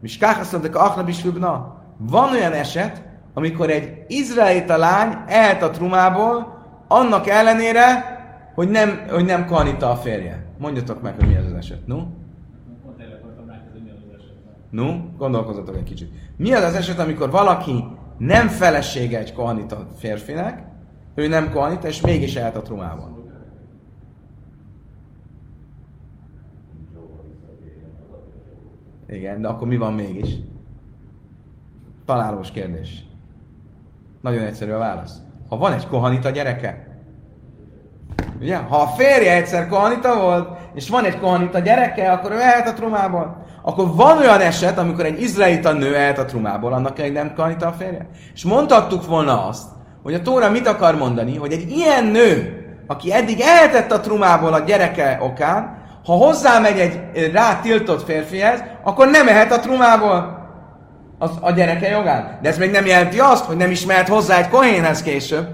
miskáhaszadok 0.02 0.76
achna 0.76 1.04
bisfibna. 1.04 1.82
Van 1.98 2.32
olyan 2.32 2.52
eset, 2.52 3.04
amikor 3.34 3.70
egy 3.70 4.06
izraelita 4.08 4.78
lány 4.78 5.18
ehet 5.28 5.64
a 5.64 5.70
trumából, 5.70 6.62
annak 6.88 7.28
ellenére, 7.28 7.86
hogy 8.56 8.70
nem, 8.70 9.06
hogy 9.10 9.26
nem 9.26 9.46
kohanita 9.46 9.92
a 9.92 9.96
férje. 9.96 10.46
Mondjatok 10.58 11.02
meg, 11.02 11.16
hogy 11.16 11.28
mi 11.28 11.36
ez 11.36 11.46
az 11.46 11.54
eset. 11.54 11.88
No? 11.88 11.98
No, 14.70 14.94
gondolkozzatok 15.18 15.76
egy 15.76 15.84
kicsit. 15.84 16.12
Mi 16.38 16.54
az 16.54 16.64
az 16.64 16.74
eset, 16.74 17.00
amikor 17.00 17.32
valaki 17.32 17.86
nem 18.26 18.48
felesége 18.48 19.18
egy 19.18 19.34
kohanita 19.34 19.88
férfinek, 19.98 20.64
ő 21.16 21.28
nem 21.28 21.52
kohanita, 21.52 21.88
és 21.88 22.02
mégis 22.02 22.36
elhet 22.36 22.56
a 22.56 22.62
trumában. 22.62 23.22
Igen, 29.08 29.42
de 29.42 29.48
akkor 29.48 29.68
mi 29.68 29.78
van 29.78 29.94
mégis? 29.94 30.36
Találós 32.06 32.52
kérdés. 32.52 33.06
Nagyon 34.22 34.44
egyszerű 34.44 34.72
a 34.72 34.78
válasz. 34.78 35.22
Ha 35.50 35.58
van 35.58 35.74
egy 35.74 35.88
kohanita 35.88 36.30
gyereke, 36.30 37.02
ugye? 38.40 38.58
Ha 38.58 38.78
a 38.78 38.88
férje 38.88 39.36
egyszer 39.36 39.68
kohanita 39.68 40.22
volt, 40.22 40.60
és 40.74 40.90
van 40.90 41.06
egy 41.06 41.20
kohanita 41.20 41.60
gyereke, 41.60 42.12
akkor 42.12 42.32
ő 42.32 42.40
elhet 42.40 42.68
a 42.68 42.74
trumából 42.74 43.43
akkor 43.66 43.96
van 43.96 44.18
olyan 44.18 44.40
eset, 44.40 44.78
amikor 44.78 45.06
egy 45.06 45.22
izraelita 45.22 45.72
nő 45.72 45.96
elhet 45.96 46.20
a 46.20 46.26
trumából, 46.26 46.74
annak 46.74 47.00
egy 47.00 47.12
nem 47.12 47.34
kanita 47.34 47.68
a 47.68 47.76
férje. 47.80 48.08
És 48.34 48.44
mondhattuk 48.44 49.06
volna 49.06 49.48
azt, 49.48 49.68
hogy 50.04 50.14
a 50.14 50.22
Tóra 50.22 50.50
mit 50.50 50.68
akar 50.68 50.96
mondani, 50.96 51.38
hogy 51.38 51.52
egy 51.52 51.70
ilyen 51.70 52.06
nő, 52.06 52.58
aki 52.88 53.14
eddig 53.14 53.40
eltett 53.40 53.92
a 53.92 54.00
trumából 54.00 54.54
a 54.54 54.60
gyereke 54.60 55.18
okán, 55.22 55.82
ha 56.06 56.14
hozzámegy 56.14 56.80
egy 56.80 57.32
rá 57.32 57.60
tiltott 57.60 58.04
férfihez, 58.04 58.64
akkor 58.84 59.10
nem 59.10 59.28
ehet 59.28 59.52
a 59.52 59.60
trumából 59.60 60.42
az, 61.20 61.32
a 61.42 61.52
gyereke 61.52 61.90
jogán. 61.90 62.40
De 62.42 62.50
ez 62.50 62.58
még 62.58 62.72
nem 62.72 62.86
jelenti 62.86 63.20
azt, 63.20 63.46
hogy 63.46 63.58
nem 63.58 63.72
is 63.72 63.86
mehet 63.86 64.08
hozzá 64.08 64.38
egy 64.38 64.50
kohénhez 64.50 65.02
később. 65.02 65.48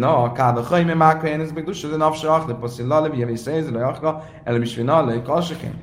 A 0.00 0.32
káda 0.32 0.62
hajme 0.62 0.94
mákajen, 0.94 1.40
ez 1.40 1.52
meg 1.52 1.64
dusa, 1.64 1.88
de 1.88 1.96
napsa 1.96 2.34
akle, 2.34 2.54
poszi 2.54 2.82
lale, 2.82 3.08
via 3.08 3.26
vissza 3.26 3.50
ézre, 3.50 3.86
akra, 3.86 4.24
elem 4.44 4.62
is 4.62 4.76
vina, 4.76 5.04
le, 5.04 5.22
kalsaken. 5.22 5.78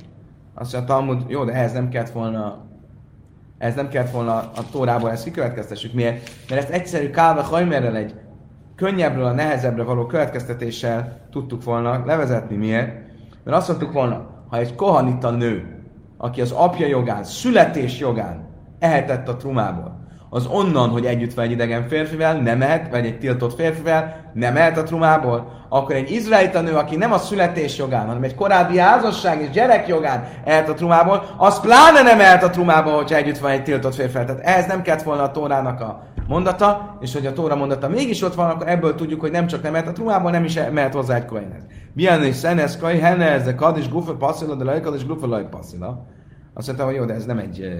Azt 0.53 0.73
mondja, 0.73 0.93
Talmud, 0.93 1.23
jó, 1.27 1.43
de 1.43 1.51
ehhez 1.51 1.73
nem 1.73 1.89
kellett 1.89 2.09
volna 2.09 2.71
ez 3.63 3.75
nem 3.75 3.87
kellett 3.87 4.11
volna 4.11 4.35
a 4.35 4.69
tórából, 4.71 5.11
ezt 5.11 5.23
kikövetkeztessük. 5.23 5.93
Miért? 5.93 6.31
Mert 6.49 6.61
ezt 6.61 6.71
egyszerű 6.71 7.09
kálva 7.09 7.41
hajmerrel 7.41 7.95
egy 7.95 8.13
könnyebbről 8.75 9.25
a 9.25 9.31
nehezebbre 9.31 9.83
való 9.83 10.05
következtetéssel 10.05 11.27
tudtuk 11.31 11.63
volna 11.63 12.05
levezetni. 12.05 12.55
Miért? 12.55 12.95
Mert 13.43 13.57
azt 13.57 13.67
mondtuk 13.67 13.91
volna, 13.91 14.27
ha 14.49 14.57
egy 14.57 14.75
kohanita 14.75 15.31
nő, 15.31 15.83
aki 16.17 16.41
az 16.41 16.51
apja 16.51 16.87
jogán, 16.87 17.23
születés 17.23 17.99
jogán 17.99 18.47
ehetett 18.79 19.27
a 19.27 19.35
trumából, 19.35 20.02
az 20.33 20.45
onnan, 20.45 20.89
hogy 20.89 21.05
együtt 21.05 21.33
van 21.33 21.45
egy 21.45 21.51
idegen 21.51 21.87
férfivel, 21.87 22.41
nem 22.41 22.57
mehet, 22.57 22.91
vagy 22.91 23.05
egy 23.05 23.19
tiltott 23.19 23.55
férfivel, 23.55 24.31
nem 24.33 24.53
mehet 24.53 24.77
a 24.77 24.83
trumából, 24.83 25.65
akkor 25.69 25.95
egy 25.95 26.11
izraelita 26.11 26.61
nő, 26.61 26.73
aki 26.75 26.95
nem 26.95 27.11
a 27.11 27.17
születés 27.17 27.77
jogán, 27.77 28.05
hanem 28.05 28.23
egy 28.23 28.35
korábbi 28.35 28.77
házasság 28.77 29.41
és 29.41 29.49
gyerek 29.49 29.87
jogán 29.87 30.27
ehet 30.43 30.69
a 30.69 30.73
trumából, 30.73 31.23
az 31.37 31.59
pláne 31.59 32.01
nem 32.01 32.19
ehet 32.19 32.43
a 32.43 32.49
trumából, 32.49 32.93
hogyha 32.93 33.15
együtt 33.15 33.37
van 33.37 33.51
egy 33.51 33.63
tiltott 33.63 33.95
férfivel. 33.95 34.25
Tehát 34.25 34.41
ehhez 34.41 34.65
nem 34.65 34.81
kellett 34.81 35.03
volna 35.03 35.23
a 35.23 35.31
tórának 35.31 35.81
a 35.81 36.03
mondata, 36.27 36.97
és 37.01 37.13
hogy 37.13 37.25
a 37.25 37.33
tóra 37.33 37.55
mondata 37.55 37.89
mégis 37.89 38.21
ott 38.21 38.35
van, 38.35 38.49
akkor 38.49 38.67
ebből 38.67 38.95
tudjuk, 38.95 39.19
hogy 39.19 39.31
nem 39.31 39.47
csak 39.47 39.61
nem 39.61 39.71
mehet 39.71 39.87
a 39.87 39.91
trumából, 39.91 40.31
nem 40.31 40.43
is 40.43 40.59
mehet 40.73 40.93
hozzá 40.93 41.15
egy 41.15 41.25
koinhez. 41.25 41.63
Milyen 41.93 42.23
is 42.23 42.35
szenesz 42.35 42.77
kaj, 42.77 42.97
henne 42.97 43.31
ez 43.31 43.47
a 43.47 43.55
kad 43.55 43.77
és 43.77 43.89
gufa 43.89 44.15
passzila, 44.15 44.55
de 44.55 44.63
lajkad 44.63 44.95
és 44.95 45.05
gufa 45.05 45.27
lajk 45.27 45.49
passzila. 45.49 46.05
Azt 46.53 46.67
mondtam, 46.67 46.87
hogy 46.87 46.95
jó, 46.95 47.05
de 47.05 47.13
ez 47.13 47.25
nem 47.25 47.37
egy, 47.37 47.73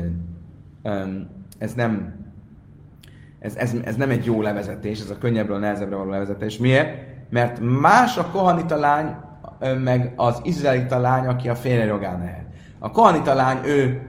ez 1.57 1.73
nem 1.73 2.21
ez, 3.43 3.55
ez, 3.55 3.73
ez 3.83 3.95
nem 3.95 4.09
egy 4.09 4.25
jó 4.25 4.41
levezetés, 4.41 4.99
ez 4.99 5.09
a 5.09 5.17
könnyebbről 5.17 5.59
nehezebbre 5.59 5.95
való 5.95 6.09
levezetés. 6.09 6.57
Miért? 6.57 6.97
Mert 7.29 7.59
más 7.59 8.17
a 8.17 8.25
kohanita 8.31 8.75
lány, 8.75 9.15
meg 9.83 10.13
az 10.15 10.39
izraelita 10.43 10.99
lány, 10.99 11.25
aki 11.25 11.49
a 11.49 11.55
félre 11.55 11.85
jogán 11.85 12.19
lehet. 12.19 12.45
A 12.79 12.91
kohanita 12.91 13.33
lány, 13.33 13.57
ő 13.65 14.01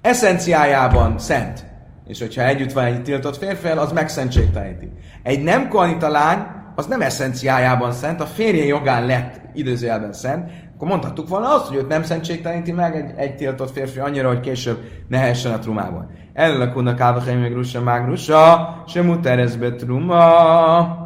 eszenciájában 0.00 1.18
szent. 1.18 1.66
És 2.06 2.18
hogyha 2.18 2.42
együtt 2.42 2.72
van 2.72 2.84
egy 2.84 3.02
tiltott 3.02 3.36
férfél, 3.36 3.78
az 3.78 3.92
megszentségteleníti. 3.92 4.92
Egy 5.22 5.42
nem 5.42 5.68
kohanita 5.68 6.08
lány, 6.08 6.46
az 6.74 6.86
nem 6.86 7.00
eszenciájában 7.00 7.92
szent, 7.92 8.20
a 8.20 8.26
férje 8.26 8.64
jogán 8.64 9.06
lett 9.06 9.40
időzőjelben 9.54 10.12
szent, 10.12 10.50
akkor 10.74 10.88
mondhattuk 10.88 11.28
volna 11.28 11.54
azt, 11.54 11.66
hogy 11.66 11.76
őt 11.76 11.88
nem 11.88 12.02
szentségteleníti 12.02 12.72
meg 12.72 12.96
egy, 12.96 13.12
egy 13.16 13.36
tiltott 13.36 13.70
férfi 13.70 13.98
annyira, 13.98 14.28
hogy 14.28 14.40
később 14.40 14.78
ne 15.08 15.18
hessen 15.18 15.52
a 15.52 15.58
trumában. 15.58 16.10
Ellakuna 16.32 16.94
kávahely 16.94 17.40
meg 17.40 17.52
rusa 17.52 17.82
mágrusa, 17.82 18.82
se 18.86 19.02
muterezbe 19.02 19.74
truma. 19.74 21.00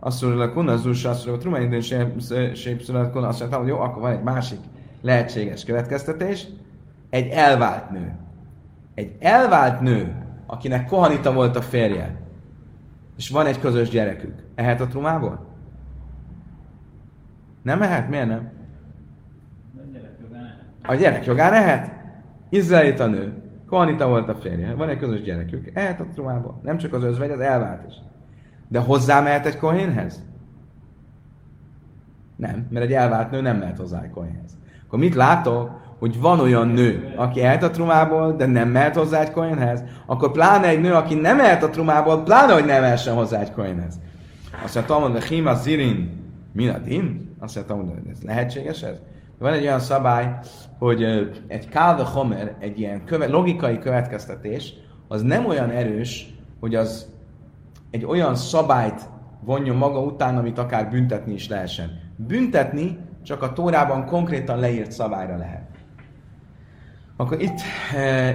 Azt 0.00 0.22
mondja, 0.22 0.40
hogy 0.40 0.52
kuna 0.52 0.76
zusa, 0.76 1.10
azt 1.10 1.26
mondja, 1.26 1.42
truma 1.42 1.58
indén 1.58 1.80
sépszületkuna, 2.54 3.28
azt 3.28 3.40
mondja, 3.40 3.58
hogy 3.58 3.68
jó, 3.68 3.78
akkor 3.78 4.02
van 4.02 4.12
egy 4.12 4.22
másik 4.22 4.58
lehetséges 5.00 5.64
következtetés. 5.64 6.46
Egy 7.10 7.28
elvált 7.28 7.90
nő. 7.90 8.12
Egy 8.94 9.16
elvált 9.20 9.80
nő, 9.80 10.14
akinek 10.46 10.86
kohanita 10.86 11.32
volt 11.32 11.56
a 11.56 11.62
férje, 11.62 12.20
és 13.16 13.30
van 13.30 13.46
egy 13.46 13.60
közös 13.60 13.88
gyerekük, 13.88 14.34
ehet 14.54 14.80
a 14.80 14.86
trumából? 14.86 15.46
Nem 17.62 17.82
ehet? 17.82 18.08
Miért 18.08 18.26
nem? 18.26 18.50
A 20.82 20.94
gyerek 20.94 21.24
jogán 21.24 21.52
ehet? 21.52 21.90
Izraelita 22.48 23.06
nő. 23.06 23.41
Kohanita 23.72 24.08
volt 24.08 24.28
a 24.28 24.34
férje. 24.34 24.74
Van 24.74 24.88
egy 24.88 24.98
közös 24.98 25.22
gyerekük. 25.22 25.70
Ehet 25.74 26.00
a 26.00 26.06
trumába. 26.14 26.60
Nem 26.62 26.78
csak 26.78 26.92
az 26.92 27.04
özvegy, 27.04 27.30
az 27.30 27.40
elvált 27.40 27.82
is. 27.88 27.94
De 28.68 28.78
hozzá 28.78 29.20
mehet 29.20 29.46
egy 29.46 29.58
kohénhez? 29.58 30.22
Nem, 32.36 32.66
mert 32.70 32.84
egy 32.84 32.92
elvált 32.92 33.30
nő 33.30 33.40
nem 33.40 33.56
mehet 33.56 33.78
hozzá 33.78 34.02
egy 34.02 34.10
kohénhez. 34.10 34.56
Akkor 34.86 34.98
mit 34.98 35.14
látok? 35.14 35.70
Hogy 35.98 36.20
van 36.20 36.40
olyan 36.40 36.68
nő, 36.68 37.12
aki 37.16 37.40
ehet 37.40 37.62
a 37.62 37.70
trumából, 37.70 38.32
de 38.32 38.46
nem 38.46 38.68
mehet 38.68 38.96
hozzá 38.96 39.20
egy 39.20 39.30
kohénhez, 39.30 39.84
akkor 40.06 40.32
pláne 40.32 40.68
egy 40.68 40.80
nő, 40.80 40.92
aki 40.92 41.14
nem 41.14 41.36
mehet 41.36 41.62
a 41.62 41.70
trumából, 41.70 42.22
pláne, 42.22 42.52
hogy 42.52 42.64
nem 42.64 42.80
mehessen 42.80 43.14
hozzá 43.14 43.40
egy 43.40 43.52
kohénhez. 43.52 44.00
Azt 44.64 44.88
mondja, 44.88 45.10
hogy 45.10 45.24
Hima 45.24 45.54
Zirin 45.54 46.10
Minadin? 46.52 47.36
Azt 47.38 47.68
mondja, 47.68 47.94
hogy 47.94 48.10
ez 48.10 48.22
lehetséges 48.22 48.82
ez? 48.82 48.96
Van 49.42 49.52
egy 49.52 49.62
olyan 49.62 49.80
szabály, 49.80 50.38
hogy 50.78 51.02
egy 51.46 51.68
kálva 51.68 52.04
homer, 52.04 52.54
egy 52.58 52.78
ilyen 52.78 53.04
köve, 53.04 53.28
logikai 53.28 53.78
következtetés, 53.78 54.74
az 55.08 55.22
nem 55.22 55.46
olyan 55.46 55.70
erős, 55.70 56.34
hogy 56.60 56.74
az 56.74 57.10
egy 57.90 58.04
olyan 58.04 58.34
szabályt 58.34 59.08
vonjon 59.40 59.76
maga 59.76 60.00
után, 60.00 60.36
amit 60.36 60.58
akár 60.58 60.90
büntetni 60.90 61.32
is 61.32 61.48
lehessen. 61.48 62.00
Büntetni 62.16 62.98
csak 63.22 63.42
a 63.42 63.52
Tórában 63.52 64.06
konkrétan 64.06 64.58
leírt 64.58 64.92
szabályra 64.92 65.36
lehet. 65.36 65.68
Akkor 67.16 67.40
itt 67.40 67.60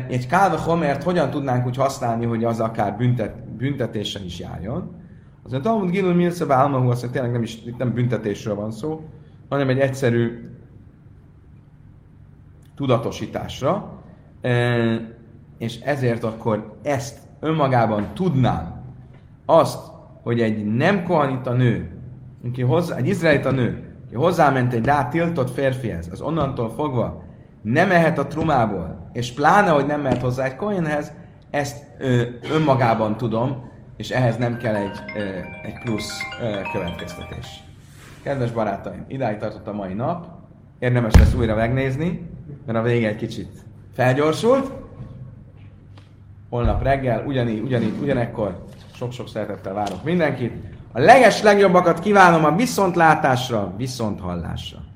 egy 0.08 0.28
kálva 0.28 0.58
homert 0.58 1.03
hogyan 1.03 1.30
tudnánk 1.30 1.66
úgy 1.66 1.78
használni, 1.78 2.26
hogy 2.26 2.43
az 2.43 2.60
akár 2.60 2.97
büntet, 2.97 3.49
büntetéssel 3.58 4.24
is 4.24 4.39
járjon? 4.39 4.95
Az 5.43 5.53
a 5.53 5.60
Talmud 5.60 5.89
Gilul 5.89 6.14
Milszebe 6.14 6.53
Álmahu, 6.53 6.89
azt 6.89 7.12
tényleg 7.12 7.32
nem, 7.32 7.41
is, 7.41 7.66
itt 7.66 7.78
nem 7.78 7.93
büntetésről 7.93 8.55
van 8.55 8.72
szó, 8.72 9.03
hanem 9.49 9.70
egy 9.70 9.80
egyszerű 9.80 10.55
tudatosításra, 12.78 14.02
és 15.58 15.80
ezért 15.80 16.24
akkor 16.24 16.78
ezt 16.84 17.20
önmagában 17.40 18.08
tudnám 18.14 18.84
azt, 19.46 19.92
hogy 20.24 20.42
egy 20.42 20.66
nem 20.66 21.04
kohanita 21.04 21.54
nő, 21.54 21.92
aki 22.46 22.62
hozzá, 22.62 22.96
egy 22.96 23.08
izraelita 23.08 23.52
nő, 23.52 23.96
aki 24.06 24.16
hozzáment 24.16 24.74
egy 24.74 24.86
rá 24.86 25.08
tiltott 25.08 25.50
férfihez, 25.50 26.10
az 26.12 26.22
onnantól 26.22 26.70
fogva 26.70 27.24
nem 27.62 27.88
mehet 27.88 28.18
a 28.18 28.28
trumából, 28.28 29.10
és 29.14 29.34
pláne, 29.34 29.70
hogy 29.70 29.86
nem 29.86 30.02
mehet 30.02 30.22
hozzá 30.22 30.46
egy 30.46 30.56
kohenhez, 30.56 31.14
ezt 31.50 31.86
ö, 31.98 32.22
önmagában 32.52 33.18
tudom, 33.18 33.72
és 33.98 34.10
ehhez 34.10 34.38
nem 34.38 34.58
kell 34.58 34.76
egy, 34.76 34.98
ö, 35.16 35.22
egy 35.64 35.80
plusz 35.84 36.22
ö, 36.42 36.62
következtetés. 36.72 37.64
Kedves 38.24 38.52
barátaim, 38.52 39.06
idáig 39.08 39.38
tartott 39.38 39.68
a 39.68 39.74
mai 39.74 39.94
nap, 39.94 40.28
érdemes 40.80 41.14
lesz 41.16 41.34
újra 41.34 41.56
megnézni, 41.56 42.30
mert 42.68 42.80
a 42.80 42.82
vége 42.82 43.07
egy 43.07 43.15
kicsit 43.15 43.49
felgyorsult. 43.93 44.72
Holnap 46.49 46.84
reggel, 46.84 47.24
ugyanígy, 47.26 47.59
ugyanígy, 47.59 48.01
ugyanekkor 48.01 48.63
sok-sok 48.93 49.28
szeretettel 49.28 49.74
várok 49.74 50.03
mindenkit. 50.03 50.53
A 50.91 50.99
leges 50.99 51.41
legjobbakat 51.41 51.99
kívánom 51.99 52.45
a 52.45 52.55
viszontlátásra, 52.55 53.74
viszonthallásra. 53.78 54.87